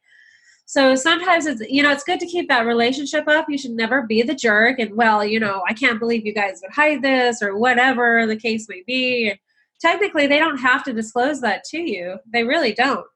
So 0.66 0.94
sometimes 0.94 1.46
it's 1.46 1.62
you 1.68 1.82
know 1.82 1.90
it's 1.90 2.04
good 2.04 2.20
to 2.20 2.26
keep 2.26 2.48
that 2.48 2.66
relationship 2.66 3.26
up. 3.28 3.46
You 3.48 3.58
should 3.58 3.72
never 3.72 4.02
be 4.02 4.22
the 4.22 4.34
jerk 4.34 4.78
and 4.78 4.94
well 4.94 5.24
you 5.24 5.40
know 5.40 5.62
i 5.68 5.74
can't 5.74 5.98
believe 5.98 6.24
you 6.24 6.32
guys 6.32 6.60
would 6.62 6.72
hide 6.72 7.02
this 7.02 7.42
or 7.42 7.58
whatever 7.58 8.26
the 8.26 8.36
case 8.36 8.68
may 8.68 8.82
be. 8.86 9.30
And 9.30 9.38
technically 9.80 10.26
they 10.26 10.38
don't 10.38 10.58
have 10.58 10.84
to 10.84 10.92
disclose 10.92 11.40
that 11.40 11.64
to 11.70 11.78
you. 11.78 12.18
They 12.32 12.44
really 12.44 12.72
don't. 12.72 13.06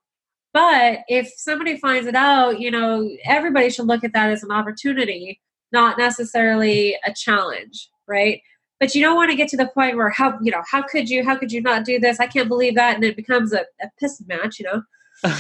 But 0.53 1.01
if 1.09 1.33
somebody 1.37 1.77
finds 1.77 2.09
it 2.09 2.17
out 2.17 2.61
you 2.61 2.71
know 2.71 3.09
everybody 3.25 3.71
should 3.71 3.87
look 3.87 4.05
at 4.05 4.13
that 4.15 4.31
as 4.31 4.43
an 4.43 4.51
opportunity 4.51 5.41
not 5.73 5.99
necessarily 5.99 6.97
a 7.05 7.13
challenge, 7.13 7.91
right? 8.07 8.41
but 8.81 8.95
you 8.95 9.03
don't 9.03 9.17
want 9.17 9.31
to 9.31 9.37
get 9.37 9.49
to 9.49 9.57
the 9.57 9.69
point 9.69 9.97
where 9.97 10.11
how 10.11 10.39
you 10.41 10.51
know 10.51 10.63
how 10.71 10.83
could 10.83 11.09
you 11.09 11.25
how 11.25 11.37
could 11.37 11.53
you 11.53 11.61
not 11.61 11.85
do 11.85 11.99
this? 11.99 12.21
I 12.21 12.27
can't 12.27 12.49
believe 12.49 12.75
that 12.77 12.95
and 12.95 13.05
it 13.05 13.17
becomes 13.17 13.53
a, 13.53 13.61
a 13.83 13.89
piss 13.99 14.23
match 14.27 14.59
you 14.59 14.67
know? 14.67 14.83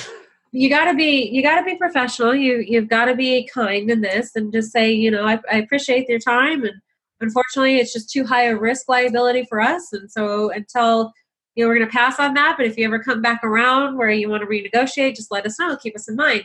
You 0.51 0.71
got 0.71 0.91
to 0.91 0.95
be 0.95 1.29
you 1.31 1.43
got 1.43 1.59
to 1.59 1.62
be 1.62 1.77
professional. 1.77 2.35
You 2.35 2.64
you've 2.67 2.88
got 2.88 3.05
to 3.05 3.14
be 3.14 3.47
kind 3.53 3.91
in 3.91 4.01
this 4.01 4.35
and 4.35 4.51
just 4.51 4.73
say 4.73 4.91
you 4.91 5.11
know 5.11 5.27
I, 5.27 5.38
I 5.53 5.59
appreciate 5.59 6.09
your 6.09 6.19
time 6.19 6.64
and 6.64 6.73
unfortunately 7.21 7.77
it's 7.77 7.93
just 7.93 8.11
too 8.11 8.25
high 8.25 8.45
a 8.45 8.57
risk 8.57 8.88
liability 8.88 9.45
for 9.45 9.61
us 9.61 9.93
and 9.93 10.11
so 10.11 10.51
until 10.51 11.12
you 11.55 11.62
know 11.62 11.69
we're 11.69 11.77
going 11.77 11.87
to 11.87 11.93
pass 11.93 12.19
on 12.19 12.33
that 12.33 12.55
but 12.57 12.64
if 12.64 12.79
you 12.79 12.87
ever 12.87 12.99
come 12.99 13.21
back 13.21 13.45
around 13.45 13.99
where 13.99 14.09
you 14.09 14.31
want 14.31 14.41
to 14.41 14.47
renegotiate 14.47 15.17
just 15.17 15.31
let 15.31 15.45
us 15.45 15.59
know 15.59 15.77
keep 15.77 15.95
us 15.95 16.09
in 16.09 16.17
mind. 16.17 16.45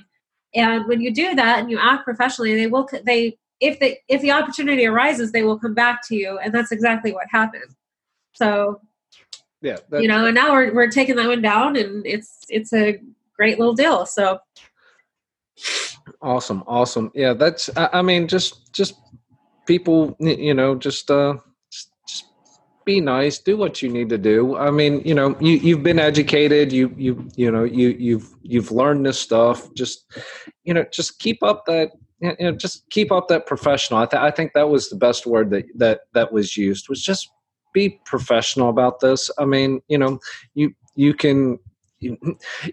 And 0.53 0.85
when 0.85 0.99
you 0.99 1.13
do 1.13 1.33
that 1.35 1.59
and 1.59 1.71
you 1.71 1.79
act 1.79 2.03
professionally 2.03 2.55
they 2.55 2.67
will 2.67 2.89
they 3.05 3.37
if 3.63 3.79
the 3.79 3.97
if 4.09 4.21
the 4.21 4.31
opportunity 4.31 4.85
arises, 4.85 5.31
they 5.31 5.43
will 5.43 5.57
come 5.57 5.73
back 5.73 6.05
to 6.09 6.15
you, 6.15 6.37
and 6.37 6.53
that's 6.53 6.71
exactly 6.71 7.13
what 7.13 7.27
happened. 7.31 7.75
So, 8.33 8.81
yeah, 9.61 9.77
you 9.93 10.07
know, 10.09 10.25
and 10.25 10.35
now 10.35 10.51
we're 10.51 10.73
we're 10.73 10.89
taking 10.89 11.15
that 11.15 11.27
one 11.27 11.41
down, 11.41 11.77
and 11.77 12.05
it's 12.05 12.39
it's 12.49 12.73
a 12.73 12.99
great 13.37 13.59
little 13.59 13.73
deal. 13.73 14.05
So, 14.05 14.39
awesome, 16.21 16.63
awesome. 16.67 17.09
Yeah, 17.15 17.33
that's. 17.33 17.69
I, 17.77 17.89
I 17.93 18.01
mean, 18.01 18.27
just 18.27 18.73
just 18.73 18.95
people, 19.65 20.15
you 20.19 20.53
know, 20.53 20.75
just 20.75 21.09
uh, 21.09 21.37
just 21.71 22.25
be 22.85 22.99
nice 22.99 23.39
do 23.39 23.55
what 23.55 23.81
you 23.81 23.87
need 23.87 24.09
to 24.09 24.17
do 24.17 24.57
i 24.57 24.69
mean 24.69 25.01
you 25.05 25.15
know 25.15 25.37
you 25.39 25.53
you've 25.53 25.83
been 25.83 25.99
educated 25.99 26.69
you 26.69 26.93
you 26.97 27.25
you 27.37 27.49
know 27.49 27.63
you 27.63 27.95
you've 27.97 28.35
you've 28.41 28.71
learned 28.73 29.05
this 29.05 29.17
stuff 29.17 29.73
just 29.73 30.11
you 30.65 30.73
know 30.73 30.83
just 30.91 31.17
keep 31.17 31.41
up 31.43 31.65
that 31.65 31.91
you 32.23 32.35
know, 32.39 32.51
just 32.53 32.89
keep 32.89 33.11
up 33.11 33.27
that 33.27 33.45
professional. 33.45 33.99
I, 33.99 34.05
th- 34.05 34.21
I 34.21 34.31
think 34.31 34.53
that 34.53 34.69
was 34.69 34.89
the 34.89 34.95
best 34.95 35.25
word 35.25 35.49
that 35.51 35.65
that 35.75 36.01
that 36.13 36.31
was 36.31 36.55
used 36.55 36.87
was 36.89 37.01
just 37.01 37.29
be 37.73 37.99
professional 38.05 38.69
about 38.69 38.99
this. 39.01 39.29
I 39.37 39.45
mean, 39.45 39.81
you 39.89 39.97
know, 39.97 40.19
you 40.53 40.73
you 40.95 41.13
can 41.13 41.59
you, 41.99 42.17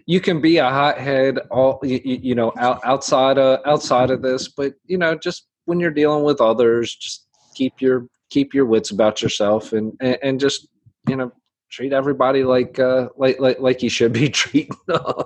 you 0.05 0.21
can 0.21 0.41
be 0.41 0.57
a 0.57 0.69
hothead 0.69 1.39
all 1.49 1.79
you, 1.83 1.99
you 2.03 2.35
know 2.35 2.53
out, 2.57 2.79
outside 2.85 3.37
of 3.37 3.59
outside 3.65 4.09
of 4.09 4.21
this, 4.21 4.47
but 4.47 4.73
you 4.85 4.97
know, 4.97 5.15
just 5.15 5.47
when 5.65 5.79
you're 5.79 5.91
dealing 5.91 6.23
with 6.23 6.39
others, 6.39 6.95
just 6.95 7.27
keep 7.53 7.81
your 7.81 8.07
keep 8.29 8.53
your 8.53 8.65
wits 8.65 8.91
about 8.91 9.21
yourself 9.21 9.73
and 9.73 9.93
and, 9.99 10.17
and 10.23 10.39
just 10.39 10.67
you 11.09 11.15
know 11.15 11.31
treat 11.71 11.93
everybody 11.93 12.43
like 12.43 12.77
uh 12.79 13.07
like 13.15 13.39
like 13.39 13.59
like 13.59 13.81
you 13.81 13.89
should 13.89 14.11
be 14.11 14.29
treated 14.41 14.75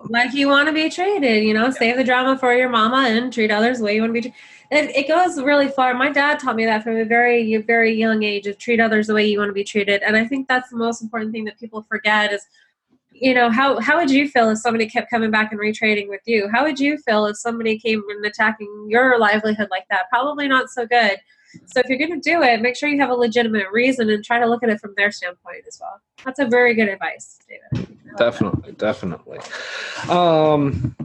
like 0.10 0.34
you 0.34 0.47
want 0.47 0.67
to 0.67 0.73
be 0.73 0.89
treated 0.89 1.43
you 1.43 1.53
know 1.53 1.65
yeah. 1.65 1.71
save 1.71 1.97
the 1.97 2.03
drama 2.03 2.38
for 2.38 2.53
your 2.53 2.69
mama 2.69 3.08
and 3.10 3.34
treat 3.34 3.49
others 3.49 3.79
the 3.79 3.84
way 3.84 3.95
you 3.95 4.01
want 4.01 4.12
to 4.12 4.13
be 4.13 4.21
treated 4.21 4.38
it, 4.71 4.95
it 4.95 5.08
goes 5.08 5.41
really 5.41 5.67
far. 5.67 5.93
My 5.93 6.10
dad 6.10 6.39
taught 6.39 6.55
me 6.55 6.65
that 6.65 6.84
from 6.84 6.97
a 6.97 7.05
very 7.05 7.55
very 7.58 7.93
young 7.93 8.23
age 8.23 8.47
of 8.47 8.58
treat 8.58 8.79
others 8.79 9.08
the 9.08 9.13
way 9.13 9.25
you 9.27 9.38
want 9.38 9.49
to 9.49 9.53
be 9.53 9.63
treated. 9.63 10.01
And 10.03 10.15
i 10.15 10.25
think 10.25 10.47
that's 10.47 10.69
the 10.69 10.77
most 10.77 11.01
important 11.01 11.31
thing 11.31 11.45
that 11.45 11.60
people 11.60 11.84
forget 11.84 12.34
is 12.34 12.45
you 13.12 13.34
know 13.34 13.49
how 13.49 13.79
how 13.79 13.97
would 13.97 14.12
you 14.12 14.27
feel 14.27 14.49
if 14.49 14.58
somebody 14.58 14.89
kept 14.89 15.10
coming 15.10 15.31
back 15.31 15.51
and 15.51 15.62
retrading 15.62 16.10
with 16.10 16.21
you? 16.25 16.49
How 16.49 16.63
would 16.63 16.79
you 16.79 16.97
feel 16.97 17.25
if 17.27 17.38
somebody 17.38 17.79
came 17.79 18.03
and 18.10 18.25
attacking 18.25 18.88
your 18.89 19.17
livelihood 19.19 19.69
like 19.71 19.86
that? 19.89 20.10
Probably 20.10 20.47
not 20.47 20.69
so 20.69 20.86
good 20.86 21.17
so 21.65 21.81
if 21.81 21.89
you're 21.89 21.97
going 21.97 22.19
to 22.19 22.29
do 22.29 22.41
it, 22.41 22.61
make 22.61 22.75
sure 22.75 22.89
you 22.89 22.99
have 22.99 23.09
a 23.09 23.15
legitimate 23.15 23.67
reason 23.71 24.09
and 24.09 24.23
try 24.23 24.39
to 24.39 24.45
look 24.45 24.63
at 24.63 24.69
it 24.69 24.79
from 24.79 24.93
their 24.97 25.11
standpoint 25.11 25.63
as 25.67 25.79
well. 25.79 25.99
That's 26.23 26.39
a 26.39 26.47
very 26.47 26.73
good 26.73 26.89
advice, 26.89 27.39
David. 27.47 27.97
Definitely, 28.17 28.73
definitely. 28.73 29.39
Um, 30.09 30.95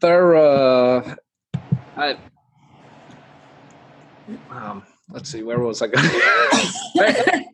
there, 0.00 0.36
uh, 0.36 1.14
I, 1.96 2.16
um, 4.50 4.82
let's 5.10 5.30
see, 5.30 5.42
where 5.42 5.58
was 5.58 5.82
I 5.82 5.86
going? 5.88 6.04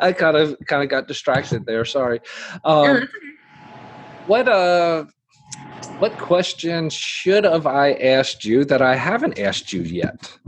I 0.00 0.12
kind 0.12 0.36
of 0.36 0.56
kind 0.66 0.82
of 0.82 0.88
got 0.88 1.08
distracted 1.08 1.66
there. 1.66 1.84
Sorry. 1.84 2.20
Um, 2.64 3.08
what 4.26 4.48
uh 4.48 5.04
what 5.98 6.16
question 6.16 6.88
should 6.90 7.44
have 7.44 7.66
I 7.66 7.94
asked 7.94 8.44
you 8.44 8.64
that 8.66 8.80
I 8.80 8.94
haven't 8.94 9.38
asked 9.38 9.72
you 9.72 9.82
yet? 9.82 10.38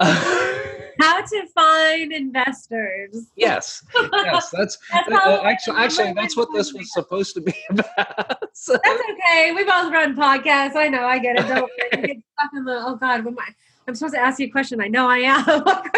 How 0.00 1.20
to 1.26 1.46
find 1.54 2.12
investors. 2.12 3.26
Yes, 3.36 3.84
yes, 3.94 4.50
that's, 4.50 4.78
that's 4.92 5.10
uh, 5.10 5.42
actually 5.44 5.76
actually 5.76 6.12
that's 6.14 6.36
what 6.36 6.48
this 6.54 6.72
was 6.72 6.90
supposed 6.92 7.34
to 7.34 7.42
be 7.42 7.54
about. 7.70 8.56
So. 8.56 8.78
That's 8.82 9.02
okay. 9.10 9.52
We 9.52 9.64
both 9.64 9.92
run 9.92 10.16
podcasts. 10.16 10.76
I 10.76 10.88
know. 10.88 11.04
I 11.04 11.18
get 11.18 11.38
it. 11.38 11.48
Don't 11.48 11.70
get 11.78 12.16
stuck 12.32 12.50
in 12.54 12.64
the 12.64 12.82
oh 12.86 12.96
god. 12.96 13.24
What 13.24 13.32
am 13.32 13.38
I? 13.40 13.48
I'm 13.88 13.94
supposed 13.94 14.14
to 14.14 14.20
ask 14.20 14.38
you 14.38 14.46
a 14.46 14.50
question. 14.50 14.80
I 14.80 14.86
know 14.88 15.08
I 15.08 15.18
am. 15.18 15.44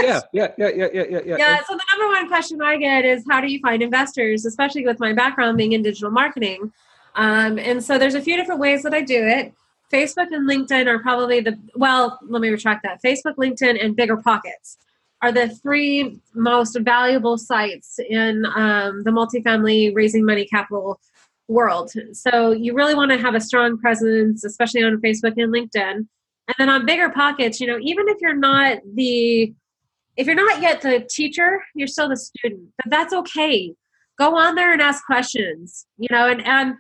yeah, 0.03 0.21
yeah, 0.33 0.49
yeah, 0.57 0.71
yeah, 0.75 0.89
yeah, 0.93 1.05
yeah. 1.11 1.37
Yeah. 1.37 1.59
So 1.69 1.75
the 1.75 1.83
number 1.93 2.15
one 2.15 2.29
question 2.29 2.63
I 2.63 2.77
get 2.79 3.05
is 3.05 3.25
how 3.29 3.41
do 3.41 3.47
you 3.47 3.61
find 3.61 3.83
investors, 3.83 4.47
especially 4.47 4.87
with 4.87 4.99
my 4.99 5.13
background 5.13 5.59
being 5.59 5.73
in 5.73 5.83
digital 5.83 6.11
marketing. 6.11 6.73
Um, 7.15 7.59
and 7.59 7.83
so 7.83 7.99
there's 7.99 8.15
a 8.15 8.21
few 8.21 8.37
different 8.37 8.61
ways 8.61 8.83
that 8.83 8.95
I 8.95 9.01
do 9.01 9.27
it. 9.27 9.53
Facebook 9.93 10.33
and 10.33 10.49
LinkedIn 10.49 10.87
are 10.87 10.99
probably 10.99 11.41
the, 11.41 11.59
well, 11.77 12.19
let 12.27 12.41
me 12.41 12.49
retract 12.49 12.83
that. 12.83 13.01
Facebook, 13.03 13.37
LinkedIn, 13.37 13.83
and 13.83 13.95
Bigger 13.95 14.17
Pockets 14.17 14.79
are 15.23 15.31
the 15.31 15.49
three 15.49 16.21
most 16.35 16.77
valuable 16.81 17.39
sites 17.39 17.99
in 18.11 18.45
um, 18.55 19.05
the 19.05 19.11
multifamily 19.11 19.95
raising 19.95 20.25
money 20.25 20.47
capital 20.47 21.01
world. 21.49 21.93
So 22.13 22.53
you 22.53 22.75
really 22.75 22.95
want 22.95 23.11
to 23.13 23.19
have 23.19 23.35
a 23.35 23.41
strong 23.41 23.79
presence, 23.79 24.45
especially 24.45 24.83
on 24.83 25.01
Facebook 25.01 25.35
and 25.37 25.53
LinkedIn. 25.53 26.07
And 26.47 26.55
then 26.59 26.69
on 26.69 26.85
Bigger 26.85 27.11
Pockets, 27.11 27.61
you 27.61 27.67
know, 27.67 27.79
even 27.81 28.09
if 28.09 28.19
you're 28.21 28.37
not 28.37 28.79
the, 28.95 29.55
if 30.17 30.27
you're 30.27 30.35
not 30.35 30.61
yet 30.61 30.83
the 30.83 31.07
teacher, 31.09 31.63
you're 31.75 31.89
still 31.89 32.09
the 32.09 32.17
student, 32.17 32.69
but 32.83 32.91
that's 32.91 33.15
okay. 33.15 33.75
Go 34.19 34.37
on 34.37 34.55
there 34.55 34.73
and 34.73 34.83
ask 34.83 35.05
questions, 35.05 35.87
you 35.99 36.09
know, 36.11 36.29
and, 36.29 36.45
and, 36.47 36.75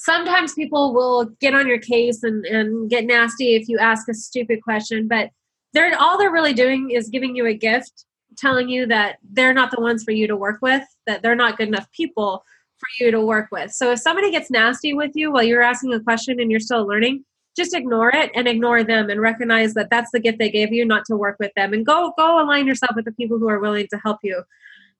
sometimes 0.00 0.54
people 0.54 0.94
will 0.94 1.26
get 1.40 1.54
on 1.54 1.68
your 1.68 1.78
case 1.78 2.22
and, 2.22 2.44
and 2.46 2.88
get 2.88 3.04
nasty 3.04 3.54
if 3.54 3.68
you 3.68 3.78
ask 3.78 4.08
a 4.08 4.14
stupid 4.14 4.62
question, 4.62 5.06
but 5.06 5.30
they're 5.72 5.96
all 5.98 6.18
they're 6.18 6.32
really 6.32 6.54
doing 6.54 6.90
is 6.90 7.08
giving 7.08 7.36
you 7.36 7.46
a 7.46 7.54
gift, 7.54 8.06
telling 8.36 8.68
you 8.68 8.86
that 8.86 9.16
they're 9.32 9.54
not 9.54 9.70
the 9.70 9.80
ones 9.80 10.02
for 10.02 10.10
you 10.10 10.26
to 10.26 10.36
work 10.36 10.58
with, 10.62 10.82
that 11.06 11.22
they're 11.22 11.36
not 11.36 11.58
good 11.58 11.68
enough 11.68 11.90
people 11.92 12.42
for 12.78 13.04
you 13.04 13.10
to 13.10 13.20
work 13.20 13.48
with. 13.52 13.70
So 13.72 13.92
if 13.92 14.00
somebody 14.00 14.30
gets 14.30 14.50
nasty 14.50 14.94
with 14.94 15.12
you 15.14 15.30
while 15.30 15.42
you're 15.42 15.62
asking 15.62 15.92
a 15.92 16.00
question 16.00 16.40
and 16.40 16.50
you're 16.50 16.60
still 16.60 16.86
learning, 16.86 17.24
just 17.56 17.74
ignore 17.74 18.14
it 18.14 18.30
and 18.34 18.48
ignore 18.48 18.82
them 18.82 19.10
and 19.10 19.20
recognize 19.20 19.74
that 19.74 19.90
that's 19.90 20.10
the 20.12 20.20
gift 20.20 20.38
they 20.38 20.50
gave 20.50 20.72
you 20.72 20.84
not 20.84 21.04
to 21.06 21.16
work 21.16 21.36
with 21.38 21.52
them 21.56 21.72
and 21.72 21.84
go 21.84 22.12
go 22.16 22.42
align 22.42 22.66
yourself 22.66 22.92
with 22.94 23.04
the 23.04 23.12
people 23.12 23.38
who 23.38 23.48
are 23.48 23.58
willing 23.58 23.86
to 23.90 23.98
help 23.98 24.18
you 24.22 24.42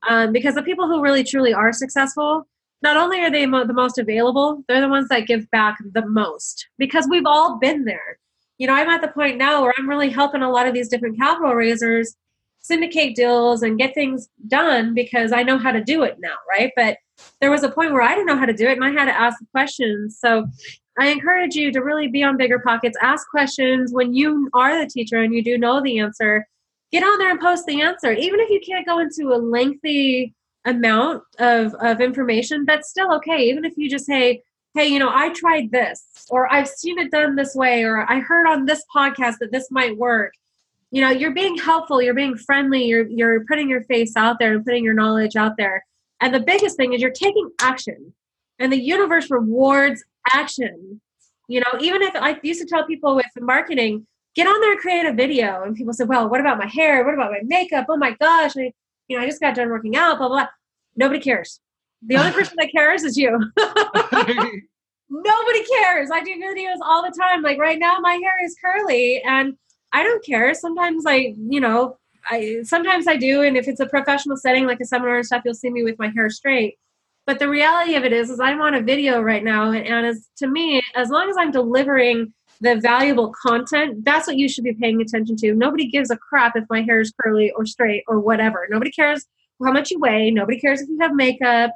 um, 0.08 0.32
because 0.32 0.56
the 0.56 0.62
people 0.62 0.88
who 0.88 1.00
really 1.00 1.22
truly 1.22 1.54
are 1.54 1.72
successful 1.72 2.46
not 2.82 2.96
only 2.96 3.20
are 3.20 3.30
they 3.30 3.46
mo- 3.46 3.66
the 3.66 3.72
most 3.72 3.98
available, 3.98 4.64
they're 4.68 4.80
the 4.80 4.88
ones 4.88 5.08
that 5.08 5.26
give 5.26 5.50
back 5.50 5.78
the 5.92 6.06
most 6.06 6.66
because 6.78 7.06
we've 7.08 7.26
all 7.26 7.58
been 7.58 7.84
there. 7.84 8.18
You 8.58 8.66
know, 8.66 8.74
I'm 8.74 8.88
at 8.88 9.00
the 9.00 9.08
point 9.08 9.38
now 9.38 9.62
where 9.62 9.72
I'm 9.78 9.88
really 9.88 10.10
helping 10.10 10.42
a 10.42 10.50
lot 10.50 10.66
of 10.66 10.74
these 10.74 10.88
different 10.88 11.18
capital 11.18 11.54
raisers 11.54 12.16
syndicate 12.60 13.16
deals 13.16 13.62
and 13.62 13.78
get 13.78 13.94
things 13.94 14.28
done 14.48 14.94
because 14.94 15.32
I 15.32 15.42
know 15.42 15.58
how 15.58 15.72
to 15.72 15.82
do 15.82 16.02
it 16.02 16.16
now, 16.20 16.34
right? 16.48 16.70
But 16.76 16.98
there 17.40 17.50
was 17.50 17.62
a 17.62 17.70
point 17.70 17.92
where 17.92 18.02
I 18.02 18.10
didn't 18.10 18.26
know 18.26 18.36
how 18.36 18.46
to 18.46 18.52
do 18.52 18.68
it 18.68 18.72
and 18.72 18.84
I 18.84 18.90
had 18.90 19.06
to 19.06 19.18
ask 19.18 19.38
questions. 19.50 20.18
So 20.18 20.46
I 20.98 21.08
encourage 21.08 21.54
you 21.54 21.72
to 21.72 21.80
really 21.80 22.08
be 22.08 22.22
on 22.22 22.36
bigger 22.36 22.58
pockets, 22.58 22.98
ask 23.00 23.28
questions 23.28 23.92
when 23.92 24.14
you 24.14 24.50
are 24.52 24.78
the 24.78 24.90
teacher 24.90 25.22
and 25.22 25.34
you 25.34 25.42
do 25.42 25.56
know 25.56 25.82
the 25.82 25.98
answer. 25.98 26.46
Get 26.92 27.02
on 27.02 27.18
there 27.18 27.30
and 27.30 27.40
post 27.40 27.66
the 27.66 27.80
answer. 27.80 28.12
Even 28.12 28.40
if 28.40 28.50
you 28.50 28.60
can't 28.60 28.86
go 28.86 28.98
into 28.98 29.32
a 29.32 29.38
lengthy 29.38 30.34
amount 30.64 31.22
of, 31.38 31.74
of 31.74 32.00
information, 32.00 32.64
that's 32.66 32.90
still 32.90 33.12
okay. 33.14 33.48
Even 33.48 33.64
if 33.64 33.74
you 33.76 33.88
just 33.88 34.06
say, 34.06 34.42
hey, 34.74 34.86
you 34.86 34.98
know, 34.98 35.10
I 35.12 35.30
tried 35.30 35.70
this, 35.72 36.26
or 36.30 36.52
I've 36.52 36.68
seen 36.68 36.98
it 36.98 37.10
done 37.10 37.34
this 37.34 37.54
way, 37.54 37.82
or 37.82 38.10
I 38.10 38.20
heard 38.20 38.46
on 38.46 38.66
this 38.66 38.84
podcast 38.94 39.38
that 39.40 39.52
this 39.52 39.70
might 39.70 39.96
work. 39.96 40.32
You 40.92 41.00
know, 41.00 41.10
you're 41.10 41.34
being 41.34 41.56
helpful, 41.56 42.02
you're 42.02 42.14
being 42.14 42.36
friendly, 42.36 42.84
you're 42.84 43.06
you're 43.06 43.44
putting 43.46 43.68
your 43.68 43.82
face 43.84 44.16
out 44.16 44.38
there 44.38 44.54
and 44.54 44.64
putting 44.64 44.84
your 44.84 44.94
knowledge 44.94 45.36
out 45.36 45.56
there. 45.56 45.84
And 46.20 46.34
the 46.34 46.40
biggest 46.40 46.76
thing 46.76 46.92
is 46.92 47.00
you're 47.00 47.10
taking 47.10 47.50
action. 47.60 48.12
And 48.58 48.72
the 48.72 48.80
universe 48.80 49.30
rewards 49.30 50.04
action. 50.32 51.00
You 51.48 51.60
know, 51.60 51.78
even 51.80 52.02
if 52.02 52.14
I 52.14 52.38
used 52.42 52.60
to 52.60 52.66
tell 52.66 52.86
people 52.86 53.16
with 53.16 53.26
marketing, 53.40 54.06
get 54.34 54.46
on 54.46 54.60
there 54.60 54.72
and 54.72 54.80
create 54.80 55.06
a 55.06 55.12
video. 55.12 55.62
And 55.62 55.74
people 55.74 55.94
said, 55.94 56.08
well, 56.08 56.28
what 56.28 56.40
about 56.40 56.58
my 56.58 56.66
hair? 56.66 57.04
What 57.04 57.14
about 57.14 57.32
my 57.32 57.40
makeup? 57.42 57.86
Oh 57.88 57.96
my 57.96 58.14
gosh. 58.20 58.52
I, 58.56 58.72
you 59.10 59.16
know, 59.16 59.24
I 59.24 59.26
just 59.26 59.40
got 59.40 59.56
done 59.56 59.70
working 59.70 59.96
out, 59.96 60.18
blah, 60.18 60.28
blah, 60.28 60.36
blah. 60.36 60.48
Nobody 60.94 61.18
cares. 61.18 61.60
The 62.06 62.16
only 62.16 62.30
person 62.30 62.54
that 62.58 62.70
cares 62.70 63.02
is 63.02 63.16
you. 63.18 63.30
Nobody 65.10 65.64
cares. 65.64 66.10
I 66.12 66.22
do 66.24 66.36
videos 66.36 66.78
all 66.80 67.02
the 67.02 67.12
time. 67.20 67.42
Like 67.42 67.58
right 67.58 67.78
now, 67.78 67.98
my 67.98 68.12
hair 68.12 68.44
is 68.44 68.54
curly 68.64 69.20
and 69.22 69.54
I 69.92 70.04
don't 70.04 70.24
care. 70.24 70.54
Sometimes 70.54 71.04
I, 71.08 71.34
you 71.36 71.60
know, 71.60 71.98
I 72.30 72.60
sometimes 72.62 73.08
I 73.08 73.16
do. 73.16 73.42
And 73.42 73.56
if 73.56 73.66
it's 73.66 73.80
a 73.80 73.86
professional 73.86 74.36
setting, 74.36 74.64
like 74.64 74.80
a 74.80 74.84
seminar 74.84 75.16
and 75.16 75.26
stuff, 75.26 75.42
you'll 75.44 75.54
see 75.54 75.70
me 75.70 75.82
with 75.82 75.98
my 75.98 76.12
hair 76.14 76.30
straight. 76.30 76.78
But 77.26 77.40
the 77.40 77.48
reality 77.48 77.96
of 77.96 78.04
it 78.04 78.12
is, 78.12 78.30
is 78.30 78.38
I'm 78.38 78.62
on 78.62 78.74
a 78.74 78.80
video 78.80 79.20
right 79.20 79.42
now. 79.42 79.72
And 79.72 80.06
as 80.06 80.28
to 80.36 80.46
me, 80.46 80.80
as 80.94 81.10
long 81.10 81.28
as 81.28 81.36
I'm 81.36 81.50
delivering 81.50 82.32
the 82.60 82.76
valuable 82.76 83.32
content, 83.42 84.04
that's 84.04 84.26
what 84.26 84.36
you 84.36 84.48
should 84.48 84.64
be 84.64 84.74
paying 84.74 85.00
attention 85.00 85.36
to. 85.36 85.54
Nobody 85.54 85.88
gives 85.88 86.10
a 86.10 86.16
crap 86.16 86.56
if 86.56 86.64
my 86.68 86.82
hair 86.82 87.00
is 87.00 87.12
curly 87.22 87.50
or 87.52 87.64
straight 87.64 88.04
or 88.06 88.20
whatever. 88.20 88.66
Nobody 88.70 88.90
cares 88.90 89.26
how 89.64 89.72
much 89.72 89.90
you 89.90 89.98
weigh. 89.98 90.30
Nobody 90.30 90.58
cares 90.60 90.80
if 90.80 90.88
you 90.88 90.98
have 91.00 91.14
makeup. 91.14 91.72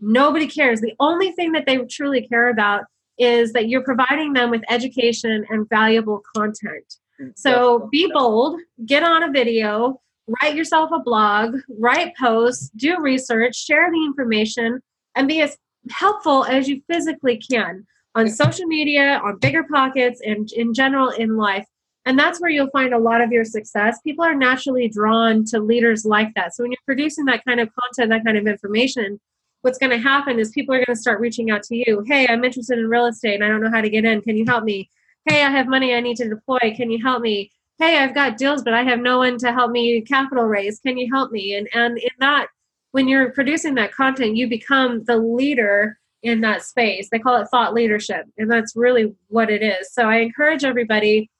Nobody 0.00 0.46
cares. 0.46 0.80
The 0.80 0.94
only 0.98 1.32
thing 1.32 1.52
that 1.52 1.66
they 1.66 1.78
truly 1.78 2.26
care 2.26 2.48
about 2.48 2.84
is 3.16 3.52
that 3.52 3.68
you're 3.68 3.84
providing 3.84 4.32
them 4.32 4.50
with 4.50 4.62
education 4.68 5.44
and 5.48 5.68
valuable 5.68 6.20
content. 6.34 6.84
Mm, 7.20 7.32
so 7.36 7.88
be 7.92 8.10
bold, 8.12 8.60
get 8.86 9.04
on 9.04 9.22
a 9.22 9.30
video, 9.30 10.00
write 10.42 10.56
yourself 10.56 10.90
a 10.92 10.98
blog, 10.98 11.56
write 11.78 12.12
posts, 12.16 12.70
do 12.76 13.00
research, 13.00 13.56
share 13.56 13.90
the 13.92 14.04
information, 14.04 14.80
and 15.14 15.28
be 15.28 15.40
as 15.40 15.56
helpful 15.90 16.44
as 16.44 16.68
you 16.68 16.82
physically 16.88 17.36
can 17.36 17.86
on 18.14 18.28
social 18.28 18.66
media, 18.66 19.20
on 19.24 19.38
bigger 19.38 19.64
pockets, 19.64 20.20
and 20.24 20.50
in 20.52 20.72
general 20.72 21.10
in 21.10 21.36
life. 21.36 21.66
And 22.06 22.18
that's 22.18 22.40
where 22.40 22.50
you'll 22.50 22.70
find 22.70 22.92
a 22.92 22.98
lot 22.98 23.22
of 23.22 23.32
your 23.32 23.44
success. 23.44 23.98
People 24.02 24.24
are 24.24 24.34
naturally 24.34 24.88
drawn 24.88 25.44
to 25.46 25.58
leaders 25.58 26.04
like 26.04 26.34
that. 26.34 26.54
So 26.54 26.62
when 26.62 26.72
you're 26.72 26.78
producing 26.84 27.24
that 27.26 27.44
kind 27.44 27.60
of 27.60 27.70
content, 27.74 28.10
that 28.10 28.24
kind 28.24 28.36
of 28.36 28.46
information, 28.46 29.18
what's 29.62 29.78
going 29.78 29.90
to 29.90 29.98
happen 29.98 30.38
is 30.38 30.50
people 30.50 30.74
are 30.74 30.84
going 30.84 30.94
to 30.94 31.00
start 31.00 31.20
reaching 31.20 31.50
out 31.50 31.62
to 31.64 31.76
you. 31.76 32.04
Hey, 32.06 32.26
I'm 32.28 32.44
interested 32.44 32.78
in 32.78 32.88
real 32.88 33.06
estate 33.06 33.36
and 33.36 33.44
I 33.44 33.48
don't 33.48 33.62
know 33.62 33.70
how 33.70 33.80
to 33.80 33.88
get 33.88 34.04
in. 34.04 34.20
Can 34.20 34.36
you 34.36 34.44
help 34.44 34.64
me? 34.64 34.90
Hey, 35.24 35.42
I 35.42 35.48
have 35.48 35.66
money 35.66 35.94
I 35.94 36.00
need 36.00 36.18
to 36.18 36.28
deploy. 36.28 36.74
Can 36.76 36.90
you 36.90 37.02
help 37.02 37.22
me? 37.22 37.50
Hey, 37.78 37.98
I've 37.98 38.14
got 38.14 38.36
deals, 38.36 38.62
but 38.62 38.74
I 38.74 38.82
have 38.82 39.00
no 39.00 39.18
one 39.18 39.38
to 39.38 39.52
help 39.52 39.70
me 39.70 40.02
capital 40.02 40.44
raise. 40.44 40.78
Can 40.80 40.98
you 40.98 41.08
help 41.12 41.32
me? 41.32 41.54
And 41.54 41.66
and 41.72 41.96
in 41.96 42.10
that, 42.20 42.48
when 42.92 43.08
you're 43.08 43.30
producing 43.30 43.74
that 43.76 43.92
content, 43.92 44.36
you 44.36 44.48
become 44.48 45.02
the 45.04 45.16
leader 45.16 45.98
in 46.24 46.40
that 46.40 46.62
space. 46.64 47.08
They 47.12 47.18
call 47.18 47.40
it 47.40 47.48
thought 47.48 47.74
leadership, 47.74 48.24
and 48.38 48.50
that's 48.50 48.74
really 48.74 49.14
what 49.28 49.50
it 49.50 49.62
is. 49.62 49.92
So 49.92 50.08
I 50.08 50.16
encourage 50.16 50.64
everybody, 50.64 51.30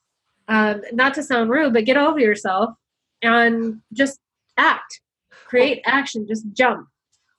um, 0.47 0.83
not 0.93 1.15
to 1.15 1.23
sound 1.23 1.51
rude, 1.51 1.73
but 1.73 1.87
get 1.87 1.97
over 1.97 2.21
yourself 2.21 2.71
and 3.23 3.81
just 3.93 4.21
act, 4.57 5.01
create 5.47 5.81
action, 5.87 6.29
just 6.29 6.45
jump. 6.53 6.87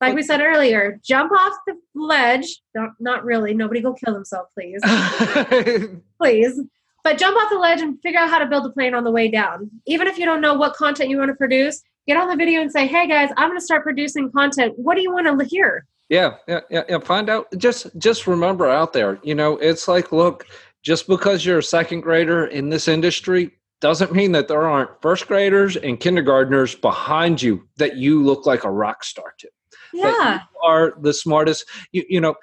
Like 0.02 0.16
we 0.16 0.24
said 0.24 0.42
earlier, 0.42 1.00
jump 1.04 1.32
off 1.32 1.54
the 1.66 1.76
ledge. 1.94 2.62
Not, 2.74 2.92
not 3.00 3.24
really. 3.24 3.54
Nobody 3.54 3.80
go 3.80 3.94
kill 3.94 4.14
themselves, 4.14 4.50
please. 4.54 4.82
please. 6.20 6.62
But 7.04 7.18
jump 7.18 7.38
off 7.38 7.50
the 7.50 7.58
ledge 7.58 7.82
and 7.82 8.00
figure 8.02 8.20
out 8.20 8.30
how 8.30 8.40
to 8.40 8.46
build 8.46 8.66
a 8.66 8.72
plane 8.72 8.94
on 8.94 9.04
the 9.04 9.12
way 9.12 9.30
down. 9.30 9.70
Even 9.86 10.08
if 10.08 10.18
you 10.18 10.26
don't 10.26 10.42
know 10.42 10.54
what 10.56 10.74
content 10.74 11.10
you 11.10 11.18
want 11.18 11.30
to 11.30 11.36
produce, 11.36 11.82
get 12.08 12.18
on 12.18 12.28
the 12.28 12.36
video 12.36 12.62
and 12.62 12.72
say, 12.72 12.88
hey 12.88 13.08
guys, 13.08 13.30
I'm 13.38 13.50
going 13.50 13.60
to 13.60 13.64
start 13.64 13.84
producing 13.84 14.32
content. 14.32 14.74
What 14.78 14.96
do 14.96 15.02
you 15.02 15.14
want 15.14 15.40
to 15.40 15.46
hear? 15.46 15.86
Yeah, 16.10 16.36
yeah, 16.48 16.62
yeah, 16.70 16.84
yeah. 16.88 17.00
Find 17.00 17.30
out. 17.30 17.48
Just, 17.58 17.88
just 17.98 18.28
remember 18.28 18.70
out 18.70 18.94
there. 18.94 19.20
You 19.24 19.36
know, 19.36 19.58
it's 19.58 19.88
like, 19.88 20.12
look, 20.12 20.46
just 20.84 21.08
because 21.08 21.46
you're 21.46 21.60
a 21.60 21.64
second 21.64 22.02
grader 22.02 22.46
in 22.46 22.70
this 22.70 22.88
industry 22.88 23.52
doesn't 23.82 24.14
mean 24.14 24.32
that 24.32 24.48
there 24.48 24.68
aren't 24.68 25.02
first 25.02 25.28
graders 25.28 25.78
and 25.78 26.00
kindergartners 26.00 26.76
behind 26.76 27.42
you 27.42 27.68
that 27.78 27.98
you 27.98 28.24
look 28.24 28.46
like 28.46 28.64
a 28.64 28.72
rock 28.72 29.04
star 29.04 29.34
to. 29.40 29.50
Yeah, 29.94 30.42
are 30.64 30.94
the 31.02 31.14
smartest. 31.14 31.66
You, 31.92 32.04
you 32.10 32.20
know, 32.20 32.36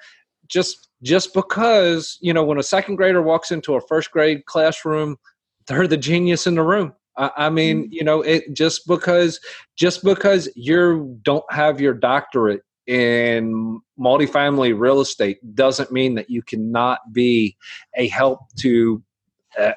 just 0.47 0.89
just 1.03 1.33
because 1.33 2.17
you 2.21 2.33
know 2.33 2.43
when 2.43 2.57
a 2.57 2.63
second 2.63 2.95
grader 2.95 3.21
walks 3.21 3.51
into 3.51 3.75
a 3.75 3.81
first 3.81 4.11
grade 4.11 4.45
classroom, 4.45 5.17
they're 5.67 5.87
the 5.87 5.97
genius 5.97 6.47
in 6.47 6.55
the 6.55 6.63
room. 6.63 6.93
I, 7.15 7.51
mean, 7.51 7.83
mm-hmm. 7.83 7.93
you 7.93 8.03
know, 8.03 8.21
it 8.21 8.53
just 8.53 8.87
because 8.87 9.39
just 9.75 10.03
because 10.03 10.49
you 10.55 11.19
don't 11.21 11.45
have 11.51 11.79
your 11.79 11.93
doctorate 11.93 12.61
in 12.87 13.79
multifamily 13.99 14.77
real 14.77 15.01
estate 15.01 15.37
doesn't 15.55 15.91
mean 15.91 16.15
that 16.15 16.29
you 16.29 16.41
cannot 16.41 16.99
be 17.13 17.55
a 17.95 18.07
help 18.07 18.39
to 18.59 19.01
uh, 19.57 19.71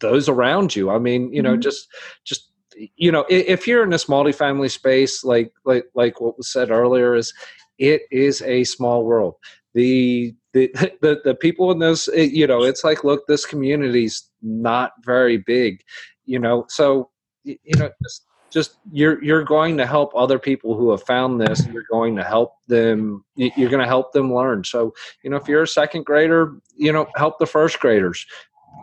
those 0.00 0.28
around 0.28 0.74
you. 0.74 0.90
I 0.90 0.98
mean, 0.98 1.32
you 1.32 1.42
know, 1.42 1.52
mm-hmm. 1.52 1.60
just 1.60 1.88
just 2.24 2.50
you 2.96 3.10
know, 3.10 3.24
if 3.28 3.66
you're 3.66 3.82
in 3.82 3.90
this 3.90 4.04
multifamily 4.04 4.70
space, 4.70 5.24
like 5.24 5.52
like 5.64 5.86
like 5.94 6.20
what 6.20 6.36
was 6.36 6.52
said 6.52 6.70
earlier, 6.70 7.14
is 7.14 7.32
it 7.78 8.02
is 8.10 8.42
a 8.42 8.64
small 8.64 9.04
world. 9.04 9.34
The 9.74 10.34
the 10.52 10.70
the, 11.02 11.20
the 11.24 11.34
people 11.34 11.70
in 11.70 11.78
this, 11.78 12.08
you 12.08 12.46
know, 12.46 12.62
it's 12.62 12.84
like, 12.84 13.04
look, 13.04 13.26
this 13.26 13.44
community's 13.44 14.30
not 14.42 14.92
very 15.04 15.38
big, 15.38 15.80
you 16.24 16.38
know, 16.38 16.66
so 16.68 17.10
you 17.44 17.58
know, 17.76 17.90
just 18.02 18.24
just 18.50 18.78
you're 18.92 19.22
you're 19.22 19.44
going 19.44 19.76
to 19.76 19.86
help 19.86 20.12
other 20.14 20.38
people 20.38 20.76
who 20.76 20.90
have 20.90 21.02
found 21.02 21.40
this. 21.40 21.66
You're 21.66 21.86
going 21.90 22.16
to 22.16 22.24
help 22.24 22.54
them. 22.66 23.24
You're 23.36 23.70
going 23.70 23.82
to 23.82 23.86
help 23.86 24.12
them 24.12 24.34
learn. 24.34 24.64
So 24.64 24.94
you 25.22 25.30
know 25.30 25.36
if 25.36 25.48
you're 25.48 25.62
a 25.62 25.68
second 25.68 26.04
grader 26.04 26.54
you 26.76 26.92
know 26.92 27.06
help 27.16 27.38
the 27.38 27.46
first 27.46 27.80
graders. 27.80 28.26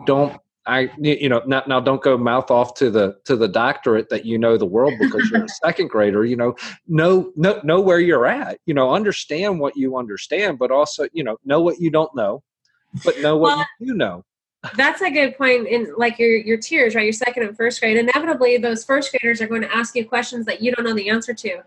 Don't 0.04 0.38
I 0.66 0.90
you 0.98 1.28
know 1.28 1.42
now, 1.46 1.62
now 1.66 1.80
don't 1.80 2.02
go 2.02 2.18
mouth 2.18 2.50
off 2.50 2.74
to 2.74 2.90
the 2.90 3.16
to 3.24 3.36
the 3.36 3.48
doctorate 3.48 4.08
that 4.10 4.24
you 4.24 4.38
know 4.38 4.56
the 4.56 4.66
world 4.66 4.94
because 5.00 5.30
you're 5.30 5.44
a 5.44 5.48
second 5.48 5.88
grader. 5.88 6.24
You 6.24 6.36
know 6.36 6.54
know 6.86 7.32
know 7.36 7.60
know 7.64 7.80
where 7.80 8.00
you're 8.00 8.26
at. 8.26 8.58
You 8.66 8.74
know 8.74 8.92
understand 8.92 9.60
what 9.60 9.76
you 9.76 9.96
understand 9.96 10.58
but 10.58 10.70
also 10.70 11.08
you 11.12 11.24
know 11.24 11.38
know 11.44 11.60
what 11.60 11.80
you 11.80 11.90
don't 11.90 12.14
know 12.14 12.42
but 13.04 13.18
know 13.20 13.36
what 13.36 13.56
well, 13.56 13.66
you 13.80 13.94
know 13.94 14.24
that's 14.76 15.02
a 15.02 15.10
good 15.10 15.36
point 15.36 15.68
in 15.68 15.92
like 15.96 16.18
your 16.18 16.36
your 16.36 16.56
tiers 16.56 16.94
right? 16.94 17.04
Your 17.04 17.12
second 17.12 17.44
and 17.44 17.56
first 17.56 17.80
grade. 17.80 17.96
Inevitably 17.96 18.58
those 18.58 18.84
first 18.84 19.10
graders 19.10 19.40
are 19.40 19.46
going 19.46 19.62
to 19.62 19.74
ask 19.74 19.94
you 19.94 20.06
questions 20.06 20.46
that 20.46 20.62
you 20.62 20.72
don't 20.72 20.84
know 20.84 20.94
the 20.94 21.08
answer 21.08 21.34
to. 21.34 21.58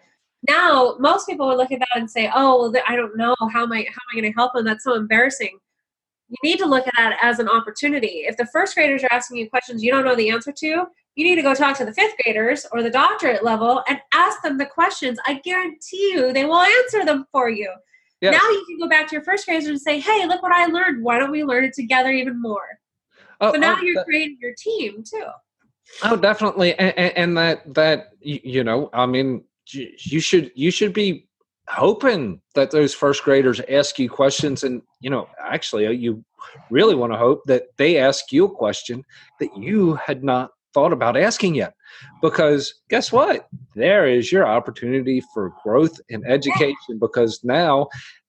Now 0.48 0.96
most 1.00 1.28
people 1.28 1.48
would 1.48 1.58
look 1.58 1.72
at 1.72 1.80
that 1.80 1.98
and 1.98 2.10
say 2.10 2.32
oh 2.34 2.70
well, 2.72 2.84
i 2.88 2.96
don't 2.96 3.18
know. 3.18 3.36
How 3.52 3.64
am 3.64 3.72
i 3.72 3.78
how 3.78 3.82
am 3.82 4.10
i 4.12 4.22
going 4.22 4.32
to 4.32 4.36
help 4.36 4.54
them? 4.54 4.66
That's 4.66 4.84
so 4.84 4.96
embarrassing. 4.96 5.58
You 6.30 6.38
need 6.44 6.58
to 6.60 6.68
look 6.68 6.86
at 6.88 6.94
that 6.96 7.18
as 7.22 7.40
an 7.40 7.50
opportunity. 7.50 8.26
If 8.28 8.38
the 8.38 8.46
first 8.48 8.76
graders 8.76 9.04
are 9.04 9.12
asking 9.12 9.38
you 9.38 9.50
questions 9.50 9.84
you 9.84 9.92
don't 9.92 10.06
know 10.06 10.16
the 10.16 10.30
answer 10.30 10.52
to 10.52 10.88
you 11.20 11.26
need 11.26 11.36
to 11.36 11.42
go 11.42 11.54
talk 11.54 11.78
to 11.78 11.84
the 11.86 11.94
fifth 11.94 12.16
graders 12.24 12.66
or 12.72 12.82
the 12.82 12.90
doctorate 12.90 13.44
level 13.44 13.84
and 13.90 14.00
ask 14.14 14.42
them 14.42 14.58
the 14.58 14.66
questions. 14.66 15.20
I 15.26 15.42
guarantee 15.44 16.14
you 16.14 16.32
they 16.32 16.46
will 16.46 16.62
answer 16.62 17.04
them 17.04 17.26
for 17.34 17.50
you. 17.50 17.70
Yeah. 18.22 18.32
Now 18.32 18.50
you 18.50 18.66
can 18.66 18.80
go 18.80 18.88
back 18.88 19.10
to 19.10 19.16
your 19.16 19.24
first 19.24 19.46
graders 19.46 19.68
and 19.68 19.80
say, 19.80 20.00
hey, 20.00 20.26
look 20.26 20.42
what 20.42 20.54
I 20.54 20.68
learned. 20.68 21.04
Why 21.04 21.20
don't 21.20 21.32
we 21.32 21.44
learn 21.44 21.66
it 21.66 21.74
together 21.74 22.12
even 22.12 22.42
more? 22.42 22.79
Oh, 23.42 23.54
so 23.54 23.60
now 23.60 23.78
oh, 23.78 23.82
you're 23.84 24.04
creating 24.04 24.38
your 24.42 24.54
team 24.58 25.04
too. 25.04 25.28
Oh, 26.04 26.16
definitely, 26.16 26.76
and, 26.76 27.18
and 27.18 27.38
that 27.38 27.74
that 27.74 28.10
you 28.22 28.64
know, 28.64 28.90
I 28.94 29.06
mean, 29.06 29.44
you 29.72 30.20
should 30.20 30.52
you 30.56 30.72
should 30.72 30.94
be 30.94 31.28
hoping 31.68 32.42
that 32.56 32.72
those 32.72 32.94
first 32.94 33.24
graders 33.24 33.62
ask 33.70 34.00
you 34.00 34.10
questions, 34.10 34.64
and 34.64 34.82
you 35.02 35.10
know, 35.10 35.28
actually, 35.44 35.88
uh, 35.88 35.92
you 35.92 36.24
really 36.70 36.96
want 36.96 37.14
to 37.14 37.18
hope 37.18 37.44
that 37.46 37.68
they 37.78 37.98
ask 37.98 38.32
you 38.32 38.46
a 38.46 38.56
question 38.56 39.04
that 39.40 39.56
you 39.58 39.96
had 39.96 40.24
not 40.24 40.52
thought 40.74 40.94
about 40.94 41.18
asking 41.18 41.56
yet. 41.56 41.74
Because 42.22 42.74
guess 42.90 43.12
what? 43.12 43.48
There 43.76 44.08
is 44.08 44.32
your 44.32 44.48
opportunity 44.48 45.22
for 45.34 45.54
growth 45.64 46.00
and 46.10 46.24
education 46.28 47.00
because 47.00 47.40
now 47.44 47.88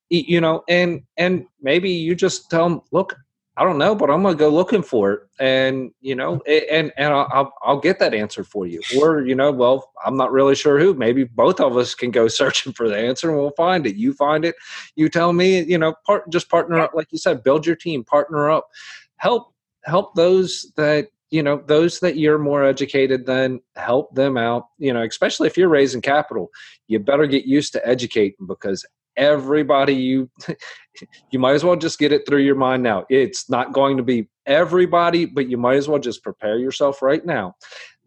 you 0.08 0.40
know 0.40 0.64
and 0.68 1.02
and 1.16 1.46
maybe 1.62 1.90
you 1.90 2.14
just 2.14 2.50
tell 2.50 2.68
them 2.68 2.80
look 2.90 3.14
I 3.56 3.64
don't 3.64 3.78
know, 3.78 3.94
but 3.94 4.10
I'm 4.10 4.22
gonna 4.22 4.36
go 4.36 4.48
looking 4.48 4.82
for 4.82 5.12
it, 5.12 5.20
and 5.38 5.90
you 6.00 6.14
know, 6.14 6.40
and 6.46 6.92
and 6.96 7.12
I'll 7.12 7.52
I'll 7.62 7.80
get 7.80 7.98
that 7.98 8.14
answer 8.14 8.44
for 8.44 8.66
you. 8.66 8.80
Or 8.98 9.20
you 9.22 9.34
know, 9.34 9.50
well, 9.50 9.90
I'm 10.04 10.16
not 10.16 10.32
really 10.32 10.54
sure 10.54 10.78
who. 10.78 10.94
Maybe 10.94 11.24
both 11.24 11.60
of 11.60 11.76
us 11.76 11.94
can 11.94 12.10
go 12.10 12.28
searching 12.28 12.72
for 12.72 12.88
the 12.88 12.96
answer, 12.96 13.28
and 13.28 13.38
we'll 13.38 13.50
find 13.56 13.86
it. 13.86 13.96
You 13.96 14.14
find 14.14 14.44
it, 14.44 14.54
you 14.96 15.08
tell 15.08 15.32
me. 15.32 15.62
You 15.62 15.78
know, 15.78 15.94
part 16.06 16.30
just 16.30 16.48
partner 16.48 16.78
up, 16.78 16.92
like 16.94 17.08
you 17.10 17.18
said, 17.18 17.42
build 17.42 17.66
your 17.66 17.76
team, 17.76 18.04
partner 18.04 18.50
up, 18.50 18.68
help 19.16 19.52
help 19.84 20.14
those 20.14 20.72
that 20.76 21.08
you 21.30 21.42
know 21.42 21.62
those 21.66 22.00
that 22.00 22.16
you're 22.16 22.38
more 22.38 22.64
educated 22.64 23.24
than 23.24 23.60
help 23.76 24.14
them 24.14 24.36
out 24.36 24.66
you 24.78 24.92
know 24.92 25.02
especially 25.02 25.46
if 25.46 25.56
you're 25.56 25.68
raising 25.68 26.00
capital 26.00 26.50
you 26.88 26.98
better 26.98 27.26
get 27.26 27.44
used 27.44 27.72
to 27.72 27.88
educating 27.88 28.46
because 28.46 28.84
everybody 29.16 29.94
you 29.94 30.30
you 31.30 31.38
might 31.38 31.54
as 31.54 31.64
well 31.64 31.76
just 31.76 31.98
get 31.98 32.12
it 32.12 32.26
through 32.26 32.40
your 32.40 32.54
mind 32.54 32.82
now 32.82 33.04
it's 33.08 33.48
not 33.50 33.72
going 33.72 33.96
to 33.96 34.02
be 34.02 34.28
everybody 34.46 35.24
but 35.24 35.48
you 35.48 35.56
might 35.56 35.76
as 35.76 35.88
well 35.88 35.98
just 35.98 36.22
prepare 36.22 36.58
yourself 36.58 37.02
right 37.02 37.24
now 37.24 37.54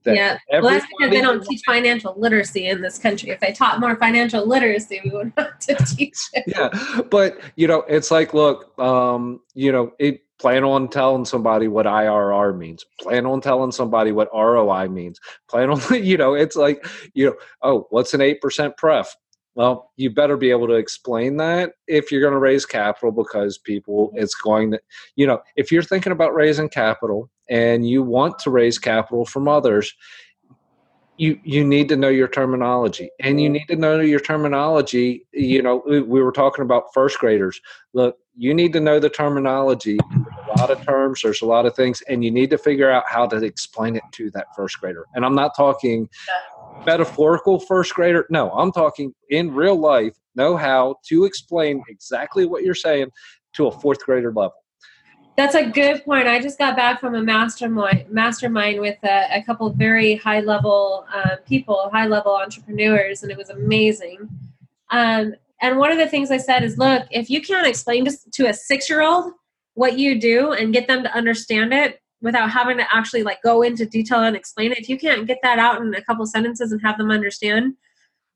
yeah 0.06 0.38
well 0.52 0.64
that's 0.64 0.86
because 0.98 1.12
they 1.12 1.22
don't 1.22 1.46
teach 1.46 1.62
financial 1.66 2.14
literacy 2.18 2.68
in 2.68 2.82
this 2.82 2.98
country 2.98 3.30
if 3.30 3.40
they 3.40 3.54
taught 3.54 3.80
more 3.80 3.96
financial 3.96 4.46
literacy 4.46 5.00
we 5.06 5.12
would 5.12 5.32
have 5.38 5.58
to 5.60 5.76
teach 5.96 6.18
it 6.34 6.44
yeah 6.48 7.02
but 7.10 7.40
you 7.56 7.68
know 7.68 7.84
it's 7.88 8.12
like 8.12 8.34
look 8.34 8.78
um 8.80 9.40
you 9.54 9.72
know 9.72 9.92
it 10.00 10.22
plan 10.44 10.66
on 10.66 10.90
telling 10.90 11.24
somebody 11.24 11.70
what 11.70 11.86
IRR 11.86 12.58
means. 12.58 12.86
Plan 13.00 13.26
on 13.26 13.40
telling 13.40 13.72
somebody 13.72 14.12
what 14.12 14.28
ROI 14.34 14.90
means. 14.90 15.18
Plan 15.50 15.70
on, 15.70 15.80
you 16.04 16.18
know, 16.18 16.34
it's 16.34 16.58
like, 16.58 16.86
you 17.14 17.28
know, 17.28 17.36
oh, 17.62 17.88
what's 17.92 18.14
an 18.14 18.20
8% 18.20 18.76
pref? 18.76 19.16
Well, 19.56 19.92
you 19.98 20.10
better 20.10 20.36
be 20.36 20.50
able 20.50 20.68
to 20.68 20.74
explain 20.74 21.38
that 21.38 21.74
if 21.88 22.12
you're 22.12 22.22
going 22.22 22.34
to 22.34 22.40
raise 22.40 22.66
capital 22.66 23.12
because 23.12 23.58
people, 23.58 24.08
mm-hmm. 24.08 24.20
it's 24.20 24.36
going 24.36 24.72
to, 24.72 24.82
you 25.16 25.28
know, 25.28 25.42
if 25.56 25.72
you're 25.72 25.84
thinking 25.84 26.12
about 26.12 26.34
raising 26.34 26.70
capital 26.70 27.30
and 27.50 27.88
you 27.88 28.02
want 28.02 28.40
to 28.40 28.50
raise 28.50 28.80
capital 28.80 29.26
from 29.26 29.48
others, 29.48 29.94
you 31.18 31.40
you 31.44 31.64
need 31.64 31.88
to 31.90 31.96
know 31.96 32.10
your 32.10 32.28
terminology. 32.28 33.12
And 33.20 33.40
you 33.40 33.48
mm-hmm. 33.48 33.54
need 33.54 33.68
to 33.68 33.76
know 33.76 34.00
your 34.00 34.20
terminology 34.20 35.28
you 35.32 35.62
know 35.62 35.84
we, 35.88 36.02
we 36.02 36.24
were 36.24 36.32
talking 36.32 36.64
about 36.64 36.92
first 36.94 37.20
graders. 37.20 37.62
Look 37.94 38.18
you 38.36 38.54
need 38.54 38.74
to 38.74 38.80
know 38.80 39.00
the 39.00 39.10
terminology. 39.10 39.98
There's 40.10 40.26
a 40.56 40.60
lot 40.60 40.72
of 40.72 40.84
terms, 40.84 41.22
there's 41.22 41.42
a 41.42 41.46
lot 41.46 41.66
of 41.66 41.76
things, 41.76 42.02
and 42.10 42.24
you 42.24 42.32
need 42.32 42.50
to 42.50 42.58
figure 42.58 42.90
out 42.90 43.04
how 43.08 43.28
to 43.28 43.38
explain 43.38 43.96
it 43.96 44.04
to 44.14 44.32
that 44.32 44.48
first 44.56 44.80
grader. 44.80 45.06
And 45.14 45.24
I'm 45.24 45.36
not 45.36 45.56
talking 45.56 46.10
metaphorical 46.86 47.60
first 47.60 47.94
grader. 47.94 48.26
No, 48.30 48.52
I'm 48.52 48.72
talking 48.72 49.14
in 49.30 49.54
real 49.54 49.76
life, 49.76 50.16
know 50.36 50.58
how 50.58 50.98
to 51.08 51.26
explain 51.26 51.84
exactly 51.88 52.46
what 52.46 52.64
you're 52.64 52.76
saying 52.76 53.10
to 53.54 53.68
a 53.68 53.72
fourth 53.72 54.04
grader 54.06 54.32
level. 54.32 54.54
That's 55.36 55.56
a 55.56 55.66
good 55.66 56.04
point. 56.06 56.28
I 56.28 56.40
just 56.40 56.60
got 56.60 56.76
back 56.76 57.00
from 57.00 57.16
a 57.16 57.24
mastermind 57.24 58.06
mastermind 58.10 58.80
with 58.80 58.98
a, 59.04 59.38
a 59.38 59.44
couple 59.44 59.66
of 59.66 59.76
very 59.76 60.16
high 60.16 60.42
level 60.42 61.08
uh, 61.14 61.38
people, 61.48 61.90
high 61.92 62.06
level 62.06 62.36
entrepreneurs, 62.36 63.24
and 63.24 63.32
it 63.32 63.38
was 63.38 63.50
amazing. 63.50 64.30
Um, 64.92 65.34
and 65.60 65.80
one 65.80 65.92
of 65.92 65.98
the 65.98 66.08
things 66.08 66.30
I 66.30 66.38
said 66.38 66.64
is, 66.64 66.78
look, 66.78 67.08
if 67.10 67.30
you 67.30 67.42
can't 67.42 67.66
explain 67.66 68.06
to, 68.06 68.12
to 68.34 68.48
a 68.48 68.54
six 68.54 68.90
year 68.90 69.02
old 69.02 69.34
what 69.74 69.98
you 69.98 70.20
do 70.20 70.52
and 70.52 70.72
get 70.72 70.88
them 70.88 71.02
to 71.02 71.12
understand 71.16 71.74
it 71.74 72.00
without 72.24 72.50
having 72.50 72.78
to 72.78 72.96
actually 72.96 73.22
like 73.22 73.42
go 73.44 73.62
into 73.62 73.86
detail 73.86 74.24
and 74.24 74.36
explain 74.36 74.72
it, 74.72 74.80
if 74.80 74.90
you 74.90 74.98
can't 74.98 75.28
get 75.28 75.38
that 75.44 75.60
out 75.60 75.82
in 75.82 75.94
a 75.94 76.02
couple 76.02 76.26
sentences 76.26 76.72
and 76.72 76.82
have 76.82 76.98
them 76.98 77.12
understand, 77.12 77.76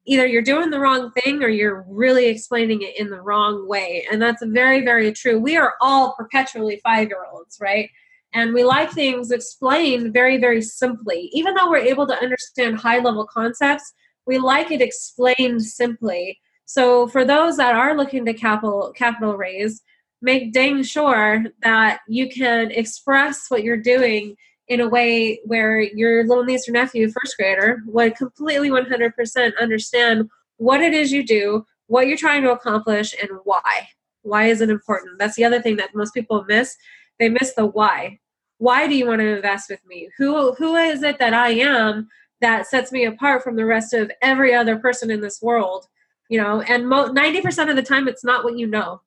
either 0.05 0.27
you're 0.27 0.41
doing 0.41 0.69
the 0.69 0.79
wrong 0.79 1.11
thing 1.11 1.41
or 1.41 1.47
you're 1.47 1.85
really 1.88 2.27
explaining 2.27 2.81
it 2.81 2.99
in 2.99 3.09
the 3.09 3.21
wrong 3.21 3.67
way. 3.67 4.05
And 4.11 4.21
that's 4.21 4.43
very, 4.45 4.83
very 4.83 5.11
true. 5.13 5.39
We 5.39 5.55
are 5.55 5.73
all 5.81 6.13
perpetually 6.15 6.81
five 6.83 7.07
year 7.07 7.25
olds, 7.31 7.57
right? 7.61 7.89
And 8.33 8.53
we 8.53 8.65
like 8.65 8.91
things 8.91 9.31
explained 9.31 10.13
very, 10.13 10.38
very 10.38 10.61
simply. 10.61 11.29
Even 11.31 11.55
though 11.55 11.69
we're 11.69 11.77
able 11.77 12.05
to 12.07 12.21
understand 12.21 12.77
high 12.77 12.99
level 12.99 13.25
concepts, 13.25 13.93
we 14.25 14.38
like 14.38 14.69
it 14.69 14.81
explained 14.81 15.63
simply. 15.63 16.38
So 16.65 17.07
for 17.07 17.23
those 17.23 17.55
that 17.55 17.73
are 17.73 17.95
looking 17.95 18.25
to 18.25 18.33
capital 18.33 18.93
capital 18.97 19.38
raise, 19.38 19.81
make 20.22 20.53
dang 20.53 20.84
sure 20.84 21.45
that 21.61 21.99
you 22.07 22.30
can 22.30 22.72
express 22.72 23.45
what 23.49 23.63
you're 23.63 23.78
doing 23.78 24.36
in 24.68 24.82
a 24.82 24.88
way 24.88 25.39
where 25.45 25.80
your 25.80 26.26
little 26.26 26.43
niece 26.43 26.68
or 26.68 26.74
nephew, 26.74 27.09
first 27.09 27.38
grader, 27.38 27.82
would 27.86 28.15
completely 28.15 28.70
100% 28.70 29.51
understand 29.59 30.30
what 30.57 30.82
it 30.82 30.93
is 30.93 31.11
you 31.11 31.26
do, 31.26 31.65
what 31.88 32.07
you're 32.07 32.18
trying 32.18 32.43
to 32.43 32.51
accomplish, 32.51 33.15
and 33.22 33.30
why. 33.43 33.88
Why 34.24 34.45
is 34.45 34.59
it 34.59 34.70
important? 34.70 35.20
That's 35.20 35.36
the 35.36 35.45
other 35.45 35.61
thing 35.61 35.78
that 35.78 35.95
most 35.95 36.13
people 36.13 36.43
miss. 36.47 36.76
They 37.20 37.30
miss 37.30 37.53
the 37.53 37.65
why. 37.65 38.20
Why 38.57 38.88
do 38.88 38.95
you 38.95 39.07
want 39.07 39.22
to 39.22 39.36
invest 39.36 39.70
with 39.70 39.86
me? 39.86 40.09
Who 40.18 40.53
who 40.53 40.76
is 40.76 41.03
it 41.03 41.20
that 41.20 41.34
I 41.34 41.49
am 41.49 42.09
that 42.41 42.68
sets 42.68 42.91
me 42.91 43.05
apart 43.05 43.43
from 43.43 43.55
the 43.55 43.65
rest 43.65 43.93
of 43.93 44.11
every 44.22 44.53
other 44.53 44.78
person 44.78 45.09
in 45.09 45.22
this 45.22 45.41
world? 45.41 45.86
You 46.30 46.41
know, 46.41 46.61
and 46.61 46.89
mo- 46.89 47.09
90% 47.09 47.70
of 47.70 47.78
the 47.78 47.84
time 47.84 48.07
it's 48.07 48.26
not 48.26 48.43
what 48.43 48.57
you 48.57 48.68
know. 48.68 49.01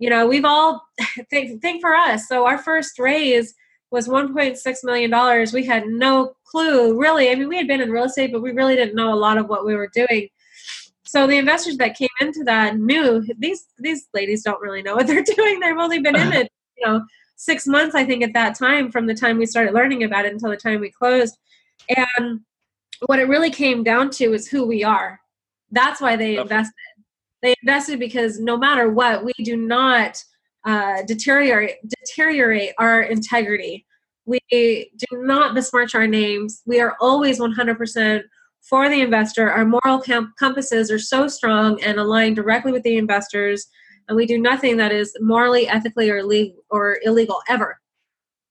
You 0.00 0.10
know, 0.10 0.26
we've 0.26 0.44
all 0.44 0.82
think 1.30 1.62
think 1.62 1.80
for 1.80 1.94
us. 1.94 2.26
So 2.26 2.46
our 2.46 2.58
first 2.58 2.98
raise 2.98 3.54
was 3.92 4.08
1.6 4.08 4.84
million 4.84 5.10
dollars. 5.10 5.52
We 5.52 5.64
had 5.64 5.86
no 5.86 6.34
clue 6.44 6.98
really. 6.98 7.30
I 7.30 7.36
mean 7.36 7.48
we 7.48 7.56
had 7.56 7.68
been 7.68 7.80
in 7.80 7.90
real 7.90 8.04
estate 8.04 8.32
but 8.32 8.42
we 8.42 8.50
really 8.50 8.74
didn't 8.74 8.96
know 8.96 9.12
a 9.12 9.14
lot 9.14 9.38
of 9.38 9.48
what 9.48 9.64
we 9.64 9.76
were 9.76 9.90
doing. 9.94 10.28
So 11.04 11.26
the 11.26 11.38
investors 11.38 11.76
that 11.78 11.96
came 11.96 12.08
into 12.20 12.42
that 12.44 12.78
knew 12.78 13.24
these 13.38 13.66
these 13.78 14.08
ladies 14.14 14.42
don't 14.42 14.60
really 14.60 14.82
know 14.82 14.96
what 14.96 15.06
they're 15.06 15.22
doing. 15.22 15.60
They've 15.60 15.76
only 15.76 16.00
been 16.00 16.16
in 16.16 16.32
it 16.40 16.50
you 16.78 16.86
know 16.86 17.04
six 17.36 17.66
months 17.66 17.94
i 17.94 18.04
think 18.04 18.22
at 18.22 18.34
that 18.34 18.54
time 18.54 18.90
from 18.90 19.06
the 19.06 19.14
time 19.14 19.38
we 19.38 19.46
started 19.46 19.72
learning 19.74 20.04
about 20.04 20.24
it 20.24 20.32
until 20.32 20.50
the 20.50 20.56
time 20.56 20.80
we 20.80 20.90
closed. 20.90 21.36
And 21.96 22.40
what 23.06 23.18
it 23.18 23.28
really 23.28 23.50
came 23.50 23.82
down 23.82 24.10
to 24.10 24.32
is 24.32 24.48
who 24.48 24.66
we 24.66 24.84
are. 24.84 25.20
That's 25.70 26.00
why 26.00 26.16
they 26.16 26.36
invested 26.36 26.74
they 27.42 27.54
invested 27.62 27.98
because 27.98 28.38
no 28.38 28.56
matter 28.56 28.90
what 28.90 29.24
we 29.24 29.32
do 29.42 29.56
not 29.56 30.22
uh, 30.64 31.02
deteriorate 31.02 31.76
deteriorate 31.88 32.72
our 32.78 33.02
integrity. 33.02 33.86
We 34.26 34.40
do 34.50 35.06
not 35.12 35.54
besmirch 35.54 35.94
our 35.94 36.06
names. 36.06 36.62
We 36.66 36.80
are 36.80 36.96
always 37.00 37.40
100% 37.40 38.22
for 38.60 38.88
the 38.88 39.00
investor. 39.00 39.50
Our 39.50 39.64
moral 39.64 40.02
compasses 40.38 40.90
are 40.90 40.98
so 40.98 41.28
strong 41.28 41.82
and 41.82 41.98
aligned 41.98 42.36
directly 42.36 42.72
with 42.72 42.82
the 42.82 42.96
investors, 42.96 43.66
and 44.08 44.16
we 44.16 44.26
do 44.26 44.38
nothing 44.38 44.76
that 44.76 44.92
is 44.92 45.16
morally, 45.20 45.66
ethically, 45.66 46.10
or 46.10 46.22
legal 46.22 46.62
or 46.70 46.98
illegal 47.02 47.40
ever. 47.48 47.80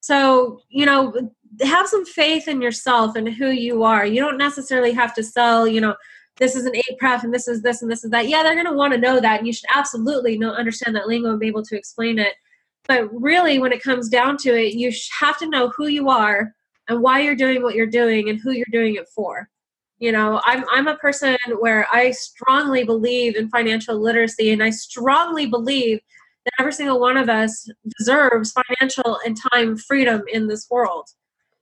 So 0.02 0.62
you 0.70 0.86
know, 0.86 1.14
have 1.62 1.88
some 1.88 2.06
faith 2.06 2.48
in 2.48 2.62
yourself 2.62 3.16
and 3.16 3.30
who 3.30 3.52
you 3.52 3.84
are. 3.84 4.06
You 4.06 4.20
don't 4.20 4.38
necessarily 4.38 4.94
have 4.94 5.14
to 5.14 5.24
sell, 5.24 5.68
you 5.68 5.80
know, 5.80 5.96
this 6.40 6.56
is 6.56 6.66
an 6.66 6.76
eight 6.76 6.98
pref 6.98 7.24
and 7.24 7.34
this 7.34 7.48
is 7.48 7.62
this 7.62 7.82
and 7.82 7.92
this 7.92 8.04
is 8.04 8.12
that. 8.12 8.28
Yeah, 8.28 8.44
they're 8.44 8.56
going 8.56 8.66
to 8.66 8.74
want 8.74 8.94
to 8.94 9.00
know 9.00 9.20
that, 9.20 9.40
and 9.40 9.48
you 9.48 9.54
should 9.54 9.70
absolutely 9.76 10.38
know 10.38 10.52
understand 10.52 10.96
that 10.96 11.08
lingo 11.08 11.32
and 11.32 11.40
be 11.40 11.48
able 11.48 11.64
to 11.64 11.78
explain 11.78 12.18
it. 12.18 12.34
But 12.88 13.10
really, 13.14 13.60
when 13.60 13.72
it 13.72 13.84
comes 13.84 14.10
down 14.10 14.38
to 14.38 14.50
it, 14.50 14.74
you 14.74 14.92
have 15.20 15.38
to 15.40 15.50
know 15.50 15.70
who 15.70 15.88
you 15.88 16.10
are 16.10 16.54
and 16.88 17.02
why 17.02 17.20
you're 17.20 17.36
doing 17.36 17.62
what 17.62 17.76
you're 17.76 17.86
doing 17.86 18.30
and 18.30 18.40
who 18.40 18.52
you're 18.52 18.66
doing 18.72 18.96
it 18.96 19.08
for. 19.10 19.50
You 20.00 20.14
know, 20.14 20.42
I'm 20.46 20.64
I'm 20.72 20.88
a 20.88 20.96
person 20.96 21.38
where 21.60 21.86
I 21.92 22.12
strongly 22.12 22.86
believe 22.86 23.36
in 23.36 23.50
financial 23.50 24.02
literacy, 24.02 24.52
and 24.52 24.64
I 24.64 24.70
strongly 24.70 25.46
believe 25.46 26.00
that 26.46 26.54
every 26.60 26.72
single 26.72 27.02
one 27.02 27.18
of 27.18 27.30
us 27.30 27.70
deserves 27.98 28.54
financial 28.54 29.20
and 29.26 29.38
time 29.52 29.76
freedom 29.76 30.24
in 30.32 30.48
this 30.48 30.68
world. 30.72 31.10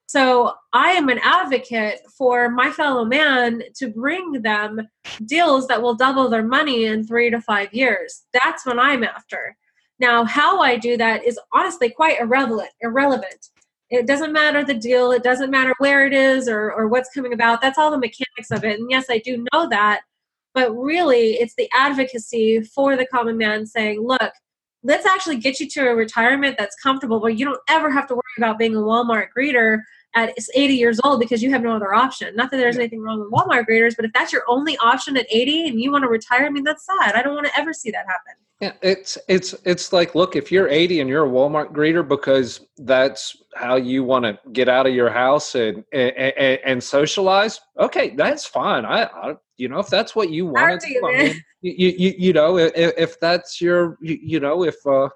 So 0.07 0.53
I 0.71 0.91
am 0.91 1.09
an 1.09 1.19
advocate 1.21 1.99
for 2.17 2.49
my 2.49 2.71
fellow 2.71 3.03
man 3.03 3.61
to 3.75 3.89
bring 3.89 4.41
them 4.41 4.81
deals 5.25 5.67
that 5.67 5.81
will 5.81 5.95
double 5.95 6.29
their 6.29 6.45
money 6.45 6.85
in 6.85 7.05
three 7.05 7.29
to 7.29 7.41
five 7.41 7.73
years. 7.73 8.23
That's 8.31 8.65
what 8.65 8.79
I'm 8.79 9.03
after. 9.03 9.57
Now, 9.99 10.23
how 10.23 10.61
I 10.61 10.77
do 10.77 10.95
that 10.95 11.25
is 11.25 11.37
honestly 11.53 11.89
quite 11.89 12.21
irrelevant. 12.21 12.69
Irrelevant. 12.79 13.49
It 13.89 14.07
doesn't 14.07 14.31
matter 14.31 14.63
the 14.63 14.73
deal. 14.73 15.11
It 15.11 15.23
doesn't 15.23 15.51
matter 15.51 15.73
where 15.79 16.07
it 16.07 16.13
is 16.13 16.47
or, 16.47 16.71
or 16.71 16.87
what's 16.87 17.13
coming 17.13 17.33
about. 17.33 17.61
That's 17.61 17.77
all 17.77 17.91
the 17.91 17.97
mechanics 17.97 18.51
of 18.51 18.63
it. 18.63 18.79
And 18.79 18.89
yes, 18.89 19.07
I 19.09 19.19
do 19.19 19.45
know 19.53 19.67
that. 19.69 20.01
But 20.53 20.71
really, 20.71 21.33
it's 21.33 21.55
the 21.55 21.69
advocacy 21.73 22.61
for 22.61 22.95
the 22.95 23.05
common 23.05 23.37
man 23.37 23.65
saying, 23.65 24.01
look, 24.01 24.31
let's 24.83 25.05
actually 25.05 25.37
get 25.37 25.59
you 25.59 25.67
to 25.69 25.89
a 25.89 25.95
retirement 25.95 26.55
that's 26.57 26.75
comfortable 26.81 27.19
where 27.19 27.31
you 27.31 27.45
don't 27.45 27.59
ever 27.67 27.91
have 27.91 28.07
to 28.07 28.15
worry 28.15 28.21
about 28.37 28.57
being 28.57 28.75
a 28.75 28.79
Walmart 28.79 29.27
greeter 29.37 29.81
at 30.17 30.33
80 30.55 30.73
years 30.73 30.99
old 31.03 31.19
because 31.19 31.43
you 31.43 31.51
have 31.51 31.61
no 31.61 31.75
other 31.75 31.93
option. 31.93 32.35
Not 32.35 32.51
that 32.51 32.57
there's 32.57 32.75
yeah. 32.75 32.81
anything 32.81 33.01
wrong 33.01 33.19
with 33.19 33.31
Walmart 33.31 33.65
greeters, 33.69 33.95
but 33.95 34.05
if 34.05 34.13
that's 34.13 34.33
your 34.33 34.43
only 34.47 34.77
option 34.77 35.15
at 35.17 35.27
80 35.29 35.67
and 35.67 35.79
you 35.79 35.91
want 35.91 36.03
to 36.03 36.09
retire, 36.09 36.45
I 36.45 36.49
mean 36.49 36.63
that's 36.63 36.85
sad. 36.85 37.15
I 37.15 37.21
don't 37.21 37.35
want 37.35 37.47
to 37.47 37.57
ever 37.57 37.73
see 37.73 37.91
that 37.91 38.05
happen. 38.07 38.33
Yeah, 38.59 38.73
it's 38.81 39.19
it's 39.27 39.53
it's 39.65 39.93
like 39.93 40.15
look, 40.15 40.35
if 40.35 40.51
you're 40.51 40.67
80 40.67 41.01
and 41.01 41.09
you're 41.09 41.27
a 41.27 41.29
Walmart 41.29 41.73
greeter 41.73 42.07
because 42.07 42.61
that's 42.77 43.37
how 43.55 43.75
you 43.75 44.03
want 44.03 44.25
to 44.25 44.39
get 44.51 44.67
out 44.67 44.87
of 44.87 44.95
your 44.95 45.11
house 45.11 45.53
and 45.53 45.83
and, 45.93 46.11
and 46.65 46.83
socialize, 46.83 47.59
okay, 47.79 48.15
that's 48.15 48.47
fine. 48.47 48.83
I, 48.83 49.03
I, 49.03 49.35
you 49.57 49.69
know 49.69 49.77
if 49.77 49.89
that's 49.89 50.15
what 50.15 50.31
you 50.31 50.47
want 50.47 50.81
to 50.81 50.87
do, 50.87 51.07
I 51.07 51.17
mean, 51.17 51.43
you, 51.61 51.93
you 51.95 52.13
you 52.17 52.33
know 52.33 52.57
if, 52.57 52.73
if 52.75 53.19
that's 53.19 53.61
your 53.61 53.95
you, 54.01 54.17
you 54.19 54.39
know 54.39 54.63
if 54.63 54.75
uh 54.87 55.09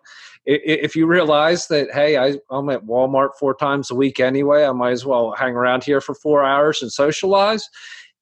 if 0.45 0.95
you 0.95 1.05
realize 1.05 1.67
that 1.67 1.91
hey 1.91 2.17
I, 2.17 2.35
i'm 2.49 2.69
at 2.69 2.85
walmart 2.85 3.35
four 3.39 3.53
times 3.53 3.91
a 3.91 3.95
week 3.95 4.19
anyway 4.19 4.65
i 4.65 4.71
might 4.71 4.91
as 4.91 5.05
well 5.05 5.33
hang 5.37 5.53
around 5.53 5.83
here 5.83 6.01
for 6.01 6.15
four 6.15 6.43
hours 6.43 6.81
and 6.81 6.91
socialize. 6.91 7.67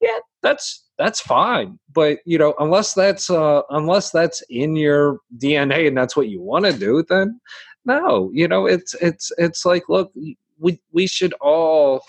Yeah 0.02 0.20
that's 0.42 0.86
that's 0.98 1.22
fine. 1.22 1.80
But 1.94 2.20
you 2.26 2.38
know 2.38 2.54
unless 2.60 2.94
that's 2.94 3.30
uh 3.30 3.62
unless 3.70 4.12
that's 4.12 4.44
in 4.50 4.76
your 4.76 5.20
dna 5.38 5.88
and 5.88 5.98
that's 5.98 6.16
what 6.16 6.30
you 6.30 6.42
want 6.42 6.66
to 6.66 6.74
do 6.74 7.04
then 7.08 7.40
no 7.86 8.30
you 8.34 8.48
know 8.48 8.66
it's 8.66 8.94
it's 8.96 9.32
it's 9.38 9.66
like 9.66 9.88
look 9.90 10.12
we 10.60 10.80
we 10.92 11.08
should 11.08 11.34
all 11.42 12.02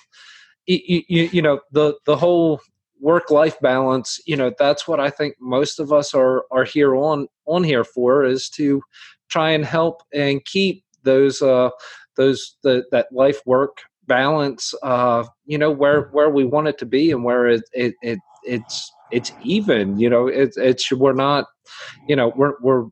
you, 0.66 1.02
you, 1.08 1.30
you 1.32 1.42
know 1.42 1.61
the 1.72 1.94
the 2.04 2.16
whole 2.16 2.61
work 3.00 3.30
life 3.30 3.58
balance 3.61 4.20
you 4.26 4.36
know 4.36 4.52
that's 4.58 4.86
what 4.86 5.00
i 5.00 5.08
think 5.08 5.34
most 5.40 5.80
of 5.80 5.92
us 5.92 6.12
are 6.12 6.44
are 6.50 6.64
here 6.64 6.94
on 6.94 7.26
on 7.46 7.64
here 7.64 7.84
for 7.84 8.24
is 8.24 8.50
to 8.50 8.82
try 9.31 9.51
and 9.51 9.64
help 9.64 10.03
and 10.12 10.45
keep 10.45 10.85
those 11.03 11.41
uh, 11.43 11.70
those 12.16 12.57
the, 12.62 12.85
that 12.91 13.07
life 13.12 13.41
work 13.47 13.78
balance 14.07 14.74
uh, 14.83 15.24
you 15.47 15.57
know 15.57 15.70
where 15.70 16.09
where 16.12 16.31
we 16.31 16.45
want 16.45 16.68
it 16.68 16.78
to 16.78 16.87
be 16.87 17.11
and 17.11 17.24
where 17.24 17.47
it, 17.47 17.62
it, 17.72 17.95
it 18.03 18.18
it's 18.45 18.93
it's 19.11 19.33
even 19.43 19.99
you 19.99 20.11
know 20.11 20.26
it's 20.26 20.57
it's 20.57 20.91
we're 20.93 21.12
not 21.12 21.47
you 22.09 22.16
know 22.16 22.33
we're 22.37 22.55
we're 22.61 22.87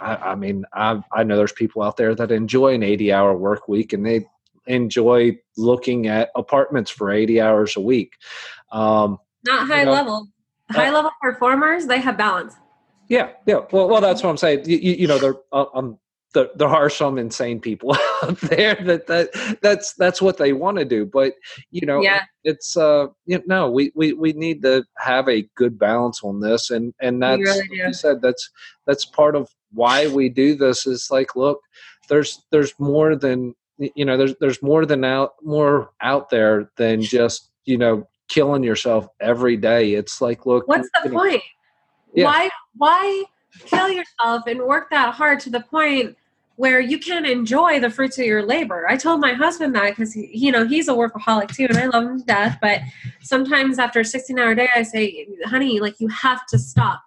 I, 0.00 0.16
I 0.16 0.34
mean 0.34 0.64
I 0.72 1.02
I 1.12 1.22
know 1.22 1.36
there's 1.36 1.52
people 1.52 1.82
out 1.82 1.96
there 1.96 2.14
that 2.14 2.32
enjoy 2.32 2.74
an 2.74 2.82
80 2.82 3.12
hour 3.12 3.36
work 3.36 3.68
week 3.68 3.92
and 3.92 4.04
they 4.04 4.26
enjoy 4.66 5.36
looking 5.56 6.06
at 6.06 6.30
apartments 6.36 6.90
for 6.90 7.10
80 7.10 7.40
hours 7.40 7.76
a 7.76 7.80
week. 7.80 8.12
Um, 8.70 9.18
not 9.44 9.66
high 9.66 9.80
you 9.80 9.86
know, 9.86 9.92
level 9.92 10.28
high 10.70 10.88
uh, 10.88 10.92
level 10.92 11.10
performers 11.20 11.86
they 11.86 12.00
have 12.00 12.16
balance 12.16 12.54
yeah, 13.12 13.32
yeah. 13.44 13.60
Well, 13.70 13.90
well, 13.90 14.00
that's 14.00 14.22
what 14.22 14.30
I'm 14.30 14.38
saying. 14.38 14.64
You, 14.64 14.78
you, 14.78 15.06
know, 15.06 15.18
there, 15.18 15.34
uh, 15.52 15.66
um, 15.74 15.98
there, 16.32 16.48
there 16.56 16.68
are 16.68 16.88
some 16.88 17.18
insane 17.18 17.60
people 17.60 17.94
out 18.22 18.40
there 18.40 18.74
that, 18.74 19.06
that 19.06 19.58
that's 19.60 19.92
that's 19.92 20.22
what 20.22 20.38
they 20.38 20.54
want 20.54 20.78
to 20.78 20.86
do. 20.86 21.04
But 21.04 21.34
you 21.70 21.86
know, 21.86 22.00
yeah. 22.00 22.22
it's 22.42 22.74
uh, 22.74 23.08
you 23.26 23.36
know, 23.36 23.44
no, 23.46 23.70
we, 23.70 23.92
we 23.94 24.14
we 24.14 24.32
need 24.32 24.62
to 24.62 24.82
have 24.96 25.28
a 25.28 25.46
good 25.56 25.78
balance 25.78 26.24
on 26.24 26.40
this, 26.40 26.70
and 26.70 26.94
and 27.02 27.22
that's 27.22 27.38
really 27.38 27.58
like 27.58 27.70
you 27.72 27.92
said 27.92 28.22
that's 28.22 28.48
that's 28.86 29.04
part 29.04 29.36
of 29.36 29.50
why 29.72 30.06
we 30.06 30.30
do 30.30 30.54
this. 30.54 30.86
Is 30.86 31.08
like, 31.10 31.36
look, 31.36 31.60
there's 32.08 32.42
there's 32.50 32.72
more 32.78 33.14
than 33.14 33.54
you 33.76 34.06
know 34.06 34.16
there's 34.16 34.34
there's 34.40 34.62
more 34.62 34.86
than 34.86 35.04
out 35.04 35.34
more 35.42 35.90
out 36.00 36.30
there 36.30 36.70
than 36.78 37.02
just 37.02 37.50
you 37.66 37.76
know 37.76 38.08
killing 38.28 38.62
yourself 38.62 39.06
every 39.20 39.58
day 39.58 39.92
it's 39.92 40.22
like 40.22 40.46
look 40.46 40.66
what's 40.66 40.88
the 41.02 41.10
know, 41.10 41.18
point 41.18 41.42
Yeah. 42.14 42.26
why 42.26 42.48
why 42.76 43.24
kill 43.66 43.88
yourself 43.90 44.46
and 44.46 44.62
work 44.62 44.90
that 44.90 45.14
hard 45.14 45.40
to 45.40 45.50
the 45.50 45.60
point 45.60 46.16
where 46.56 46.80
you 46.80 46.98
can't 46.98 47.26
enjoy 47.26 47.80
the 47.80 47.90
fruits 47.90 48.18
of 48.18 48.24
your 48.24 48.44
labor? 48.44 48.86
I 48.88 48.96
told 48.96 49.20
my 49.20 49.32
husband 49.32 49.74
that 49.74 49.90
because 49.90 50.16
you 50.16 50.52
know 50.52 50.66
he's 50.66 50.88
a 50.88 50.92
workaholic 50.92 51.54
too 51.54 51.66
and 51.68 51.78
i 51.78 51.86
love 51.86 52.04
him 52.04 52.20
to 52.20 52.24
death 52.24 52.58
but 52.60 52.80
sometimes 53.20 53.78
after 53.78 54.00
a 54.00 54.04
16 54.04 54.38
hour 54.38 54.54
day 54.54 54.68
i 54.74 54.82
say 54.82 55.26
honey 55.44 55.80
like 55.80 56.00
you 56.00 56.08
have 56.08 56.46
to 56.46 56.58
stop. 56.58 57.02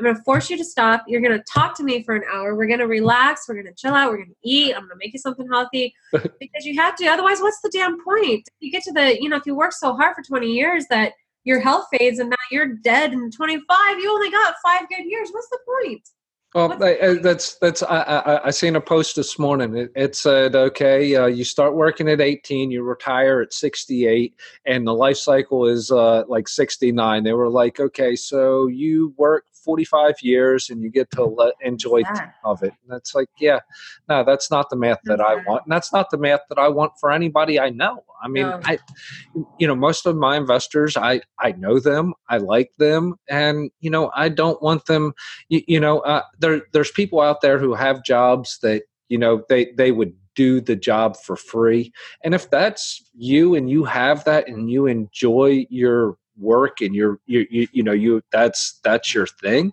I'm 0.00 0.04
going 0.04 0.16
to 0.16 0.22
force 0.22 0.48
you 0.48 0.56
to 0.56 0.64
stop. 0.64 1.04
You're 1.06 1.20
going 1.20 1.38
to 1.38 1.44
talk 1.44 1.76
to 1.76 1.82
me 1.82 2.02
for 2.02 2.16
an 2.16 2.22
hour. 2.32 2.54
We're 2.54 2.66
going 2.66 2.78
to 2.78 2.86
relax. 2.86 3.46
We're 3.46 3.56
going 3.56 3.66
to 3.66 3.74
chill 3.74 3.92
out. 3.92 4.08
We're 4.08 4.16
going 4.16 4.30
to 4.30 4.36
eat. 4.42 4.74
I'm 4.74 4.80
going 4.80 4.92
to 4.92 4.96
make 4.96 5.12
you 5.12 5.18
something 5.18 5.46
healthy. 5.46 5.94
Because 6.40 6.64
you 6.64 6.80
have 6.80 6.96
to. 6.96 7.06
Otherwise 7.06 7.40
what's 7.40 7.60
the 7.60 7.70
damn 7.70 8.02
point? 8.02 8.48
You 8.60 8.72
get 8.72 8.82
to 8.84 8.92
the 8.92 9.20
you 9.20 9.28
know 9.28 9.36
if 9.36 9.44
you 9.44 9.54
work 9.54 9.72
so 9.72 9.94
hard 9.94 10.16
for 10.16 10.22
20 10.22 10.46
years 10.46 10.86
that 10.88 11.12
your 11.44 11.60
health 11.60 11.86
fades 11.92 12.18
and 12.18 12.30
now 12.30 12.36
you're 12.50 12.74
dead 12.82 13.12
in 13.12 13.30
25 13.30 13.98
you 13.98 14.10
only 14.10 14.30
got 14.30 14.54
five 14.62 14.88
good 14.88 15.04
years 15.04 15.30
what's 15.32 15.48
the 15.50 15.58
point 15.66 16.08
Well, 16.54 16.72
I- 16.82 17.14
that's 17.22 17.54
that's. 17.60 17.80
I, 17.84 18.00
I 18.02 18.46
I 18.48 18.50
seen 18.50 18.74
a 18.74 18.80
post 18.80 19.14
this 19.14 19.38
morning. 19.38 19.76
It, 19.76 19.92
it 19.94 20.16
said, 20.16 20.56
"Okay, 20.56 21.14
uh, 21.14 21.26
you 21.26 21.44
start 21.44 21.76
working 21.76 22.08
at 22.08 22.20
18, 22.20 22.72
you 22.72 22.82
retire 22.82 23.40
at 23.40 23.52
68, 23.52 24.34
and 24.64 24.84
the 24.84 24.92
life 24.92 25.16
cycle 25.16 25.66
is 25.68 25.92
uh, 25.92 26.24
like 26.26 26.48
69." 26.48 27.22
They 27.22 27.34
were 27.34 27.48
like, 27.48 27.78
"Okay, 27.78 28.16
so 28.16 28.66
you 28.66 29.14
work 29.16 29.44
45 29.64 30.16
years 30.22 30.70
and 30.70 30.82
you 30.82 30.90
get 30.90 31.10
to 31.12 31.24
let, 31.24 31.54
enjoy 31.60 31.98
Yeah. 31.98 32.30
of 32.44 32.62
it." 32.62 32.72
And 32.82 32.90
that's 32.90 33.14
like, 33.14 33.28
yeah, 33.38 33.60
no, 34.08 34.24
that's 34.24 34.50
not 34.50 34.70
the 34.70 34.76
math 34.76 35.00
that 35.04 35.20
I 35.20 35.36
want, 35.46 35.64
and 35.66 35.72
that's 35.72 35.92
not 35.92 36.10
the 36.10 36.18
math 36.18 36.40
that 36.48 36.58
I 36.58 36.68
want 36.68 36.92
for 37.00 37.10
anybody 37.10 37.58
I 37.60 37.70
know. 37.70 38.04
I 38.22 38.28
mean, 38.28 38.48
No. 38.48 38.60
I, 38.64 38.78
you 39.58 39.66
know, 39.66 39.74
most 39.74 40.06
of 40.06 40.16
my 40.16 40.36
investors, 40.36 40.96
I 40.96 41.22
I 41.38 41.52
know 41.52 41.78
them, 41.78 42.14
I 42.28 42.38
like 42.38 42.70
them, 42.78 43.16
and 43.28 43.70
you 43.80 43.90
know, 43.90 44.10
I 44.14 44.28
don't 44.28 44.60
want 44.62 44.86
them 44.86 45.14
you, 45.48 45.62
you 45.66 45.80
know 45.80 46.00
uh, 46.00 46.22
there 46.38 46.62
there's 46.72 46.90
people 46.90 47.20
out 47.20 47.40
there 47.40 47.58
who 47.58 47.74
have 47.74 48.04
jobs 48.04 48.58
that 48.62 48.82
you 49.08 49.18
know 49.18 49.42
they 49.48 49.72
they 49.76 49.92
would 49.92 50.12
do 50.34 50.60
the 50.60 50.76
job 50.76 51.16
for 51.16 51.36
free 51.36 51.92
and 52.24 52.34
if 52.34 52.48
that's 52.50 53.02
you 53.14 53.54
and 53.54 53.68
you 53.68 53.84
have 53.84 54.24
that 54.24 54.48
and 54.48 54.70
you 54.70 54.86
enjoy 54.86 55.66
your 55.68 56.16
work 56.40 56.80
and 56.80 56.94
you're 56.94 57.20
you 57.26 57.46
you, 57.50 57.68
you 57.72 57.82
know 57.82 57.92
you 57.92 58.22
that's 58.32 58.80
that's 58.82 59.14
your 59.14 59.26
thing. 59.26 59.72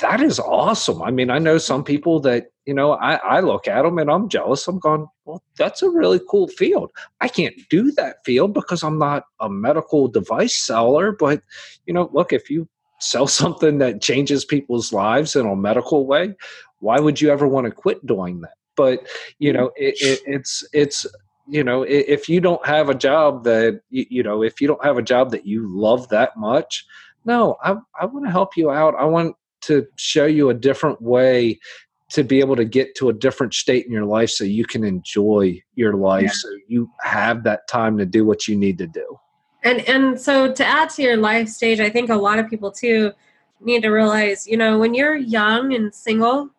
That 0.00 0.20
is 0.20 0.40
awesome. 0.40 1.02
I 1.02 1.10
mean 1.10 1.30
i 1.30 1.38
know 1.38 1.58
some 1.58 1.84
people 1.84 2.20
that 2.20 2.46
you 2.66 2.74
know 2.74 2.92
i 2.92 3.14
i 3.16 3.40
look 3.40 3.68
at 3.68 3.82
them 3.82 3.98
and 3.98 4.10
i'm 4.10 4.28
jealous. 4.28 4.66
I'm 4.68 4.78
going 4.78 5.06
well 5.24 5.42
that's 5.56 5.82
a 5.82 5.90
really 5.90 6.20
cool 6.30 6.48
field. 6.48 6.90
I 7.20 7.28
can't 7.28 7.54
do 7.70 7.92
that 7.92 8.24
field 8.24 8.54
because 8.54 8.82
i'm 8.82 8.98
not 8.98 9.24
a 9.40 9.48
medical 9.48 10.08
device 10.08 10.56
seller 10.56 11.12
but 11.12 11.42
you 11.86 11.94
know 11.94 12.10
look 12.12 12.32
if 12.32 12.50
you 12.50 12.68
sell 13.00 13.26
something 13.42 13.78
that 13.78 14.02
changes 14.02 14.44
people's 14.44 14.92
lives 14.92 15.36
in 15.36 15.46
a 15.46 15.54
medical 15.54 16.06
way 16.06 16.34
why 16.80 17.00
would 17.00 17.20
you 17.20 17.30
ever 17.30 17.46
want 17.46 17.66
to 17.66 17.70
quit 17.70 18.04
doing 18.06 18.40
that? 18.42 18.54
But 18.76 19.06
you 19.38 19.52
know 19.52 19.70
it, 19.76 19.96
it, 20.00 20.20
it's 20.26 20.66
it's 20.72 21.06
you 21.48 21.64
know 21.64 21.82
if 21.82 22.28
you 22.28 22.40
don't 22.40 22.64
have 22.66 22.88
a 22.88 22.94
job 22.94 23.44
that 23.44 23.80
you, 23.90 24.22
know 24.22 24.42
if 24.42 24.60
you 24.60 24.68
don't 24.68 24.84
have 24.84 24.98
a 24.98 25.02
job 25.02 25.30
that 25.30 25.46
you 25.46 25.66
love 25.66 26.08
that 26.10 26.36
much 26.36 26.84
no 27.24 27.56
i, 27.64 27.74
I 28.00 28.06
want 28.06 28.26
to 28.26 28.30
help 28.30 28.56
you 28.56 28.70
out 28.70 28.94
i 28.96 29.04
want 29.04 29.34
to 29.62 29.86
show 29.96 30.26
you 30.26 30.50
a 30.50 30.54
different 30.54 31.00
way 31.00 31.58
to 32.10 32.22
be 32.22 32.40
able 32.40 32.56
to 32.56 32.64
get 32.64 32.94
to 32.96 33.08
a 33.08 33.12
different 33.12 33.52
state 33.54 33.84
in 33.86 33.92
your 33.92 34.04
life 34.04 34.30
so 34.30 34.44
you 34.44 34.64
can 34.64 34.84
enjoy 34.84 35.60
your 35.74 35.94
life 35.94 36.24
Yeah. 36.24 36.32
so 36.32 36.48
you 36.68 36.90
have 37.02 37.44
that 37.44 37.66
time 37.68 37.98
to 37.98 38.06
do 38.06 38.24
what 38.24 38.46
you 38.46 38.56
need 38.56 38.78
to 38.78 38.86
do 38.86 39.18
and 39.64 39.80
and 39.88 40.20
so 40.20 40.52
to 40.52 40.64
add 40.64 40.90
to 40.90 41.02
your 41.02 41.16
life 41.16 41.48
stage 41.48 41.80
i 41.80 41.88
think 41.88 42.10
a 42.10 42.16
lot 42.16 42.38
of 42.38 42.48
people 42.48 42.70
too 42.70 43.12
need 43.60 43.82
to 43.82 43.88
realize 43.88 44.46
you 44.46 44.56
know 44.56 44.78
when 44.78 44.94
you're 44.94 45.16
young 45.16 45.74
and 45.74 45.94
single 45.94 46.50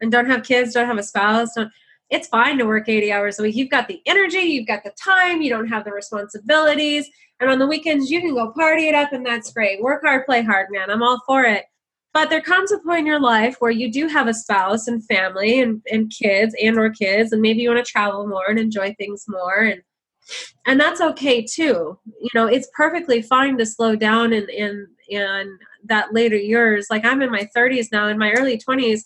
and 0.00 0.12
don't 0.12 0.26
have 0.26 0.42
kids 0.42 0.74
don't 0.74 0.86
have 0.86 0.98
a 0.98 1.02
spouse 1.02 1.54
don't 1.54 1.70
it's 2.14 2.28
fine 2.28 2.56
to 2.58 2.64
work 2.64 2.88
80 2.88 3.10
hours 3.10 3.38
a 3.40 3.42
week. 3.42 3.56
You've 3.56 3.70
got 3.70 3.88
the 3.88 4.00
energy 4.06 4.38
you've 4.38 4.68
got 4.68 4.84
the 4.84 4.92
time 4.92 5.42
you 5.42 5.50
don't 5.50 5.66
have 5.66 5.84
the 5.84 5.90
responsibilities. 5.90 7.08
And 7.40 7.50
on 7.50 7.58
the 7.58 7.66
weekends 7.66 8.08
you 8.08 8.20
can 8.20 8.34
go 8.34 8.52
party 8.52 8.88
it 8.88 8.94
up 8.94 9.12
and 9.12 9.26
that's 9.26 9.52
great. 9.52 9.82
Work 9.82 10.02
hard 10.04 10.24
play 10.24 10.42
hard 10.42 10.68
man. 10.70 10.90
I'm 10.90 11.02
all 11.02 11.20
for 11.26 11.42
it. 11.42 11.64
But 12.12 12.30
there 12.30 12.40
comes 12.40 12.70
a 12.70 12.78
point 12.78 13.00
in 13.00 13.06
your 13.06 13.20
life 13.20 13.56
where 13.58 13.72
you 13.72 13.90
do 13.90 14.06
have 14.06 14.28
a 14.28 14.34
spouse 14.34 14.86
and 14.86 15.04
family 15.04 15.60
and, 15.60 15.82
and 15.90 16.12
kids 16.16 16.54
and 16.62 16.78
or 16.78 16.90
kids 16.90 17.32
and 17.32 17.42
maybe 17.42 17.62
you 17.62 17.70
want 17.70 17.84
to 17.84 17.90
travel 17.90 18.28
more 18.28 18.48
and 18.48 18.60
enjoy 18.60 18.94
things 18.94 19.24
more 19.26 19.58
and 19.62 19.82
and 20.64 20.80
that's 20.80 21.00
okay 21.00 21.42
too. 21.42 21.98
You 22.06 22.30
know 22.32 22.46
it's 22.46 22.68
perfectly 22.76 23.22
fine 23.22 23.58
to 23.58 23.66
slow 23.66 23.96
down 23.96 24.32
in 24.32 24.48
in 24.48 24.86
in 25.08 25.58
that 25.86 26.14
later 26.14 26.36
years. 26.36 26.86
Like 26.90 27.04
i'm 27.04 27.22
in 27.22 27.32
my 27.32 27.48
30s 27.56 27.88
now 27.90 28.06
in 28.06 28.18
my 28.18 28.30
early 28.30 28.56
20s 28.56 29.00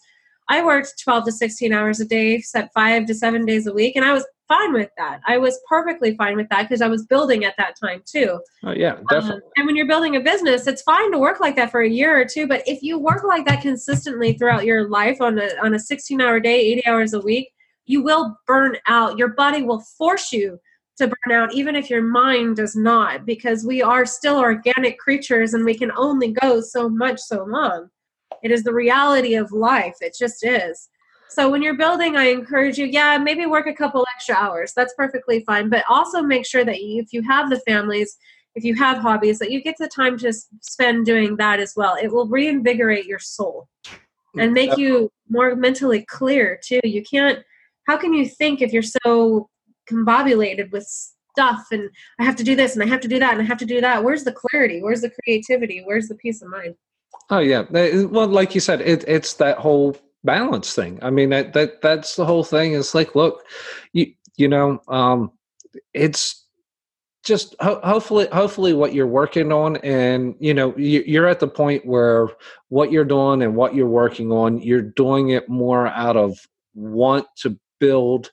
i 0.48 0.64
worked 0.64 0.94
12 1.02 1.26
to 1.26 1.32
16 1.32 1.72
hours 1.72 2.00
a 2.00 2.04
day 2.04 2.40
set 2.40 2.70
five 2.72 3.06
to 3.06 3.14
seven 3.14 3.44
days 3.44 3.66
a 3.66 3.72
week 3.72 3.96
and 3.96 4.04
i 4.04 4.12
was 4.12 4.26
fine 4.48 4.72
with 4.72 4.90
that 4.96 5.20
i 5.26 5.36
was 5.36 5.60
perfectly 5.68 6.16
fine 6.16 6.36
with 6.36 6.48
that 6.48 6.62
because 6.62 6.80
i 6.80 6.88
was 6.88 7.04
building 7.06 7.44
at 7.44 7.54
that 7.58 7.74
time 7.78 8.02
too 8.06 8.40
oh 8.64 8.72
yeah 8.72 8.96
definitely 9.10 9.42
um, 9.42 9.50
and 9.56 9.66
when 9.66 9.74
you're 9.74 9.88
building 9.88 10.14
a 10.14 10.20
business, 10.20 10.66
it's 10.66 10.82
fine 10.82 11.10
to 11.10 11.18
work 11.18 11.40
like 11.40 11.56
that 11.56 11.72
for 11.72 11.80
a 11.80 11.88
year 11.88 12.20
or 12.20 12.24
two. 12.24 12.46
But 12.46 12.62
if 12.66 12.80
you 12.80 12.98
work 12.98 13.24
like 13.24 13.44
that 13.46 13.60
consistently 13.60 14.34
throughout 14.34 14.64
your 14.64 14.88
life 14.88 15.20
on 15.20 15.38
a 15.38 15.48
on 15.62 15.74
a 15.74 15.78
16 15.78 16.20
hour 16.20 16.38
day, 16.38 16.60
80 16.60 16.86
hours 16.86 17.12
a 17.12 17.20
week, 17.20 17.50
you 17.86 18.02
will 18.02 18.38
burn 18.46 18.76
out. 18.86 19.18
Your 19.18 19.28
body 19.28 19.62
will 19.62 19.80
force 19.80 20.32
you 20.32 20.60
to 20.98 21.08
burn 21.08 21.36
out, 21.36 21.54
even 21.54 21.74
if 21.74 21.90
your 21.90 22.02
mind 22.02 22.56
does 22.56 22.76
not, 22.76 23.26
because 23.26 23.64
we 23.64 23.82
are 23.82 24.06
still 24.06 24.38
organic 24.38 24.98
creatures 24.98 25.54
and 25.54 25.64
we 25.64 25.76
can 25.76 25.90
only 25.96 26.32
go 26.32 26.60
so 26.60 26.88
much 26.88 27.18
so 27.18 27.44
long. 27.44 27.88
It 28.42 28.50
is 28.50 28.64
the 28.64 28.74
reality 28.74 29.34
of 29.34 29.52
life. 29.52 29.96
It 30.00 30.16
just 30.18 30.44
is. 30.44 30.88
So 31.30 31.50
when 31.50 31.62
you're 31.62 31.76
building, 31.76 32.16
I 32.16 32.28
encourage 32.28 32.78
you, 32.78 32.86
yeah, 32.86 33.18
maybe 33.18 33.44
work 33.46 33.66
a 33.66 33.74
couple 33.74 34.06
extra 34.14 34.34
hours. 34.34 34.72
That's 34.74 34.94
perfectly 34.94 35.44
fine. 35.44 35.68
But 35.68 35.84
also 35.88 36.22
make 36.22 36.46
sure 36.46 36.64
that 36.64 36.80
you, 36.80 37.02
if 37.02 37.12
you 37.12 37.22
have 37.22 37.50
the 37.50 37.60
families, 37.60 38.16
if 38.54 38.64
you 38.64 38.74
have 38.76 38.98
hobbies, 38.98 39.38
that 39.38 39.50
you 39.50 39.62
get 39.62 39.76
the 39.78 39.88
time 39.88 40.18
to 40.18 40.32
spend 40.62 41.06
doing 41.06 41.36
that 41.36 41.60
as 41.60 41.74
well. 41.76 41.96
It 42.00 42.08
will 42.08 42.26
reinvigorate 42.26 43.04
your 43.04 43.18
soul 43.18 43.68
and 44.38 44.52
make 44.52 44.76
you 44.76 45.10
more 45.28 45.54
mentally 45.54 46.04
clear 46.06 46.58
too. 46.64 46.80
You 46.82 47.02
can't. 47.02 47.40
How 47.86 47.96
can 47.96 48.14
you 48.14 48.26
think 48.26 48.62
if 48.62 48.72
you're 48.72 48.82
so 48.82 49.48
combobulated 49.90 50.70
with 50.72 50.86
stuff 50.86 51.66
and 51.70 51.88
I 52.18 52.24
have 52.24 52.36
to 52.36 52.44
do 52.44 52.56
this 52.56 52.74
and 52.74 52.82
I 52.82 52.86
have 52.86 53.00
to 53.00 53.08
do 53.08 53.18
that 53.18 53.32
and 53.32 53.42
I 53.42 53.44
have 53.44 53.58
to 53.58 53.66
do 53.66 53.80
that? 53.80 54.02
Where's 54.02 54.24
the 54.24 54.32
clarity? 54.32 54.82
Where's 54.82 55.02
the 55.02 55.12
creativity? 55.22 55.82
Where's 55.84 56.08
the 56.08 56.16
peace 56.16 56.42
of 56.42 56.48
mind? 56.48 56.74
Oh 57.30 57.38
yeah. 57.40 57.64
Well, 57.70 58.26
like 58.28 58.54
you 58.54 58.60
said, 58.60 58.80
it, 58.80 59.04
it's 59.06 59.34
that 59.34 59.58
whole 59.58 59.96
balance 60.24 60.74
thing. 60.74 60.98
I 61.02 61.10
mean, 61.10 61.30
that 61.30 61.52
that 61.52 61.82
that's 61.82 62.16
the 62.16 62.24
whole 62.24 62.44
thing. 62.44 62.74
It's 62.74 62.94
like, 62.94 63.14
look, 63.14 63.44
you 63.92 64.12
you 64.36 64.48
know, 64.48 64.80
um, 64.88 65.32
it's 65.92 66.46
just 67.24 67.54
ho- 67.60 67.80
hopefully 67.84 68.28
hopefully 68.32 68.72
what 68.72 68.94
you're 68.94 69.06
working 69.06 69.52
on, 69.52 69.76
and 69.78 70.34
you 70.40 70.54
know, 70.54 70.74
you, 70.76 71.02
you're 71.06 71.26
at 71.26 71.40
the 71.40 71.48
point 71.48 71.84
where 71.84 72.28
what 72.68 72.90
you're 72.90 73.04
doing 73.04 73.42
and 73.42 73.56
what 73.56 73.74
you're 73.74 73.86
working 73.86 74.32
on, 74.32 74.60
you're 74.62 74.82
doing 74.82 75.30
it 75.30 75.48
more 75.48 75.86
out 75.88 76.16
of 76.16 76.38
want 76.74 77.26
to 77.36 77.58
build, 77.78 78.30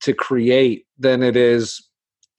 to 0.00 0.14
create, 0.14 0.86
than 0.98 1.22
it 1.22 1.36
is 1.36 1.89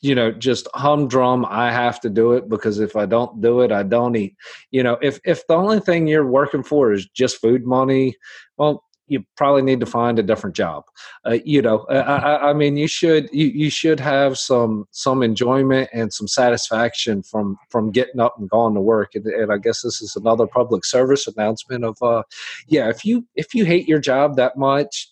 you 0.02 0.16
know 0.16 0.32
just 0.32 0.68
humdrum 0.74 1.46
i 1.46 1.72
have 1.72 2.00
to 2.00 2.10
do 2.10 2.34
it 2.34 2.50
because 2.50 2.80
if 2.80 2.96
i 2.96 3.06
don't 3.06 3.42
do 3.42 3.62
it 3.62 3.72
i 3.72 3.84
don't 3.84 4.16
eat. 4.16 4.36
You 4.72 4.84
know 4.84 4.98
if 5.02 5.20
if 5.26 5.46
the 5.48 5.56
only 5.56 5.80
thing 5.80 6.08
you're 6.08 6.28
working 6.28 6.64
for 6.64 6.92
is 6.92 7.08
just 7.10 7.42
food 7.42 7.66
money 7.66 8.16
well 8.58 8.84
you 9.12 9.26
probably 9.36 9.62
need 9.62 9.82
to 9.82 9.86
find 9.86 10.18
a 10.20 10.24
different 10.24 10.56
job. 10.56 10.86
Uh, 11.28 11.38
you 11.44 11.62
know 11.62 11.86
I, 11.90 11.98
I, 11.98 12.50
I 12.50 12.54
mean 12.54 12.78
you 12.78 12.88
should 12.88 13.28
you, 13.34 13.48
you 13.48 13.70
should 13.70 14.00
have 14.00 14.38
some 14.38 14.86
some 14.92 15.22
enjoyment 15.22 15.90
and 15.92 16.14
some 16.14 16.30
satisfaction 16.30 17.22
from 17.22 17.58
from 17.70 17.92
getting 17.92 18.22
up 18.22 18.36
and 18.40 18.50
going 18.50 18.74
to 18.74 18.82
work. 18.82 19.14
And, 19.14 19.26
and 19.26 19.52
i 19.52 19.58
guess 19.58 19.82
this 19.82 20.02
is 20.02 20.16
another 20.16 20.48
public 20.48 20.86
service 20.86 21.28
announcement 21.28 21.84
of 21.84 22.02
uh 22.02 22.24
yeah 22.68 22.90
if 22.90 23.04
you 23.04 23.28
if 23.36 23.54
you 23.54 23.66
hate 23.66 23.88
your 23.88 24.00
job 24.00 24.38
that 24.38 24.58
much 24.58 25.11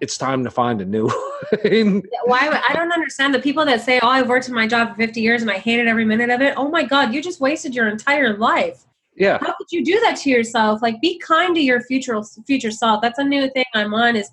it's 0.00 0.18
time 0.18 0.44
to 0.44 0.50
find 0.50 0.80
a 0.80 0.84
new 0.84 1.08
one 1.62 2.02
Why? 2.24 2.62
I 2.68 2.72
don't 2.74 2.92
understand 2.92 3.34
the 3.34 3.38
people 3.38 3.64
that 3.64 3.80
say, 3.80 3.98
"Oh, 4.02 4.08
I've 4.08 4.28
worked 4.28 4.48
in 4.48 4.54
my 4.54 4.66
job 4.66 4.90
for 4.90 4.94
50 4.96 5.20
years 5.20 5.42
and 5.42 5.50
I 5.50 5.58
hated 5.58 5.88
every 5.88 6.04
minute 6.04 6.30
of 6.30 6.40
it." 6.40 6.54
Oh 6.56 6.68
my 6.68 6.84
God, 6.84 7.14
you 7.14 7.22
just 7.22 7.40
wasted 7.40 7.74
your 7.74 7.88
entire 7.88 8.36
life. 8.36 8.84
yeah 9.16 9.38
How 9.40 9.54
could 9.54 9.70
you 9.70 9.84
do 9.84 9.98
that 10.00 10.16
to 10.18 10.30
yourself? 10.30 10.82
Like, 10.82 11.00
be 11.00 11.18
kind 11.18 11.54
to 11.54 11.62
your 11.62 11.80
future 11.82 12.22
future 12.46 12.70
self. 12.70 13.02
That's 13.02 13.18
a 13.18 13.24
new 13.24 13.48
thing 13.50 13.64
I'm 13.74 13.94
on. 13.94 14.16
Is 14.16 14.30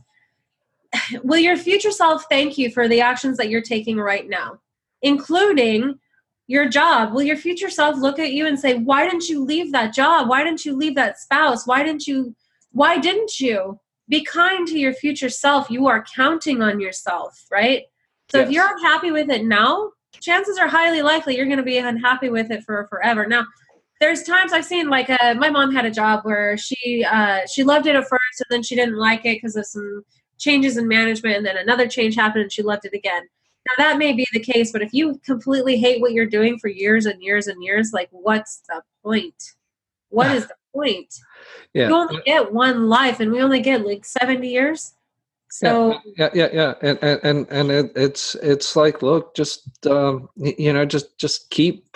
will 1.23 1.39
your 1.39 1.57
future 1.57 1.91
self 1.91 2.25
thank 2.29 2.57
you 2.57 2.71
for 2.71 2.87
the 2.87 3.01
actions 3.01 3.37
that 3.37 3.49
you're 3.49 3.61
taking 3.61 3.97
right 3.97 4.27
now, 4.27 4.59
including 5.01 5.99
your 6.47 6.67
job? 6.67 7.13
Will 7.13 7.23
your 7.23 7.37
future 7.37 7.69
self 7.69 7.97
look 7.97 8.19
at 8.19 8.33
you 8.33 8.47
and 8.47 8.59
say, 8.59 8.75
"Why 8.75 9.05
didn't 9.05 9.29
you 9.29 9.43
leave 9.43 9.71
that 9.71 9.93
job? 9.93 10.27
Why 10.27 10.43
didn't 10.43 10.65
you 10.65 10.75
leave 10.75 10.95
that 10.95 11.19
spouse? 11.19 11.65
Why 11.65 11.83
didn't 11.83 12.05
you? 12.07 12.35
Why 12.71 12.97
didn't 12.97 13.39
you?" 13.39 13.79
Be 14.13 14.23
kind 14.23 14.67
to 14.67 14.77
your 14.77 14.93
future 14.93 15.29
self. 15.29 15.71
You 15.71 15.87
are 15.87 16.05
counting 16.15 16.61
on 16.61 16.79
yourself, 16.79 17.45
right? 17.51 17.81
So 18.29 18.37
yes. 18.37 18.47
if 18.47 18.53
you're 18.53 18.77
unhappy 18.77 19.09
with 19.09 19.31
it 19.31 19.43
now, 19.43 19.89
chances 20.19 20.59
are 20.59 20.67
highly 20.67 21.01
likely 21.01 21.35
you're 21.35 21.47
going 21.47 21.57
to 21.57 21.63
be 21.63 21.79
unhappy 21.79 22.29
with 22.29 22.51
it 22.51 22.63
for 22.63 22.85
forever. 22.91 23.25
Now, 23.25 23.47
there's 23.99 24.21
times 24.21 24.53
I've 24.53 24.65
seen 24.65 24.87
like 24.87 25.09
uh, 25.09 25.33
my 25.33 25.49
mom 25.49 25.73
had 25.73 25.85
a 25.85 25.91
job 25.91 26.25
where 26.25 26.55
she 26.57 27.03
uh, 27.03 27.39
she 27.51 27.63
loved 27.63 27.87
it 27.87 27.95
at 27.95 28.03
first 28.03 28.37
and 28.37 28.45
then 28.49 28.61
she 28.61 28.75
didn't 28.75 28.97
like 28.97 29.25
it 29.25 29.37
because 29.37 29.55
of 29.55 29.65
some 29.65 30.03
changes 30.37 30.77
in 30.77 30.87
management 30.87 31.37
and 31.37 31.45
then 31.45 31.57
another 31.57 31.87
change 31.87 32.15
happened 32.15 32.43
and 32.43 32.51
she 32.51 32.61
loved 32.61 32.85
it 32.85 32.93
again. 32.93 33.23
Now 33.67 33.83
that 33.83 33.97
may 33.97 34.13
be 34.13 34.27
the 34.31 34.39
case, 34.39 34.71
but 34.71 34.83
if 34.83 34.93
you 34.93 35.19
completely 35.25 35.77
hate 35.77 36.01
what 36.01 36.11
you're 36.11 36.27
doing 36.27 36.59
for 36.59 36.67
years 36.67 37.07
and 37.07 37.19
years 37.23 37.47
and 37.47 37.63
years, 37.63 37.91
like 37.93 38.09
what's 38.11 38.61
the 38.67 38.83
point? 39.03 39.41
What 40.09 40.29
is 40.31 40.45
the 40.45 40.55
point? 40.75 41.11
Yeah. 41.73 41.87
You 41.87 41.95
only 41.95 42.21
get 42.25 42.53
one 42.53 42.87
life 42.87 43.19
and 43.19 43.31
we 43.31 43.41
only 43.41 43.61
get 43.61 43.85
like 43.85 44.05
70 44.05 44.47
years. 44.47 44.93
So 45.49 45.99
yeah, 46.17 46.29
yeah, 46.33 46.49
yeah, 46.51 46.73
yeah. 46.81 46.95
and 47.03 47.19
and 47.23 47.47
and 47.51 47.71
it, 47.71 47.91
it's 47.95 48.33
it's 48.35 48.75
like, 48.75 49.03
look, 49.03 49.35
just 49.35 49.85
um, 49.85 50.27
you 50.35 50.73
know, 50.73 50.83
just 50.83 51.15
just 51.19 51.51
keep 51.51 51.95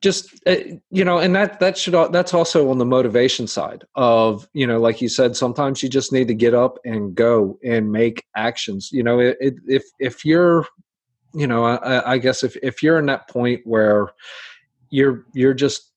just 0.00 0.40
uh, 0.46 0.56
you 0.90 1.04
know 1.04 1.18
and 1.18 1.34
that 1.34 1.58
that 1.60 1.78
should 1.78 1.94
that's 2.12 2.34
also 2.34 2.70
on 2.70 2.78
the 2.78 2.84
motivation 2.84 3.46
side 3.46 3.84
of 3.94 4.46
you 4.52 4.66
know 4.66 4.78
like 4.78 5.00
you 5.00 5.08
said 5.08 5.36
sometimes 5.36 5.82
you 5.82 5.88
just 5.88 6.12
need 6.12 6.28
to 6.28 6.34
get 6.34 6.54
up 6.54 6.78
and 6.84 7.14
go 7.14 7.58
and 7.64 7.90
make 7.90 8.24
actions 8.36 8.90
you 8.92 9.02
know 9.02 9.18
it, 9.18 9.36
if 9.66 9.84
if 9.98 10.24
you're 10.24 10.66
you 11.34 11.46
know 11.46 11.64
I, 11.64 12.12
I 12.12 12.18
guess 12.18 12.42
if 12.42 12.56
if 12.62 12.82
you're 12.82 12.98
in 12.98 13.06
that 13.06 13.28
point 13.28 13.62
where 13.64 14.08
you're 14.90 15.24
you're 15.32 15.54
just 15.54 15.92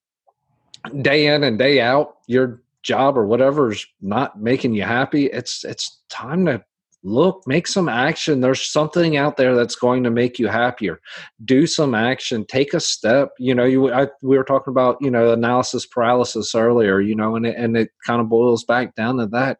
day 1.01 1.27
in 1.27 1.43
and 1.43 1.57
day 1.57 1.81
out 1.81 2.17
your 2.27 2.61
job 2.81 3.17
or 3.17 3.25
whatever 3.25 3.71
is 3.71 3.85
not 4.01 4.39
making 4.39 4.73
you 4.73 4.83
happy 4.83 5.25
it's 5.25 5.63
it's 5.65 5.99
time 6.09 6.45
to 6.45 6.63
look 7.03 7.43
make 7.47 7.67
some 7.67 7.87
action. 7.87 8.41
There's 8.41 8.61
something 8.61 9.17
out 9.17 9.37
there 9.37 9.55
that's 9.55 9.75
going 9.75 10.03
to 10.03 10.11
make 10.11 10.39
you 10.39 10.47
happier. 10.47 10.99
Do 11.45 11.65
some 11.65 11.95
action. 11.95 12.45
Take 12.45 12.73
a 12.73 12.79
step. 12.79 13.31
You 13.39 13.55
know 13.55 13.65
you 13.65 13.93
I, 13.93 14.07
we 14.21 14.37
were 14.37 14.43
talking 14.43 14.71
about 14.71 14.97
you 15.01 15.09
know 15.09 15.31
analysis 15.31 15.85
paralysis 15.85 16.53
earlier 16.55 16.99
you 16.99 17.15
know 17.15 17.35
and 17.35 17.45
it, 17.45 17.55
and 17.55 17.77
it 17.77 17.91
kind 18.05 18.21
of 18.21 18.29
boils 18.29 18.63
back 18.63 18.95
down 18.95 19.17
to 19.17 19.27
that. 19.27 19.59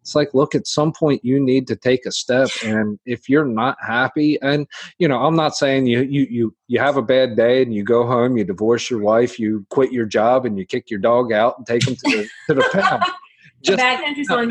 It's 0.00 0.14
like 0.14 0.34
look 0.34 0.54
at 0.54 0.66
some 0.66 0.92
point 0.92 1.24
you 1.24 1.38
need 1.38 1.66
to 1.68 1.76
take 1.76 2.06
a 2.06 2.12
step 2.12 2.48
and 2.64 2.98
if 3.04 3.28
you're 3.28 3.44
not 3.44 3.76
happy 3.86 4.40
and 4.40 4.66
you 4.98 5.06
know 5.06 5.18
i'm 5.22 5.36
not 5.36 5.54
saying 5.54 5.86
you 5.86 6.00
you 6.02 6.26
you 6.30 6.54
you 6.68 6.80
have 6.80 6.96
a 6.96 7.02
bad 7.02 7.36
day 7.36 7.62
and 7.62 7.74
you 7.74 7.84
go 7.84 8.06
home 8.06 8.36
you 8.36 8.44
divorce 8.44 8.88
your 8.88 9.00
wife 9.00 9.38
you 9.38 9.64
quit 9.68 9.92
your 9.92 10.06
job 10.06 10.46
and 10.46 10.58
you 10.58 10.64
kick 10.64 10.90
your 10.90 11.00
dog 11.00 11.32
out 11.32 11.58
and 11.58 11.66
take 11.66 11.86
him 11.86 11.94
to 11.96 12.10
the 12.10 12.28
to 12.48 12.54
the 12.54 12.68
pound 12.72 13.04
just 13.62 13.76
bad 13.76 14.02
country 14.02 14.24
song 14.24 14.50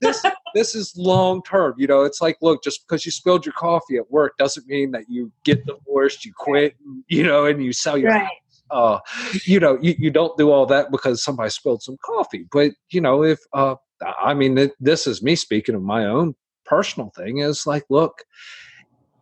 this 0.00 0.24
this 0.54 0.74
is 0.74 0.94
long 0.96 1.42
term. 1.42 1.74
You 1.78 1.86
know, 1.86 2.02
it's 2.02 2.20
like, 2.20 2.36
look, 2.40 2.62
just 2.62 2.86
because 2.86 3.04
you 3.04 3.12
spilled 3.12 3.46
your 3.46 3.54
coffee 3.54 3.96
at 3.96 4.10
work 4.10 4.36
doesn't 4.38 4.66
mean 4.66 4.90
that 4.92 5.04
you 5.08 5.32
get 5.44 5.64
divorced, 5.66 6.24
you 6.24 6.32
quit, 6.36 6.74
you 7.08 7.22
know, 7.22 7.46
and 7.46 7.62
you 7.62 7.72
sell 7.72 7.96
your 7.96 8.10
right. 8.10 8.28
Uh, 8.70 8.98
you 9.44 9.60
know, 9.60 9.78
you, 9.80 9.94
you 9.96 10.10
don't 10.10 10.36
do 10.36 10.50
all 10.50 10.66
that 10.66 10.90
because 10.90 11.22
somebody 11.22 11.50
spilled 11.50 11.82
some 11.82 11.96
coffee. 12.04 12.46
But 12.50 12.72
you 12.90 13.00
know, 13.00 13.22
if 13.22 13.38
uh, 13.52 13.76
I 14.22 14.34
mean, 14.34 14.70
this 14.80 15.06
is 15.06 15.22
me 15.22 15.36
speaking 15.36 15.74
of 15.74 15.82
my 15.82 16.04
own 16.04 16.34
personal 16.64 17.10
thing. 17.16 17.38
Is 17.38 17.66
like, 17.66 17.84
look, 17.90 18.24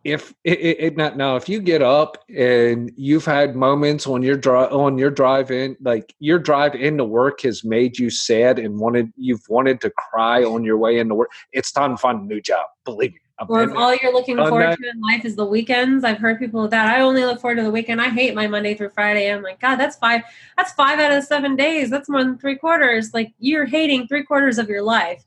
if 0.05 0.35
it, 0.43 0.59
it, 0.59 0.99
it, 0.99 1.17
now 1.17 1.35
if 1.35 1.49
you 1.49 1.59
get 1.59 1.81
up 1.81 2.23
and 2.29 2.91
you've 2.95 3.25
had 3.25 3.55
moments 3.55 4.05
on 4.05 4.21
your 4.21 4.37
drive 4.37 4.71
on 4.71 4.99
your 4.99 5.09
drive 5.09 5.49
in 5.49 5.75
like 5.81 6.13
your 6.19 6.37
drive 6.37 6.75
into 6.75 7.03
work 7.03 7.41
has 7.41 7.63
made 7.63 7.97
you 7.97 8.11
sad 8.11 8.59
and 8.59 8.79
wanted 8.79 9.11
you've 9.17 9.41
wanted 9.49 9.81
to 9.81 9.89
cry 9.89 10.43
on 10.43 10.63
your 10.63 10.77
way 10.77 10.99
into 10.99 11.15
work 11.15 11.31
it's 11.51 11.71
time 11.71 11.91
to 11.91 11.97
find 11.97 12.21
a 12.21 12.23
new 12.23 12.39
job 12.39 12.67
believe 12.85 13.13
me 13.13 13.19
I'm 13.39 13.47
or 13.49 13.63
if 13.63 13.75
all 13.75 13.93
you're 14.01 14.13
looking 14.13 14.37
forward 14.37 14.67
that. 14.67 14.77
to 14.77 14.89
in 14.89 15.01
life 15.01 15.25
is 15.25 15.35
the 15.35 15.45
weekends 15.45 16.03
i've 16.03 16.19
heard 16.19 16.37
people 16.37 16.67
that 16.67 16.85
i 16.85 17.01
only 17.01 17.25
look 17.25 17.41
forward 17.41 17.55
to 17.55 17.63
the 17.63 17.71
weekend 17.71 17.99
i 17.99 18.09
hate 18.09 18.35
my 18.35 18.47
monday 18.47 18.75
through 18.75 18.91
friday 18.91 19.31
i'm 19.31 19.41
like 19.41 19.59
god 19.59 19.77
that's 19.77 19.97
five 19.97 20.21
that's 20.55 20.71
five 20.73 20.99
out 20.99 21.11
of 21.11 21.23
seven 21.23 21.55
days 21.55 21.89
that's 21.89 22.07
more 22.07 22.23
than 22.23 22.37
three 22.37 22.55
quarters 22.55 23.11
like 23.13 23.33
you're 23.39 23.65
hating 23.65 24.07
three 24.07 24.23
quarters 24.23 24.59
of 24.59 24.69
your 24.69 24.83
life 24.83 25.25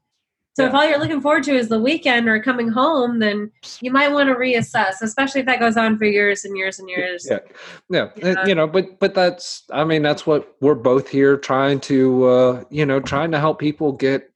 so 0.59 0.65
yeah. 0.65 0.71
if 0.71 0.75
all 0.75 0.85
you're 0.89 0.99
looking 0.99 1.21
forward 1.21 1.45
to 1.45 1.55
is 1.55 1.69
the 1.69 1.79
weekend 1.79 2.29
or 2.29 2.43
coming 2.43 2.69
home, 2.69 3.21
then 3.21 3.49
you 3.81 3.93
might 3.93 4.09
want 4.09 4.29
to 4.29 4.35
reassess, 4.35 4.95
especially 5.03 5.39
if 5.39 5.47
that 5.47 5.61
goes 5.61 5.77
on 5.77 5.97
for 5.97 6.05
years 6.05 6.45
and 6.45 6.57
years 6.57 6.81
and 6.81 6.91
years. 6.91 7.29
Yeah, 7.31 7.39
yeah, 7.89 8.09
yeah. 8.17 8.45
you 8.45 8.57
know, 8.57 8.67
but 8.67 8.99
but 8.99 9.15
that's 9.15 9.63
I 9.71 9.85
mean 9.85 10.03
that's 10.03 10.27
what 10.27 10.57
we're 10.61 10.75
both 10.75 11.09
here 11.09 11.37
trying 11.37 11.79
to 11.83 12.25
uh, 12.25 12.65
you 12.71 12.85
know 12.85 12.99
trying 12.99 13.31
to 13.31 13.39
help 13.39 13.61
people 13.61 13.93
get 13.93 14.33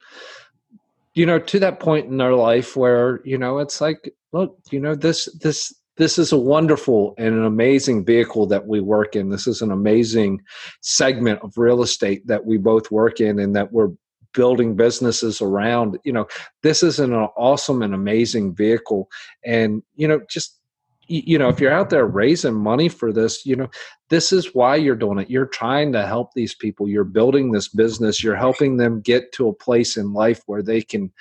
you 1.13 1.25
know 1.25 1.39
to 1.39 1.59
that 1.59 1.81
point 1.81 2.05
in 2.05 2.15
their 2.15 2.35
life 2.35 2.77
where 2.77 3.19
you 3.25 3.37
know 3.37 3.59
it's 3.59 3.81
like 3.81 4.15
look 4.31 4.57
you 4.71 4.79
know 4.79 4.95
this 4.95 5.25
this 5.41 5.73
this 5.97 6.17
is 6.17 6.31
a 6.31 6.37
wonderful 6.37 7.15
and 7.17 7.35
an 7.35 7.43
amazing 7.43 8.05
vehicle 8.05 8.47
that 8.47 8.65
we 8.65 8.79
work 8.79 9.17
in. 9.17 9.29
This 9.29 9.45
is 9.45 9.61
an 9.61 9.71
amazing 9.71 10.41
segment 10.79 11.41
of 11.41 11.57
real 11.57 11.83
estate 11.83 12.25
that 12.27 12.45
we 12.45 12.57
both 12.57 12.91
work 12.91 13.19
in 13.19 13.39
and 13.39 13.53
that 13.57 13.73
we're 13.73 13.89
building 14.33 14.75
businesses 14.75 15.41
around 15.41 15.97
you 16.03 16.11
know 16.11 16.27
this 16.61 16.83
is 16.83 16.99
an 16.99 17.13
awesome 17.13 17.81
and 17.81 17.93
amazing 17.93 18.53
vehicle. 18.53 19.09
And 19.45 19.83
you 19.95 20.07
know 20.07 20.21
just 20.29 20.59
you 21.07 21.37
know 21.37 21.49
if 21.49 21.59
you're 21.59 21.73
out 21.73 21.89
there 21.89 22.05
raising 22.05 22.55
money 22.55 22.87
for 22.87 23.11
this 23.11 23.45
you 23.45 23.55
know 23.55 23.69
this 24.09 24.31
is 24.31 24.53
why 24.53 24.75
you're 24.75 24.95
doing 24.95 25.19
it. 25.19 25.29
You're 25.29 25.45
trying 25.45 25.91
to 25.93 26.05
help 26.05 26.33
these 26.33 26.55
people. 26.55 26.87
You're 26.87 27.03
building 27.03 27.51
this 27.51 27.67
business. 27.67 28.23
You're 28.23 28.35
helping 28.35 28.77
them 28.77 29.01
get 29.01 29.31
to 29.33 29.47
a 29.47 29.53
place 29.53 29.97
in 29.97 30.13
life 30.13 30.41
where 30.45 30.61
they 30.61 30.81
can 30.81 31.11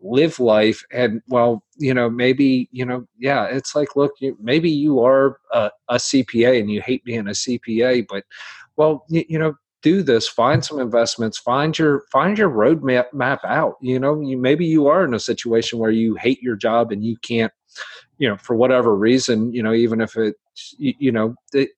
live 0.00 0.38
life. 0.38 0.84
And 0.92 1.22
well 1.28 1.64
you 1.76 1.94
know 1.94 2.08
maybe 2.08 2.68
you 2.70 2.84
know 2.84 3.06
yeah 3.18 3.46
it's 3.46 3.74
like 3.74 3.96
look 3.96 4.12
you, 4.20 4.36
maybe 4.40 4.70
you 4.70 5.00
are 5.00 5.38
a, 5.52 5.70
a 5.88 5.96
cpa 5.96 6.58
and 6.60 6.70
you 6.70 6.80
hate 6.80 7.04
being 7.04 7.26
a 7.26 7.32
cpa 7.32 8.06
but 8.08 8.24
well 8.76 9.04
you, 9.08 9.24
you 9.28 9.38
know 9.38 9.54
do 9.82 10.02
this 10.02 10.28
find 10.28 10.64
some 10.64 10.78
investments 10.78 11.38
find 11.38 11.78
your 11.78 12.02
find 12.10 12.38
your 12.38 12.50
roadmap 12.50 13.12
map 13.12 13.40
out 13.44 13.74
you 13.80 13.98
know 13.98 14.20
you 14.20 14.36
maybe 14.36 14.64
you 14.64 14.86
are 14.86 15.04
in 15.04 15.14
a 15.14 15.20
situation 15.20 15.78
where 15.78 15.90
you 15.90 16.14
hate 16.14 16.42
your 16.42 16.56
job 16.56 16.92
and 16.92 17.04
you 17.04 17.16
can't 17.18 17.52
you 18.18 18.28
know 18.28 18.36
for 18.36 18.56
whatever 18.56 18.96
reason 18.96 19.52
you 19.52 19.62
know 19.62 19.72
even 19.72 20.00
if 20.00 20.16
it 20.16 20.36
you, 20.78 20.94
you 20.98 21.12
know 21.12 21.34
it, 21.52 21.70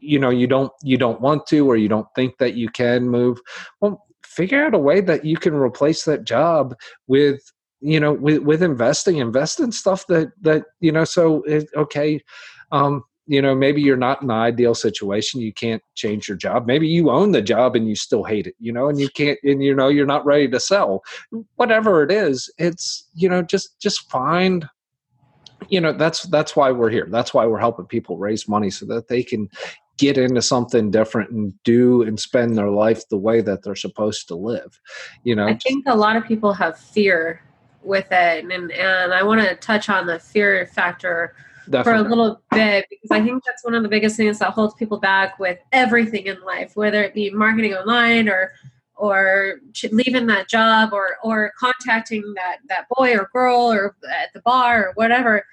you 0.00 0.18
know 0.18 0.30
you 0.30 0.46
don't 0.46 0.72
you 0.82 0.96
don't 0.96 1.20
want 1.20 1.46
to 1.46 1.68
or 1.68 1.76
you 1.76 1.88
don't 1.88 2.08
think 2.14 2.36
that 2.38 2.54
you 2.54 2.68
can 2.68 3.08
move 3.08 3.38
well 3.80 4.04
figure 4.24 4.64
out 4.64 4.74
a 4.74 4.78
way 4.78 5.00
that 5.00 5.24
you 5.24 5.36
can 5.36 5.54
replace 5.54 6.04
that 6.04 6.24
job 6.24 6.74
with 7.06 7.40
you 7.80 8.00
know 8.00 8.12
with 8.12 8.38
with 8.38 8.62
investing 8.62 9.18
invest 9.18 9.60
in 9.60 9.70
stuff 9.72 10.06
that 10.08 10.32
that 10.40 10.64
you 10.80 10.92
know 10.92 11.04
so 11.04 11.42
it, 11.42 11.68
okay 11.76 12.20
um 12.72 13.02
you 13.30 13.40
know 13.40 13.54
maybe 13.54 13.80
you're 13.80 13.96
not 13.96 14.20
in 14.22 14.28
the 14.28 14.34
ideal 14.34 14.74
situation 14.74 15.40
you 15.40 15.52
can't 15.52 15.82
change 15.94 16.26
your 16.26 16.36
job. 16.36 16.66
Maybe 16.66 16.88
you 16.88 17.10
own 17.10 17.30
the 17.30 17.40
job 17.40 17.76
and 17.76 17.88
you 17.88 17.94
still 17.94 18.24
hate 18.24 18.48
it 18.48 18.56
you 18.58 18.72
know 18.72 18.88
and 18.88 18.98
you 18.98 19.08
can't 19.08 19.38
and 19.44 19.62
you 19.62 19.72
know 19.74 19.88
you're 19.88 20.04
not 20.04 20.26
ready 20.26 20.48
to 20.48 20.58
sell. 20.58 21.04
Whatever 21.54 22.02
it 22.02 22.10
is 22.10 22.50
it's 22.58 23.08
you 23.14 23.28
know 23.28 23.40
just 23.40 23.80
just 23.80 24.10
find 24.10 24.68
you 25.68 25.80
know 25.80 25.92
that's 25.92 26.24
that's 26.24 26.56
why 26.56 26.72
we're 26.72 26.90
here. 26.90 27.06
That's 27.08 27.32
why 27.32 27.46
we're 27.46 27.60
helping 27.60 27.86
people 27.86 28.18
raise 28.18 28.48
money 28.48 28.68
so 28.68 28.84
that 28.86 29.06
they 29.06 29.22
can 29.22 29.48
get 29.96 30.18
into 30.18 30.42
something 30.42 30.90
different 30.90 31.30
and 31.30 31.52
do 31.62 32.02
and 32.02 32.18
spend 32.18 32.58
their 32.58 32.70
life 32.70 33.08
the 33.10 33.18
way 33.18 33.42
that 33.42 33.62
they're 33.62 33.76
supposed 33.76 34.26
to 34.26 34.34
live 34.34 34.80
you 35.24 35.36
know? 35.36 35.46
I 35.46 35.54
think 35.54 35.84
a 35.86 35.94
lot 35.94 36.16
of 36.16 36.24
people 36.24 36.54
have 36.54 36.78
fear 36.78 37.42
with 37.82 38.06
it 38.10 38.44
and 38.44 38.72
and 38.72 39.12
i 39.12 39.22
want 39.22 39.42
to 39.42 39.54
touch 39.56 39.88
on 39.90 40.06
the 40.06 40.18
fear 40.18 40.66
factor 40.66 41.34
Definitely. 41.70 42.02
for 42.02 42.06
a 42.06 42.08
little 42.08 42.42
bit 42.50 42.86
because 42.90 43.10
I 43.12 43.22
think 43.22 43.44
that's 43.44 43.64
one 43.64 43.74
of 43.74 43.82
the 43.84 43.88
biggest 43.88 44.16
things 44.16 44.40
that 44.40 44.50
holds 44.50 44.74
people 44.74 44.98
back 44.98 45.38
with 45.38 45.58
everything 45.72 46.26
in 46.26 46.42
life, 46.42 46.72
whether 46.74 47.02
it 47.02 47.14
be 47.14 47.30
marketing 47.30 47.74
online 47.74 48.28
or 48.28 48.52
or 48.96 49.60
leaving 49.92 50.26
that 50.26 50.48
job 50.48 50.92
or 50.92 51.16
or 51.22 51.52
contacting 51.58 52.22
that 52.34 52.58
that 52.68 52.86
boy 52.96 53.14
or 53.14 53.30
girl 53.32 53.72
or 53.72 53.96
at 54.10 54.32
the 54.34 54.40
bar 54.40 54.88
or 54.88 54.92
whatever. 54.94 55.46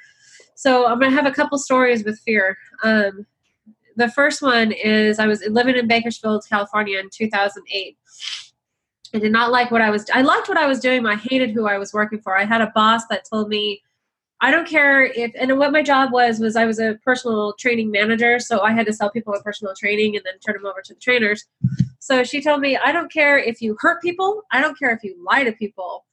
So 0.55 0.87
I'm 0.87 0.99
gonna 0.99 1.15
have 1.15 1.27
a 1.27 1.31
couple 1.31 1.59
stories 1.59 2.03
with 2.03 2.19
fear. 2.19 2.57
Um, 2.83 3.27
the 3.95 4.09
first 4.09 4.41
one 4.41 4.71
is 4.71 5.19
I 5.19 5.27
was 5.27 5.43
living 5.47 5.75
in 5.75 5.87
Bakersfield, 5.87 6.45
California 6.49 6.99
in 6.99 7.09
2008. 7.11 7.97
I 9.13 9.19
did 9.19 9.31
not 9.31 9.51
like 9.51 9.71
what 9.71 9.81
I 9.81 9.91
was. 9.91 10.05
I 10.13 10.21
liked 10.21 10.49
what 10.49 10.57
I 10.57 10.65
was 10.65 10.79
doing. 10.79 11.05
I 11.05 11.15
hated 11.15 11.51
who 11.51 11.67
I 11.67 11.77
was 11.77 11.93
working 11.93 12.19
for. 12.19 12.37
I 12.37 12.43
had 12.43 12.61
a 12.61 12.71
boss 12.75 13.03
that 13.09 13.23
told 13.29 13.49
me 13.49 13.81
I 14.39 14.51
don't 14.51 14.67
care 14.67 15.03
if, 15.03 15.31
and 15.35 15.57
what 15.57 15.71
my 15.71 15.81
job 15.81 16.11
was, 16.11 16.39
was 16.39 16.55
I 16.55 16.65
was 16.65 16.79
a 16.79 16.99
personal 17.03 17.53
training 17.53 17.89
manager. 17.89 18.39
So 18.39 18.61
I 18.61 18.71
had 18.71 18.85
to 18.85 18.93
sell 18.93 19.09
people 19.09 19.33
on 19.33 19.41
personal 19.41 19.73
training 19.75 20.15
and 20.15 20.23
then 20.25 20.37
turn 20.39 20.61
them 20.61 20.65
over 20.65 20.81
to 20.83 20.93
the 20.93 20.99
trainers. 20.99 21.45
So 21.99 22.23
she 22.23 22.41
told 22.41 22.61
me, 22.61 22.77
I 22.77 22.91
don't 22.91 23.11
care 23.11 23.37
if 23.37 23.61
you 23.61 23.75
hurt 23.79 24.01
people. 24.01 24.43
I 24.51 24.61
don't 24.61 24.77
care 24.77 24.91
if 24.91 25.03
you 25.03 25.15
lie 25.25 25.43
to 25.43 25.51
people. 25.51 26.05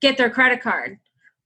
Get 0.00 0.16
their 0.16 0.30
credit 0.30 0.62
card. 0.62 0.98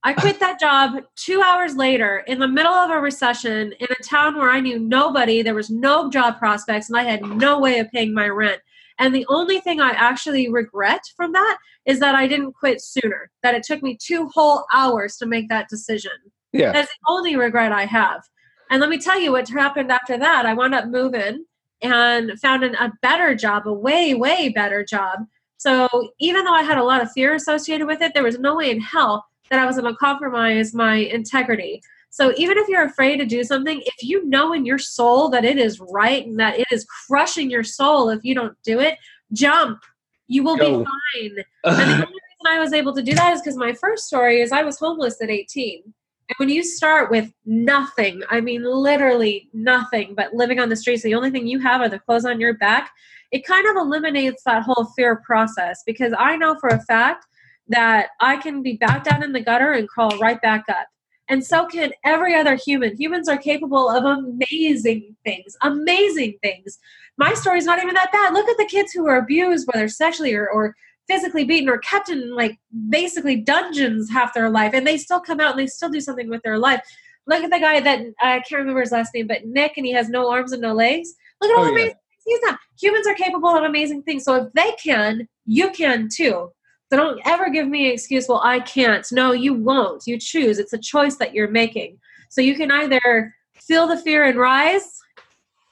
I 0.05 0.13
quit 0.13 0.39
that 0.41 0.59
job 0.59 1.01
two 1.15 1.41
hours 1.41 1.77
later 1.77 2.23
in 2.27 2.39
the 2.39 2.47
middle 2.47 2.73
of 2.73 2.91
a 2.91 2.99
recession 2.99 3.73
in 3.79 3.87
a 3.89 4.03
town 4.03 4.37
where 4.37 4.49
I 4.49 4.59
knew 4.59 4.77
nobody. 4.77 5.41
There 5.41 5.55
was 5.55 5.69
no 5.69 6.09
job 6.09 6.37
prospects 6.37 6.89
and 6.89 6.97
I 6.97 7.03
had 7.03 7.23
no 7.23 7.57
way 7.57 7.79
of 7.79 7.89
paying 7.89 8.13
my 8.13 8.27
rent. 8.27 8.61
And 8.99 9.13
the 9.13 9.25
only 9.29 9.59
thing 9.59 9.79
I 9.79 9.91
actually 9.91 10.49
regret 10.49 11.01
from 11.15 11.31
that 11.33 11.57
is 11.85 11.99
that 11.99 12.15
I 12.15 12.27
didn't 12.27 12.53
quit 12.53 12.81
sooner, 12.81 13.31
that 13.41 13.55
it 13.55 13.63
took 13.63 13.81
me 13.81 13.97
two 14.01 14.29
whole 14.33 14.65
hours 14.73 15.17
to 15.17 15.25
make 15.25 15.49
that 15.49 15.69
decision. 15.69 16.11
Yeah. 16.51 16.71
That's 16.71 16.89
the 16.89 17.11
only 17.11 17.35
regret 17.35 17.71
I 17.71 17.85
have. 17.85 18.21
And 18.69 18.79
let 18.79 18.89
me 18.89 18.97
tell 18.97 19.19
you 19.19 19.31
what 19.31 19.49
happened 19.49 19.91
after 19.91 20.17
that. 20.17 20.45
I 20.45 20.53
wound 20.53 20.73
up 20.73 20.87
moving 20.87 21.45
and 21.81 22.39
found 22.39 22.63
an, 22.63 22.75
a 22.75 22.93
better 23.01 23.35
job, 23.35 23.67
a 23.67 23.73
way, 23.73 24.13
way 24.13 24.49
better 24.49 24.83
job. 24.83 25.19
So 25.57 25.87
even 26.19 26.45
though 26.45 26.53
I 26.53 26.63
had 26.63 26.77
a 26.77 26.83
lot 26.83 27.01
of 27.01 27.11
fear 27.11 27.35
associated 27.35 27.87
with 27.87 28.01
it, 28.01 28.13
there 28.13 28.23
was 28.23 28.39
no 28.39 28.55
way 28.55 28.69
in 28.69 28.79
hell 28.79 29.25
that 29.49 29.59
I 29.59 29.65
was 29.65 29.77
going 29.77 29.91
to 29.91 29.97
compromise 29.97 30.73
my 30.73 30.95
integrity. 30.95 31.81
So 32.13 32.31
even 32.37 32.59
if 32.59 32.67
you're 32.67 32.85
afraid 32.85 33.17
to 33.17 33.25
do 33.25 33.43
something, 33.43 33.81
if 33.83 34.03
you 34.03 34.23
know 34.29 34.53
in 34.53 34.67
your 34.67 34.77
soul 34.77 35.29
that 35.29 35.43
it 35.43 35.57
is 35.57 35.79
right 35.79 36.23
and 36.23 36.39
that 36.39 36.59
it 36.59 36.67
is 36.71 36.85
crushing 37.07 37.49
your 37.49 37.63
soul 37.63 38.09
if 38.09 38.23
you 38.23 38.35
don't 38.35 38.55
do 38.63 38.79
it, 38.79 38.99
jump. 39.31 39.79
You 40.27 40.43
will 40.43 40.55
Go. 40.55 40.83
be 40.83 40.85
fine. 40.85 41.45
and 41.63 41.89
the 41.89 41.93
only 41.93 42.05
reason 42.05 42.45
I 42.45 42.59
was 42.59 42.71
able 42.71 42.93
to 42.93 43.01
do 43.01 43.15
that 43.15 43.33
is 43.33 43.41
because 43.41 43.57
my 43.57 43.73
first 43.73 44.05
story 44.05 44.41
is 44.41 44.51
I 44.51 44.61
was 44.61 44.77
homeless 44.77 45.19
at 45.23 45.31
18. 45.31 45.81
And 45.85 46.35
when 46.37 46.49
you 46.49 46.63
start 46.63 47.09
with 47.09 47.33
nothing, 47.47 48.21
I 48.29 48.41
mean 48.41 48.63
literally 48.63 49.49
nothing, 49.51 50.13
but 50.13 50.35
living 50.35 50.59
on 50.59 50.69
the 50.69 50.75
streets, 50.75 51.01
the 51.01 51.15
only 51.15 51.31
thing 51.31 51.47
you 51.47 51.57
have 51.61 51.81
are 51.81 51.89
the 51.89 51.97
clothes 51.97 52.25
on 52.25 52.39
your 52.39 52.53
back, 52.53 52.91
it 53.31 53.43
kind 53.43 53.65
of 53.67 53.75
eliminates 53.75 54.43
that 54.43 54.61
whole 54.61 54.85
fear 54.95 55.15
process 55.25 55.81
because 55.83 56.13
I 56.19 56.37
know 56.37 56.59
for 56.59 56.69
a 56.69 56.81
fact 56.83 57.25
that 57.69 58.09
I 58.19 58.37
can 58.37 58.61
be 58.61 58.73
back 58.73 59.03
down 59.03 59.23
in 59.23 59.33
the 59.33 59.41
gutter 59.41 59.71
and 59.71 59.89
crawl 59.89 60.15
right 60.19 60.39
back 60.39 60.65
up 60.69 60.85
and 61.33 61.43
so 61.43 61.65
can 61.65 61.91
every 62.05 62.35
other 62.35 62.55
human. 62.55 62.95
Humans 62.95 63.27
are 63.27 63.39
capable 63.39 63.89
of 63.89 64.05
amazing 64.05 65.15
things, 65.25 65.57
amazing 65.63 66.35
things. 66.43 66.77
My 67.17 67.33
story's 67.33 67.65
not 67.65 67.81
even 67.81 67.95
that 67.95 68.11
bad. 68.11 68.33
Look 68.33 68.47
at 68.47 68.57
the 68.57 68.67
kids 68.69 68.91
who 68.91 69.07
are 69.07 69.17
abused, 69.17 69.67
whether 69.73 69.87
sexually 69.87 70.35
or, 70.35 70.47
or 70.47 70.75
physically 71.07 71.43
beaten 71.43 71.69
or 71.69 71.79
kept 71.79 72.09
in 72.09 72.35
like 72.35 72.59
basically 72.89 73.35
dungeons 73.35 74.11
half 74.11 74.35
their 74.35 74.51
life, 74.51 74.75
and 74.75 74.85
they 74.85 74.95
still 74.95 75.19
come 75.19 75.39
out 75.39 75.51
and 75.51 75.59
they 75.59 75.65
still 75.65 75.89
do 75.89 75.99
something 75.99 76.29
with 76.29 76.43
their 76.43 76.59
life. 76.59 76.81
Look 77.25 77.43
at 77.43 77.49
the 77.49 77.59
guy 77.59 77.79
that 77.79 78.01
I 78.21 78.39
can't 78.41 78.59
remember 78.59 78.81
his 78.81 78.91
last 78.91 79.11
name, 79.15 79.25
but 79.25 79.43
Nick, 79.43 79.73
and 79.77 79.87
he 79.87 79.91
has 79.93 80.09
no 80.09 80.29
arms 80.29 80.51
and 80.51 80.61
no 80.61 80.73
legs. 80.73 81.15
Look 81.41 81.49
at 81.49 81.57
all 81.57 81.63
oh, 81.63 81.65
the 81.65 81.71
amazing 81.71 81.93
things 81.93 82.23
he's 82.25 82.39
done. 82.41 82.59
Humans 82.79 83.07
are 83.07 83.15
capable 83.15 83.49
of 83.49 83.63
amazing 83.63 84.03
things. 84.03 84.23
So 84.23 84.35
if 84.35 84.53
they 84.53 84.71
can, 84.73 85.27
you 85.47 85.71
can 85.71 86.09
too. 86.13 86.51
So 86.93 86.97
don't 86.97 87.19
ever 87.25 87.49
give 87.49 87.67
me 87.67 87.87
an 87.87 87.93
excuse, 87.93 88.27
well, 88.29 88.41
I 88.43 88.59
can't. 88.59 89.03
No, 89.11 89.31
you 89.31 89.55
won't. 89.55 90.03
You 90.05 90.19
choose. 90.19 90.59
It's 90.59 90.73
a 90.73 90.77
choice 90.77 91.15
that 91.15 91.33
you're 91.33 91.49
making. 91.49 91.97
So 92.29 92.39
you 92.39 92.53
can 92.53 92.69
either 92.69 93.33
feel 93.55 93.87
the 93.87 93.97
fear 93.97 94.25
and 94.25 94.37
rise 94.37 94.99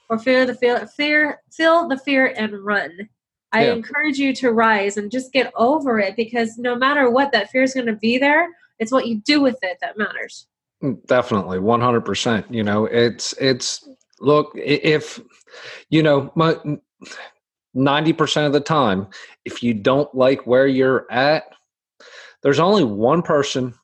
or 0.08 0.18
feel 0.18 0.44
the 0.46 0.56
fear, 0.56 0.84
fear 0.96 1.40
feel 1.52 1.86
the 1.86 1.98
fear 1.98 2.34
and 2.36 2.64
run. 2.64 3.08
I 3.52 3.66
yeah. 3.66 3.72
encourage 3.72 4.18
you 4.18 4.34
to 4.34 4.50
rise 4.50 4.96
and 4.96 5.12
just 5.12 5.32
get 5.32 5.52
over 5.54 6.00
it 6.00 6.16
because 6.16 6.58
no 6.58 6.74
matter 6.74 7.08
what, 7.08 7.30
that 7.30 7.50
fear 7.50 7.62
is 7.62 7.72
going 7.72 7.86
to 7.86 7.92
be 7.92 8.18
there. 8.18 8.48
It's 8.80 8.90
what 8.90 9.06
you 9.06 9.20
do 9.20 9.40
with 9.40 9.60
it 9.62 9.78
that 9.80 9.96
matters. 9.96 10.48
Mm, 10.82 11.06
definitely, 11.06 11.60
one 11.60 11.80
hundred 11.80 12.00
percent. 12.00 12.52
You 12.52 12.64
know, 12.64 12.86
it's 12.86 13.32
it's 13.34 13.88
look 14.18 14.50
if 14.56 15.20
you 15.88 16.02
know 16.02 16.32
my 16.34 16.56
90% 17.76 18.46
of 18.46 18.52
the 18.52 18.60
time, 18.60 19.08
if 19.44 19.62
you 19.62 19.74
don't 19.74 20.12
like 20.14 20.46
where 20.46 20.66
you're 20.66 21.06
at, 21.10 21.44
there's 22.42 22.58
only 22.58 22.84
one 22.84 23.22
person, 23.22 23.74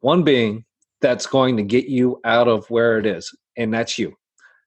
one 0.00 0.22
being 0.22 0.64
that's 1.00 1.26
going 1.26 1.56
to 1.56 1.62
get 1.62 1.86
you 1.86 2.20
out 2.24 2.48
of 2.48 2.68
where 2.70 2.98
it 2.98 3.06
is, 3.06 3.34
and 3.56 3.72
that's 3.72 3.98
you. 3.98 4.16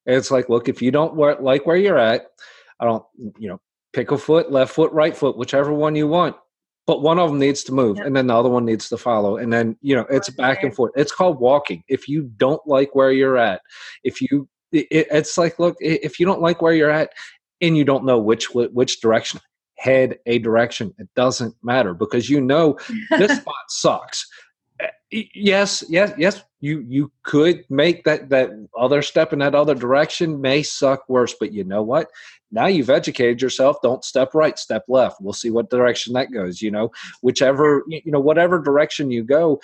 it's 0.05 0.31
like, 0.31 0.49
look, 0.49 0.67
if 0.67 0.81
you 0.81 0.91
don't 0.91 1.17
like 1.17 1.65
where 1.65 1.77
you're 1.77 1.97
at, 1.97 2.27
I 2.79 2.85
don't, 2.85 3.05
you 3.37 3.47
know, 3.47 3.59
pick 3.93 4.11
a 4.11 4.17
foot, 4.17 4.51
left 4.51 4.73
foot, 4.73 4.91
right 4.91 5.15
foot, 5.15 5.37
whichever 5.37 5.71
one 5.71 5.95
you 5.95 6.07
want. 6.07 6.35
But 6.85 7.01
one 7.01 7.17
of 7.17 7.29
them 7.29 7.39
needs 7.39 7.63
to 7.65 7.71
move, 7.71 7.95
yep. 7.95 8.07
and 8.07 8.15
then 8.15 8.27
the 8.27 8.35
other 8.35 8.49
one 8.49 8.65
needs 8.65 8.89
to 8.89 8.97
follow, 8.97 9.37
and 9.37 9.53
then 9.53 9.77
you 9.81 9.95
know 9.95 10.05
it's 10.09 10.29
back 10.31 10.63
and 10.63 10.75
forth. 10.75 10.91
It's 10.97 11.13
called 11.13 11.39
walking. 11.39 11.81
If 11.87 12.09
you 12.09 12.23
don't 12.35 12.61
like 12.67 12.93
where 12.93 13.13
you're 13.13 13.37
at, 13.37 13.61
if 14.03 14.19
you 14.19 14.49
it, 14.73 15.07
it's 15.09 15.37
like 15.37 15.59
look 15.59 15.77
if 15.79 16.19
you 16.19 16.25
don't 16.25 16.41
like 16.41 16.61
where 16.61 16.73
you're 16.73 16.89
at 16.89 17.11
and 17.63 17.77
you 17.77 17.85
don't 17.85 18.05
know 18.05 18.19
which 18.19 18.53
which 18.53 19.01
direction 19.01 19.39
head 19.79 20.19
a 20.27 20.37
direction 20.39 20.93
it 20.99 21.09
doesn't 21.15 21.55
matter 21.63 21.93
because 21.93 22.29
you 22.29 22.39
know 22.39 22.77
this 23.09 23.37
spot 23.37 23.55
sucks. 23.69 24.27
Eh, 24.79 25.23
yes 25.33 25.83
yes 25.89 26.13
yes 26.17 26.43
you 26.59 26.85
you 26.87 27.11
could 27.23 27.63
make 27.69 28.03
that 28.03 28.29
that 28.29 28.51
other 28.77 29.01
step 29.01 29.33
in 29.33 29.39
that 29.39 29.55
other 29.55 29.75
direction 29.75 30.41
may 30.41 30.61
suck 30.61 31.07
worse 31.07 31.33
but 31.39 31.53
you 31.53 31.63
know 31.63 31.81
what? 31.81 32.09
Now 32.51 32.67
you've 32.67 32.89
educated 32.89 33.41
yourself 33.41 33.77
don't 33.81 34.03
step 34.03 34.35
right 34.35 34.59
step 34.59 34.83
left. 34.87 35.21
We'll 35.21 35.33
see 35.33 35.49
what 35.49 35.69
direction 35.69 36.13
that 36.13 36.31
goes 36.31 36.61
you 36.61 36.69
know? 36.69 36.91
Whichever 37.21 37.83
you 37.87 38.11
know 38.11 38.19
whatever 38.19 38.59
direction 38.59 39.09
you 39.09 39.23
go 39.23 39.59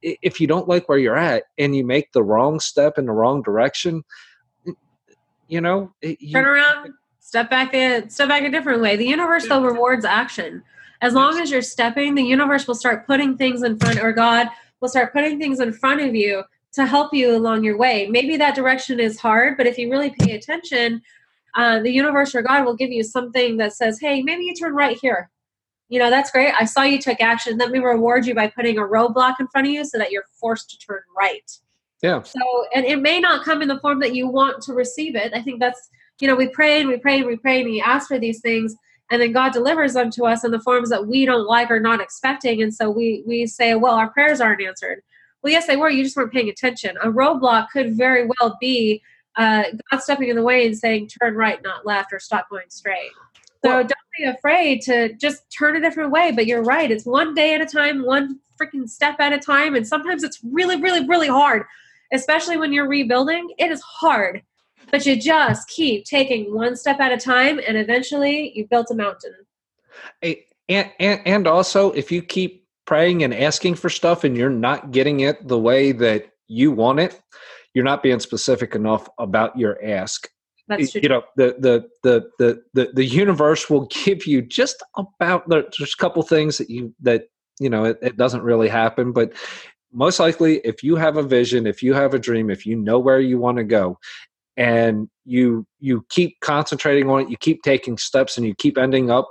if 0.00 0.40
you 0.40 0.46
don't 0.46 0.68
like 0.68 0.88
where 0.88 0.98
you're 0.98 1.16
at 1.16 1.44
and 1.58 1.74
you 1.74 1.84
make 1.84 2.12
the 2.12 2.22
wrong 2.22 2.60
step 2.60 2.98
in 2.98 3.06
the 3.06 3.12
wrong 3.12 3.42
direction 3.42 4.04
you 5.48 5.60
know 5.60 5.92
you, 6.02 6.32
turn 6.32 6.44
around 6.44 6.92
step 7.32 7.48
back 7.48 7.72
a 7.72 8.06
step 8.10 8.28
back 8.28 8.42
a 8.42 8.50
different 8.50 8.82
way. 8.82 8.94
The 8.94 9.06
universe 9.06 9.48
though 9.48 9.64
rewards 9.64 10.04
action. 10.04 10.62
As 11.00 11.14
long 11.14 11.40
as 11.40 11.50
you're 11.50 11.62
stepping 11.62 12.14
the 12.14 12.22
universe 12.22 12.68
will 12.68 12.74
start 12.74 13.06
putting 13.06 13.38
things 13.38 13.62
in 13.62 13.78
front 13.78 14.00
or 14.00 14.12
god 14.12 14.48
will 14.82 14.90
start 14.90 15.14
putting 15.14 15.38
things 15.38 15.58
in 15.58 15.72
front 15.72 16.02
of 16.02 16.14
you 16.14 16.42
to 16.74 16.84
help 16.84 17.14
you 17.14 17.34
along 17.34 17.64
your 17.64 17.78
way. 17.78 18.06
Maybe 18.06 18.36
that 18.36 18.54
direction 18.54 19.00
is 19.00 19.18
hard 19.18 19.56
but 19.56 19.66
if 19.66 19.78
you 19.78 19.90
really 19.90 20.10
pay 20.20 20.34
attention 20.34 21.00
uh, 21.54 21.80
the 21.80 21.90
universe 21.90 22.34
or 22.34 22.42
god 22.42 22.66
will 22.66 22.76
give 22.76 22.90
you 22.90 23.02
something 23.02 23.56
that 23.56 23.72
says 23.72 23.98
hey 23.98 24.22
maybe 24.22 24.44
you 24.44 24.54
turn 24.54 24.74
right 24.74 24.98
here. 25.00 25.30
You 25.88 26.00
know 26.00 26.10
that's 26.10 26.30
great. 26.30 26.52
I 26.60 26.66
saw 26.66 26.82
you 26.82 27.00
took 27.00 27.22
action. 27.22 27.56
Let 27.56 27.70
me 27.70 27.78
reward 27.78 28.26
you 28.26 28.34
by 28.34 28.48
putting 28.48 28.76
a 28.76 28.82
roadblock 28.82 29.36
in 29.40 29.48
front 29.48 29.68
of 29.68 29.72
you 29.72 29.86
so 29.86 29.96
that 29.96 30.12
you're 30.12 30.26
forced 30.38 30.68
to 30.68 30.78
turn 30.86 31.00
right. 31.16 31.50
Yeah. 32.02 32.20
So 32.20 32.66
and 32.74 32.84
it 32.84 33.00
may 33.00 33.20
not 33.20 33.42
come 33.42 33.62
in 33.62 33.68
the 33.68 33.80
form 33.80 34.00
that 34.00 34.14
you 34.14 34.28
want 34.28 34.62
to 34.64 34.74
receive 34.74 35.16
it. 35.16 35.32
I 35.32 35.40
think 35.40 35.60
that's 35.60 35.88
you 36.22 36.28
know, 36.28 36.36
we 36.36 36.46
pray 36.46 36.80
and 36.80 36.88
we 36.88 36.96
pray 36.98 37.18
and 37.18 37.26
we 37.26 37.36
pray 37.36 37.62
and 37.62 37.68
we 37.68 37.80
ask 37.80 38.06
for 38.06 38.16
these 38.16 38.40
things, 38.40 38.76
and 39.10 39.20
then 39.20 39.32
God 39.32 39.52
delivers 39.52 39.94
them 39.94 40.08
to 40.12 40.24
us 40.24 40.44
in 40.44 40.52
the 40.52 40.60
forms 40.60 40.88
that 40.88 41.08
we 41.08 41.26
don't 41.26 41.48
like 41.48 41.68
or 41.68 41.80
not 41.80 42.00
expecting. 42.00 42.62
And 42.62 42.72
so 42.72 42.88
we 42.88 43.24
we 43.26 43.44
say, 43.44 43.74
well, 43.74 43.94
our 43.94 44.08
prayers 44.08 44.40
aren't 44.40 44.62
answered. 44.62 45.02
Well, 45.42 45.52
yes, 45.52 45.66
they 45.66 45.76
were. 45.76 45.90
You 45.90 46.04
just 46.04 46.16
weren't 46.16 46.32
paying 46.32 46.48
attention. 46.48 46.96
A 47.02 47.08
roadblock 47.08 47.70
could 47.72 47.96
very 47.96 48.28
well 48.28 48.56
be 48.60 49.02
uh, 49.34 49.64
God 49.90 50.00
stepping 50.00 50.28
in 50.28 50.36
the 50.36 50.44
way 50.44 50.64
and 50.64 50.78
saying, 50.78 51.08
turn 51.08 51.34
right, 51.34 51.60
not 51.64 51.84
left, 51.84 52.12
or 52.12 52.20
stop 52.20 52.48
going 52.48 52.70
straight. 52.70 53.10
So 53.64 53.70
well, 53.70 53.80
don't 53.80 53.92
be 54.16 54.24
afraid 54.24 54.80
to 54.82 55.14
just 55.14 55.42
turn 55.50 55.74
a 55.74 55.80
different 55.80 56.12
way. 56.12 56.30
But 56.30 56.46
you're 56.46 56.62
right. 56.62 56.88
It's 56.88 57.04
one 57.04 57.34
day 57.34 57.52
at 57.54 57.60
a 57.60 57.66
time, 57.66 58.06
one 58.06 58.38
freaking 58.60 58.88
step 58.88 59.16
at 59.18 59.32
a 59.32 59.40
time. 59.40 59.74
And 59.74 59.84
sometimes 59.84 60.22
it's 60.22 60.38
really, 60.44 60.80
really, 60.80 61.04
really 61.04 61.26
hard, 61.26 61.64
especially 62.12 62.58
when 62.58 62.72
you're 62.72 62.86
rebuilding. 62.86 63.52
It 63.58 63.72
is 63.72 63.80
hard 63.80 64.42
but 64.92 65.06
you 65.06 65.20
just 65.20 65.66
keep 65.68 66.04
taking 66.04 66.54
one 66.54 66.76
step 66.76 67.00
at 67.00 67.10
a 67.10 67.16
time 67.16 67.58
and 67.66 67.76
eventually 67.76 68.52
you 68.54 68.68
built 68.68 68.90
a 68.90 68.94
mountain 68.94 69.34
and, 70.22 70.90
and 71.00 71.20
and 71.24 71.46
also 71.48 71.90
if 71.92 72.12
you 72.12 72.22
keep 72.22 72.66
praying 72.84 73.24
and 73.24 73.34
asking 73.34 73.74
for 73.74 73.88
stuff 73.88 74.22
and 74.22 74.36
you're 74.36 74.50
not 74.50 74.92
getting 74.92 75.20
it 75.20 75.48
the 75.48 75.58
way 75.58 75.90
that 75.90 76.30
you 76.46 76.70
want 76.70 77.00
it 77.00 77.20
you're 77.74 77.84
not 77.84 78.02
being 78.02 78.20
specific 78.20 78.74
enough 78.74 79.08
about 79.18 79.58
your 79.58 79.82
ask 79.84 80.28
That's 80.68 80.92
true. 80.92 81.00
you 81.02 81.08
know 81.08 81.22
the, 81.36 81.56
the 81.58 81.88
the 82.02 82.30
the 82.38 82.62
the 82.74 82.92
the 82.92 83.04
universe 83.04 83.68
will 83.68 83.86
give 84.04 84.26
you 84.26 84.42
just 84.42 84.82
about 85.18 85.48
there's 85.48 85.94
a 85.94 85.96
couple 85.96 86.22
things 86.22 86.58
that 86.58 86.70
you 86.70 86.94
that 87.00 87.28
you 87.58 87.70
know 87.70 87.84
it, 87.84 87.98
it 88.02 88.16
doesn't 88.16 88.42
really 88.42 88.68
happen 88.68 89.12
but 89.12 89.32
most 89.94 90.18
likely 90.18 90.58
if 90.58 90.82
you 90.82 90.96
have 90.96 91.16
a 91.16 91.22
vision 91.22 91.66
if 91.66 91.82
you 91.82 91.92
have 91.94 92.14
a 92.14 92.18
dream 92.18 92.50
if 92.50 92.66
you 92.66 92.76
know 92.76 92.98
where 92.98 93.20
you 93.20 93.38
want 93.38 93.58
to 93.58 93.64
go 93.64 93.98
and 94.56 95.08
you 95.24 95.66
you 95.78 96.04
keep 96.10 96.38
concentrating 96.40 97.08
on 97.08 97.22
it 97.22 97.30
you 97.30 97.36
keep 97.36 97.62
taking 97.62 97.96
steps 97.96 98.36
and 98.36 98.46
you 98.46 98.54
keep 98.58 98.76
ending 98.76 99.10
up 99.10 99.28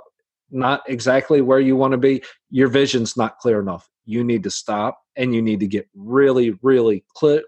not 0.52 0.82
exactly 0.86 1.40
where 1.40 1.60
you 1.60 1.74
want 1.74 1.92
to 1.92 1.98
be 1.98 2.22
your 2.50 2.68
vision's 2.68 3.16
not 3.16 3.38
clear 3.38 3.58
enough. 3.58 3.88
You 4.04 4.22
need 4.22 4.42
to 4.44 4.50
stop 4.50 4.98
and 5.16 5.34
you 5.34 5.40
need 5.40 5.60
to 5.60 5.66
get 5.66 5.88
really 5.94 6.52
really 6.62 7.04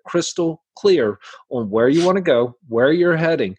crystal 0.06 0.62
clear 0.76 1.18
on 1.50 1.70
where 1.70 1.88
you 1.88 2.04
want 2.04 2.16
to 2.16 2.22
go 2.22 2.56
where 2.68 2.92
you're 2.92 3.16
heading 3.16 3.56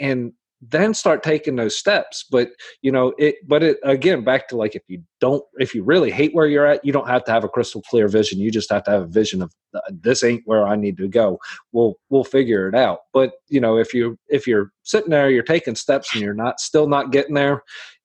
and 0.00 0.32
then 0.62 0.94
start 0.94 1.22
taking 1.22 1.56
those 1.56 1.78
steps. 1.78 2.24
But 2.30 2.50
you 2.82 2.90
know 2.90 3.12
it 3.18 3.36
but 3.46 3.62
it 3.62 3.78
again 3.82 4.24
back 4.24 4.48
to 4.48 4.56
like 4.56 4.74
if 4.74 4.82
you 4.88 5.02
don't 5.20 5.44
if 5.58 5.74
you 5.74 5.82
really 5.82 6.10
hate 6.10 6.34
where 6.34 6.46
you're 6.46 6.66
at 6.66 6.84
you 6.84 6.92
don't 6.92 7.08
have 7.08 7.24
to 7.24 7.32
have 7.32 7.44
a 7.44 7.48
crystal 7.48 7.82
clear 7.82 8.08
vision. 8.08 8.40
You 8.40 8.50
just 8.50 8.70
have 8.70 8.84
to 8.84 8.90
have 8.90 9.02
a 9.02 9.06
vision 9.06 9.42
of 9.42 9.52
uh, 9.74 9.80
this 9.90 10.24
ain't 10.24 10.42
where 10.46 10.66
i 10.66 10.76
need 10.76 10.96
to 10.98 11.08
go. 11.08 11.38
We'll 11.72 11.94
we'll 12.10 12.24
figure 12.24 12.68
it 12.68 12.74
out. 12.74 13.00
But 13.12 13.32
you 13.48 13.60
know 13.60 13.76
if 13.76 13.92
you 13.92 14.18
if 14.28 14.46
you're 14.46 14.72
sitting 14.82 15.10
there 15.10 15.30
you're 15.30 15.42
taking 15.42 15.74
steps 15.74 16.14
and 16.14 16.22
you're 16.22 16.34
not 16.34 16.60
still 16.60 16.88
not 16.88 17.12
getting 17.12 17.34
there 17.34 17.62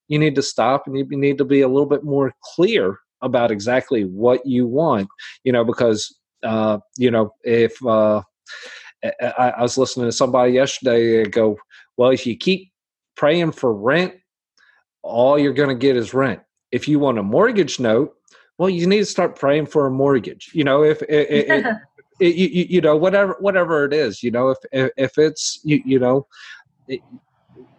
you 0.07 0.19
need 0.19 0.35
to 0.35 0.43
stop 0.43 0.87
and 0.87 0.97
you 0.97 1.05
need 1.11 1.37
to 1.37 1.45
be 1.45 1.61
a 1.61 1.67
little 1.69 1.87
bit 1.87 2.03
more 2.03 2.33
clear 2.55 2.97
about 3.21 3.51
exactly 3.51 4.03
what 4.03 4.45
you 4.45 4.67
want 4.67 5.07
you 5.43 5.51
know 5.51 5.63
because 5.63 6.17
uh 6.43 6.79
you 6.97 7.09
know 7.09 7.33
if 7.43 7.73
uh 7.85 8.21
I, 9.03 9.53
I 9.57 9.61
was 9.61 9.77
listening 9.77 10.07
to 10.07 10.11
somebody 10.11 10.53
yesterday 10.53 11.23
go 11.23 11.57
well, 12.01 12.09
if 12.09 12.25
you 12.25 12.35
keep 12.35 12.71
praying 13.15 13.51
for 13.51 13.71
rent, 13.75 14.15
all 15.03 15.37
you're 15.37 15.53
going 15.53 15.69
to 15.69 15.75
get 15.75 15.95
is 15.95 16.15
rent. 16.15 16.39
If 16.71 16.87
you 16.87 16.97
want 16.97 17.19
a 17.19 17.23
mortgage 17.23 17.79
note, 17.79 18.15
well, 18.57 18.71
you 18.71 18.87
need 18.87 18.97
to 18.97 19.05
start 19.05 19.37
praying 19.37 19.67
for 19.67 19.85
a 19.85 19.91
mortgage. 19.91 20.49
You 20.51 20.63
know, 20.63 20.83
if 20.83 21.03
it, 21.03 21.29
it, 21.29 21.49
it, 21.51 21.75
it 22.19 22.35
you, 22.35 22.65
you 22.69 22.81
know 22.81 22.95
whatever 22.95 23.35
whatever 23.39 23.85
it 23.85 23.93
is, 23.93 24.23
you 24.23 24.31
know, 24.31 24.49
if 24.49 24.57
if, 24.71 24.91
if 24.97 25.17
it's 25.19 25.59
you 25.63 25.79
you 25.85 25.99
know, 25.99 26.25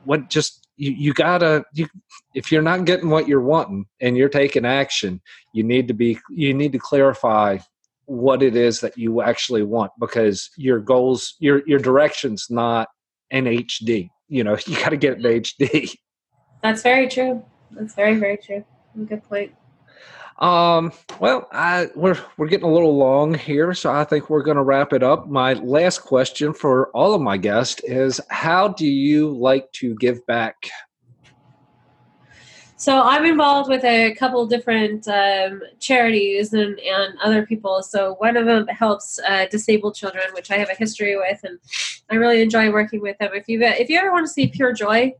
what 0.04 0.30
just 0.30 0.68
you, 0.76 0.92
you 0.92 1.12
gotta 1.14 1.64
you, 1.74 1.88
if 2.32 2.52
you're 2.52 2.62
not 2.62 2.84
getting 2.84 3.10
what 3.10 3.26
you're 3.26 3.40
wanting 3.40 3.86
and 4.00 4.16
you're 4.16 4.28
taking 4.28 4.64
action, 4.64 5.20
you 5.52 5.64
need 5.64 5.88
to 5.88 5.94
be 5.94 6.16
you 6.30 6.54
need 6.54 6.70
to 6.70 6.78
clarify 6.78 7.58
what 8.04 8.40
it 8.40 8.54
is 8.54 8.78
that 8.82 8.96
you 8.96 9.20
actually 9.20 9.64
want 9.64 9.90
because 9.98 10.48
your 10.56 10.78
goals 10.78 11.34
your 11.40 11.62
your 11.66 11.80
direction's 11.80 12.46
not 12.50 12.86
in 13.32 13.46
HD. 13.46 14.10
You 14.28 14.44
know, 14.44 14.56
you 14.66 14.76
got 14.76 14.90
to 14.90 14.96
get 14.96 15.18
it 15.18 15.26
in 15.26 15.42
HD. 15.42 15.96
That's 16.62 16.82
very 16.82 17.08
true. 17.08 17.44
That's 17.72 17.94
very 17.94 18.16
very 18.16 18.36
true. 18.36 18.64
Good 19.06 19.24
point. 19.24 19.52
Um, 20.38 20.92
well, 21.20 21.48
I 21.52 21.88
we're 21.94 22.18
we're 22.36 22.48
getting 22.48 22.66
a 22.66 22.72
little 22.72 22.96
long 22.96 23.34
here, 23.34 23.74
so 23.74 23.92
I 23.92 24.04
think 24.04 24.30
we're 24.30 24.42
going 24.42 24.56
to 24.56 24.62
wrap 24.62 24.92
it 24.92 25.02
up. 25.02 25.28
My 25.28 25.54
last 25.54 26.00
question 26.00 26.52
for 26.52 26.88
all 26.90 27.14
of 27.14 27.20
my 27.20 27.36
guests 27.36 27.80
is: 27.84 28.20
How 28.28 28.68
do 28.68 28.86
you 28.86 29.36
like 29.36 29.70
to 29.72 29.94
give 29.96 30.24
back? 30.26 30.68
So 32.82 33.00
I'm 33.00 33.24
involved 33.24 33.68
with 33.68 33.84
a 33.84 34.12
couple 34.16 34.44
different 34.44 35.06
um, 35.06 35.62
charities 35.78 36.52
and, 36.52 36.80
and 36.80 37.16
other 37.22 37.46
people. 37.46 37.80
So 37.80 38.16
one 38.18 38.36
of 38.36 38.44
them 38.44 38.66
helps 38.66 39.20
uh, 39.20 39.46
disabled 39.48 39.94
children, 39.94 40.24
which 40.34 40.50
I 40.50 40.56
have 40.56 40.68
a 40.68 40.74
history 40.74 41.16
with, 41.16 41.38
and 41.44 41.60
I 42.10 42.16
really 42.16 42.42
enjoy 42.42 42.72
working 42.72 43.00
with 43.00 43.16
them. 43.18 43.30
If 43.34 43.46
you 43.46 43.62
if 43.62 43.88
you 43.88 44.00
ever 44.00 44.10
want 44.10 44.26
to 44.26 44.32
see 44.32 44.48
pure 44.48 44.72
joy, 44.72 45.12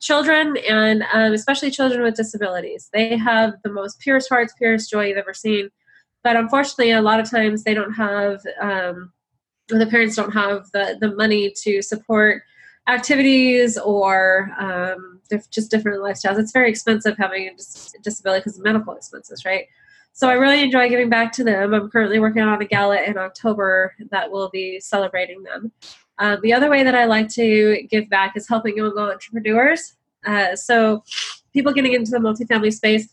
children 0.00 0.58
and 0.68 1.02
um, 1.14 1.32
especially 1.32 1.70
children 1.70 2.02
with 2.02 2.14
disabilities, 2.14 2.90
they 2.92 3.16
have 3.16 3.54
the 3.64 3.72
most 3.72 3.98
purest 4.00 4.28
hearts, 4.28 4.52
purest 4.58 4.90
joy 4.90 5.06
you've 5.06 5.16
ever 5.16 5.32
seen. 5.32 5.70
But 6.22 6.36
unfortunately, 6.36 6.90
a 6.90 7.00
lot 7.00 7.20
of 7.20 7.30
times 7.30 7.64
they 7.64 7.72
don't 7.72 7.94
have 7.94 8.42
um, 8.60 9.14
the 9.68 9.86
parents 9.86 10.14
don't 10.14 10.32
have 10.32 10.70
the 10.72 10.98
the 11.00 11.14
money 11.14 11.54
to 11.62 11.80
support 11.80 12.42
activities 12.86 13.78
or 13.78 14.50
um, 15.30 15.40
just 15.50 15.70
different 15.70 16.02
lifestyles. 16.02 16.38
It's 16.38 16.52
very 16.52 16.70
expensive 16.70 17.16
having 17.18 17.48
a 17.48 17.54
dis- 17.54 17.94
disability 18.02 18.40
because 18.40 18.58
of 18.58 18.64
medical 18.64 18.94
expenses, 18.94 19.44
right? 19.44 19.66
So 20.14 20.28
I 20.28 20.34
really 20.34 20.62
enjoy 20.62 20.88
giving 20.88 21.08
back 21.08 21.32
to 21.32 21.44
them. 21.44 21.72
I'm 21.72 21.90
currently 21.90 22.18
working 22.18 22.42
on 22.42 22.60
a 22.60 22.64
gala 22.64 23.02
in 23.02 23.16
October 23.16 23.94
that 24.10 24.30
will 24.30 24.50
be 24.50 24.78
celebrating 24.80 25.42
them. 25.42 25.72
Um, 26.18 26.38
the 26.42 26.52
other 26.52 26.68
way 26.68 26.82
that 26.82 26.94
I 26.94 27.06
like 27.06 27.28
to 27.30 27.82
give 27.90 28.10
back 28.10 28.36
is 28.36 28.46
helping 28.48 28.76
young 28.76 28.96
entrepreneurs. 28.98 29.94
Uh, 30.26 30.54
so 30.54 31.02
people 31.52 31.72
getting 31.72 31.94
into 31.94 32.10
the 32.10 32.18
multifamily 32.18 32.72
space, 32.72 33.08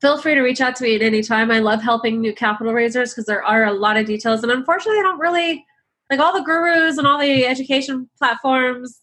feel 0.00 0.16
free 0.16 0.34
to 0.34 0.42
reach 0.42 0.60
out 0.60 0.76
to 0.76 0.84
me 0.84 0.94
at 0.94 1.02
any 1.02 1.22
time. 1.22 1.50
I 1.50 1.58
love 1.58 1.82
helping 1.82 2.20
new 2.20 2.34
capital 2.34 2.72
raisers 2.72 3.12
because 3.12 3.26
there 3.26 3.42
are 3.42 3.64
a 3.64 3.72
lot 3.72 3.96
of 3.96 4.06
details, 4.06 4.42
and 4.42 4.52
unfortunately, 4.52 5.00
I 5.00 5.02
don't 5.02 5.18
really 5.18 5.66
like 6.08 6.20
all 6.20 6.32
the 6.32 6.42
gurus 6.42 6.98
and 6.98 7.06
all 7.06 7.18
the 7.18 7.46
education 7.46 8.08
platforms 8.18 9.00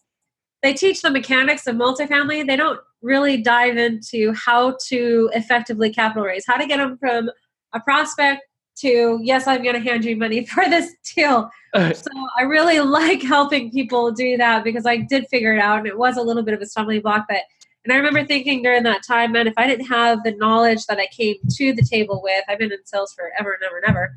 they 0.62 0.72
teach 0.72 1.02
the 1.02 1.10
mechanics 1.10 1.66
of 1.66 1.76
multifamily. 1.76 2.46
They 2.46 2.56
don't 2.56 2.80
really 3.02 3.36
dive 3.36 3.76
into 3.76 4.32
how 4.34 4.76
to 4.88 5.30
effectively 5.34 5.92
capital 5.92 6.24
raise 6.24 6.44
how 6.46 6.56
to 6.56 6.66
get 6.66 6.78
them 6.78 6.98
from 6.98 7.30
a 7.74 7.80
prospect 7.80 8.42
to 8.76 9.18
yes 9.22 9.46
i'm 9.46 9.62
going 9.62 9.74
to 9.74 9.80
hand 9.80 10.04
you 10.04 10.16
money 10.16 10.44
for 10.54 10.68
this 10.68 10.94
deal. 11.14 11.50
So 11.74 12.10
i 12.38 12.42
really 12.42 12.80
like 12.80 13.22
helping 13.22 13.70
people 13.70 14.10
do 14.10 14.38
that 14.38 14.64
because 14.64 14.86
i 14.86 14.96
did 14.96 15.26
figure 15.28 15.54
it 15.54 15.60
out 15.60 15.78
and 15.78 15.86
it 15.86 15.98
was 15.98 16.16
a 16.16 16.22
little 16.22 16.42
bit 16.42 16.54
of 16.54 16.62
a 16.62 16.66
stumbling 16.66 17.02
block 17.02 17.26
but 17.28 17.42
and 17.84 17.92
i 17.92 17.96
remember 17.96 18.24
thinking 18.24 18.62
during 18.62 18.84
that 18.84 19.02
time 19.06 19.32
man 19.32 19.46
if 19.46 19.52
i 19.58 19.66
didn't 19.66 19.84
have 19.84 20.22
the 20.24 20.34
knowledge 20.36 20.86
that 20.86 20.98
i 20.98 21.06
came 21.08 21.36
to 21.50 21.74
the 21.74 21.82
table 21.82 22.22
with 22.22 22.42
i've 22.48 22.58
been 22.58 22.72
in 22.72 22.84
sales 22.86 23.12
forever 23.12 23.52
and 23.52 23.62
ever 23.64 23.76
and 23.76 23.86
ever 23.86 24.16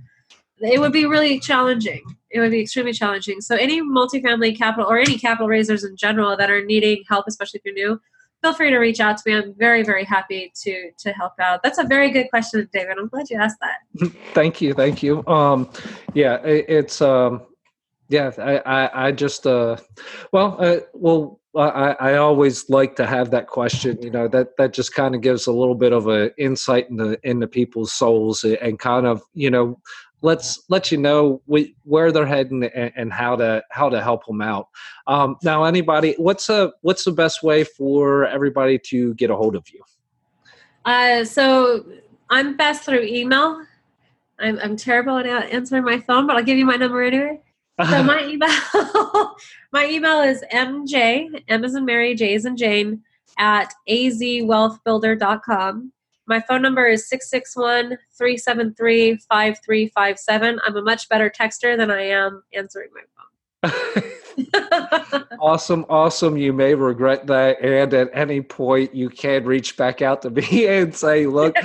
it 0.63 0.79
would 0.79 0.93
be 0.93 1.05
really 1.05 1.39
challenging. 1.39 2.01
It 2.29 2.39
would 2.39 2.51
be 2.51 2.61
extremely 2.61 2.93
challenging. 2.93 3.41
So 3.41 3.55
any 3.55 3.81
multifamily 3.81 4.57
capital 4.57 4.89
or 4.89 4.97
any 4.97 5.17
capital 5.17 5.47
raisers 5.47 5.83
in 5.83 5.95
general 5.97 6.37
that 6.37 6.49
are 6.49 6.63
needing 6.63 7.03
help, 7.09 7.25
especially 7.27 7.59
if 7.59 7.65
you're 7.65 7.73
new, 7.73 7.99
feel 8.41 8.53
free 8.53 8.69
to 8.71 8.77
reach 8.77 8.99
out 8.99 9.17
to 9.17 9.23
me. 9.25 9.37
I'm 9.37 9.53
very, 9.57 9.83
very 9.83 10.03
happy 10.03 10.51
to 10.63 10.91
to 10.97 11.11
help 11.11 11.33
out. 11.39 11.61
That's 11.63 11.77
a 11.77 11.83
very 11.83 12.11
good 12.11 12.29
question, 12.29 12.67
David. 12.73 12.97
I'm 12.97 13.07
glad 13.07 13.29
you 13.29 13.37
asked 13.37 13.59
that. 13.61 14.11
thank 14.33 14.61
you, 14.61 14.73
thank 14.73 15.03
you. 15.03 15.25
Um, 15.27 15.69
yeah, 16.13 16.41
it, 16.43 16.65
it's 16.67 17.01
um, 17.01 17.41
yeah. 18.09 18.31
I 18.37 18.57
I, 18.59 19.07
I 19.07 19.11
just 19.11 19.45
uh, 19.47 19.77
well, 20.31 20.57
uh, 20.59 20.79
well. 20.93 21.37
I, 21.53 21.97
I 21.99 22.15
always 22.15 22.69
like 22.69 22.95
to 22.95 23.05
have 23.05 23.29
that 23.31 23.47
question. 23.47 24.01
You 24.01 24.09
know 24.09 24.29
that 24.29 24.55
that 24.55 24.71
just 24.71 24.93
kind 24.93 25.15
of 25.15 25.19
gives 25.19 25.47
a 25.47 25.51
little 25.51 25.75
bit 25.75 25.91
of 25.91 26.07
a 26.07 26.33
insight 26.41 26.89
into 26.89 27.19
into 27.29 27.45
people's 27.45 27.91
souls 27.91 28.45
and 28.45 28.79
kind 28.79 29.05
of 29.05 29.21
you 29.33 29.49
know 29.49 29.77
let's 30.21 30.63
let 30.69 30.91
you 30.91 30.97
know 30.97 31.41
we, 31.47 31.75
where 31.83 32.11
they're 32.11 32.25
heading 32.25 32.63
and, 32.63 32.91
and, 32.95 33.11
how 33.11 33.35
to 33.35 33.63
how 33.71 33.89
to 33.89 34.01
help 34.01 34.25
them 34.25 34.41
out. 34.41 34.69
Um, 35.07 35.37
now, 35.43 35.63
anybody, 35.63 36.15
what's 36.17 36.49
a 36.49 36.71
what's 36.81 37.03
the 37.03 37.11
best 37.11 37.43
way 37.43 37.63
for 37.63 38.25
everybody 38.27 38.79
to 38.87 39.13
get 39.15 39.29
a 39.29 39.35
hold 39.35 39.55
of 39.55 39.65
you? 39.73 39.81
Uh, 40.85 41.23
so 41.23 41.85
I'm 42.29 42.57
best 42.57 42.83
through 42.83 43.03
email. 43.03 43.65
I'm 44.39 44.59
I'm 44.59 44.77
terrible 44.77 45.17
at 45.17 45.25
answering 45.25 45.83
my 45.83 45.99
phone, 45.99 46.27
but 46.27 46.35
I'll 46.35 46.43
give 46.43 46.57
you 46.57 46.65
my 46.65 46.75
number 46.75 47.03
anyway. 47.03 47.39
So 47.89 48.03
my 48.03 48.23
email 48.23 48.49
my 49.71 49.87
email 49.87 50.21
is 50.21 50.43
mj 50.51 51.43
m 51.47 51.63
as 51.63 51.75
in 51.75 51.85
Mary, 51.85 52.15
J 52.15 52.35
as 52.35 52.45
in 52.45 52.57
Jane 52.57 53.01
at 53.37 53.73
azwealthbuilder.com. 53.89 55.91
My 56.31 56.39
phone 56.39 56.61
number 56.61 56.87
is 56.87 57.09
661 57.09 57.97
373 58.17 59.17
5357. 59.17 60.59
I'm 60.65 60.77
a 60.77 60.81
much 60.81 61.09
better 61.09 61.29
texter 61.29 61.75
than 61.75 61.91
I 61.91 62.03
am 62.03 62.41
answering 62.53 62.87
my 62.93 63.69
phone. 63.69 64.03
awesome, 65.39 65.85
awesome. 65.89 66.37
You 66.37 66.53
may 66.53 66.75
regret 66.75 67.27
that. 67.27 67.61
And 67.61 67.93
at 67.93 68.09
any 68.13 68.41
point, 68.41 68.93
you 68.93 69.09
can 69.09 69.45
reach 69.45 69.77
back 69.77 70.01
out 70.01 70.21
to 70.23 70.29
me 70.31 70.67
and 70.67 70.95
say, 70.95 71.25
look, 71.25 71.55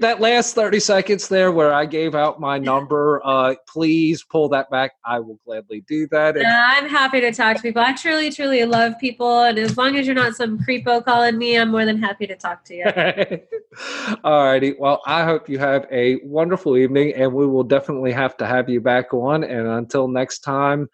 that 0.00 0.20
last 0.20 0.54
30 0.54 0.80
seconds 0.80 1.28
there 1.28 1.52
where 1.52 1.72
I 1.72 1.86
gave 1.86 2.14
out 2.14 2.40
my 2.40 2.58
number, 2.58 3.20
uh, 3.24 3.54
please 3.68 4.22
pull 4.24 4.48
that 4.50 4.70
back. 4.70 4.92
I 5.04 5.20
will 5.20 5.38
gladly 5.44 5.82
do 5.86 6.06
that. 6.08 6.36
And- 6.36 6.46
I'm 6.46 6.88
happy 6.88 7.20
to 7.20 7.32
talk 7.32 7.56
to 7.56 7.62
people. 7.62 7.82
I 7.82 7.94
truly, 7.94 8.30
truly 8.30 8.64
love 8.64 8.98
people. 8.98 9.42
And 9.42 9.58
as 9.58 9.76
long 9.76 9.96
as 9.96 10.06
you're 10.06 10.14
not 10.14 10.34
some 10.36 10.58
creepo 10.58 11.04
calling 11.04 11.38
me, 11.38 11.56
I'm 11.56 11.70
more 11.70 11.84
than 11.84 12.00
happy 12.00 12.26
to 12.26 12.36
talk 12.36 12.64
to 12.66 12.74
you. 12.74 13.40
All 14.24 14.44
righty. 14.44 14.74
Well, 14.78 15.02
I 15.06 15.24
hope 15.24 15.48
you 15.48 15.58
have 15.58 15.86
a 15.90 16.20
wonderful 16.22 16.76
evening, 16.76 17.14
and 17.14 17.32
we 17.32 17.46
will 17.46 17.64
definitely 17.64 18.12
have 18.12 18.36
to 18.38 18.46
have 18.46 18.68
you 18.68 18.80
back 18.80 19.12
on. 19.12 19.44
And 19.44 19.66
until 19.66 20.08
next 20.08 20.40
time, 20.40 20.88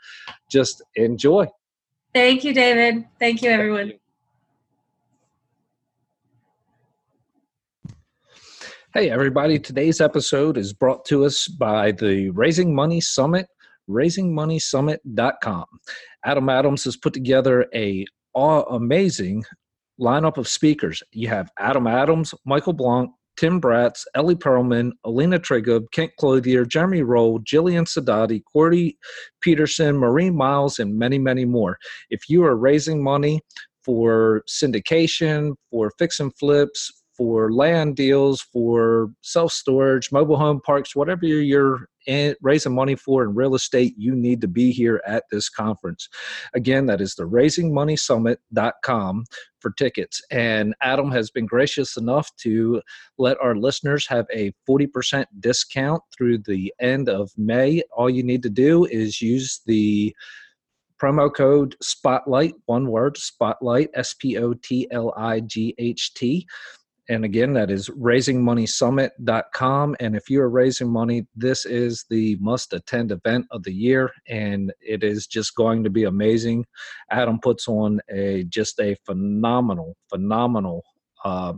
just 0.50 0.82
enjoy. 0.96 1.46
Thank 2.12 2.44
you, 2.44 2.52
David. 2.52 3.06
Thank 3.18 3.42
you, 3.42 3.50
everyone. 3.50 3.92
Hey, 8.92 9.08
everybody. 9.08 9.60
Today's 9.60 10.00
episode 10.00 10.58
is 10.58 10.72
brought 10.72 11.04
to 11.04 11.24
us 11.24 11.46
by 11.46 11.92
the 11.92 12.30
Raising 12.30 12.74
Money 12.74 13.00
Summit, 13.00 13.46
raisingmoneysummit.com. 13.88 15.64
Adam 16.24 16.48
Adams 16.48 16.84
has 16.84 16.96
put 16.96 17.12
together 17.12 17.66
a 17.72 18.04
amazing 18.34 19.44
lineup 20.00 20.38
of 20.38 20.48
speakers. 20.48 21.02
You 21.12 21.28
have 21.28 21.50
Adam 21.58 21.86
Adams, 21.86 22.34
Michael 22.44 22.72
Blank, 22.72 23.10
Tim 23.40 23.58
Bratz, 23.58 24.04
Ellie 24.14 24.34
Perlman, 24.34 24.92
Alina 25.02 25.38
Trigub, 25.38 25.90
Kent 25.92 26.12
Clothier, 26.18 26.66
Jeremy 26.66 27.02
Roll, 27.02 27.40
Jillian 27.40 27.86
Sadati, 27.86 28.42
Cordy 28.44 28.98
Peterson, 29.40 29.96
Marie 29.96 30.28
Miles, 30.28 30.78
and 30.78 30.98
many, 30.98 31.18
many 31.18 31.46
more. 31.46 31.78
If 32.10 32.28
you 32.28 32.44
are 32.44 32.54
raising 32.54 33.02
money 33.02 33.40
for 33.82 34.42
syndication, 34.46 35.54
for 35.70 35.90
fix 35.98 36.20
and 36.20 36.36
flips, 36.36 36.92
for 37.16 37.50
land 37.50 37.96
deals, 37.96 38.42
for 38.42 39.08
self 39.22 39.52
storage, 39.52 40.12
mobile 40.12 40.36
home 40.36 40.60
parks, 40.60 40.94
whatever 40.94 41.24
you're 41.24 41.88
in, 42.06 42.34
raising 42.42 42.74
money 42.74 42.94
for 42.94 43.22
in 43.22 43.34
real 43.34 43.54
estate, 43.54 43.94
you 43.96 44.14
need 44.14 44.40
to 44.40 44.48
be 44.48 44.72
here 44.72 45.02
at 45.06 45.24
this 45.30 45.48
conference. 45.48 46.08
Again, 46.54 46.86
that 46.86 47.00
is 47.00 47.14
the 47.14 47.24
raisingmoneysummit.com 47.24 49.24
for 49.60 49.70
tickets. 49.72 50.22
And 50.30 50.74
Adam 50.80 51.10
has 51.10 51.30
been 51.30 51.46
gracious 51.46 51.96
enough 51.96 52.34
to 52.36 52.82
let 53.18 53.38
our 53.40 53.54
listeners 53.54 54.06
have 54.08 54.26
a 54.32 54.52
40% 54.68 55.26
discount 55.40 56.02
through 56.16 56.38
the 56.38 56.72
end 56.80 57.08
of 57.08 57.30
May. 57.36 57.82
All 57.94 58.10
you 58.10 58.22
need 58.22 58.42
to 58.44 58.50
do 58.50 58.86
is 58.86 59.20
use 59.20 59.60
the 59.66 60.14
promo 61.00 61.34
code 61.34 61.74
spotlight 61.80 62.54
one 62.66 62.88
word 62.88 63.16
spotlight 63.16 63.88
s-p-o-t-l-i-g-h-t 63.94 64.46
and 67.10 67.24
again, 67.24 67.52
that 67.54 67.72
is 67.72 67.88
raisingmoneysummit.com. 67.88 69.96
And 69.98 70.14
if 70.14 70.30
you 70.30 70.40
are 70.42 70.48
raising 70.48 70.88
money, 70.88 71.26
this 71.34 71.66
is 71.66 72.04
the 72.08 72.36
must 72.36 72.72
attend 72.72 73.10
event 73.10 73.46
of 73.50 73.64
the 73.64 73.72
year. 73.72 74.12
And 74.28 74.72
it 74.80 75.02
is 75.02 75.26
just 75.26 75.56
going 75.56 75.82
to 75.82 75.90
be 75.90 76.04
amazing. 76.04 76.66
Adam 77.10 77.40
puts 77.40 77.66
on 77.66 78.00
a 78.08 78.44
just 78.44 78.78
a 78.78 78.94
phenomenal, 79.04 79.96
phenomenal 80.08 80.84
uh, 81.24 81.54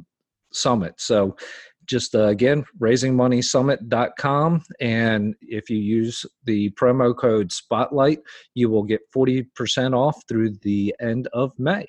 summit. 0.55 0.95
So 0.97 1.37
just 1.85 2.15
uh, 2.15 2.29
again, 2.29 2.65
raisingmoneysummit.com. 2.81 4.63
And 4.81 5.35
if 5.43 5.69
you 5.69 5.77
use 5.77 6.25
the 6.45 6.71
promo 6.71 7.15
code 7.15 7.53
Spotlight, 7.53 8.21
you 8.55 8.71
will 8.71 8.85
get 8.85 9.03
40% 9.15 9.95
off 9.95 10.19
through 10.27 10.57
the 10.63 10.95
end 10.99 11.29
of 11.35 11.53
May. 11.59 11.85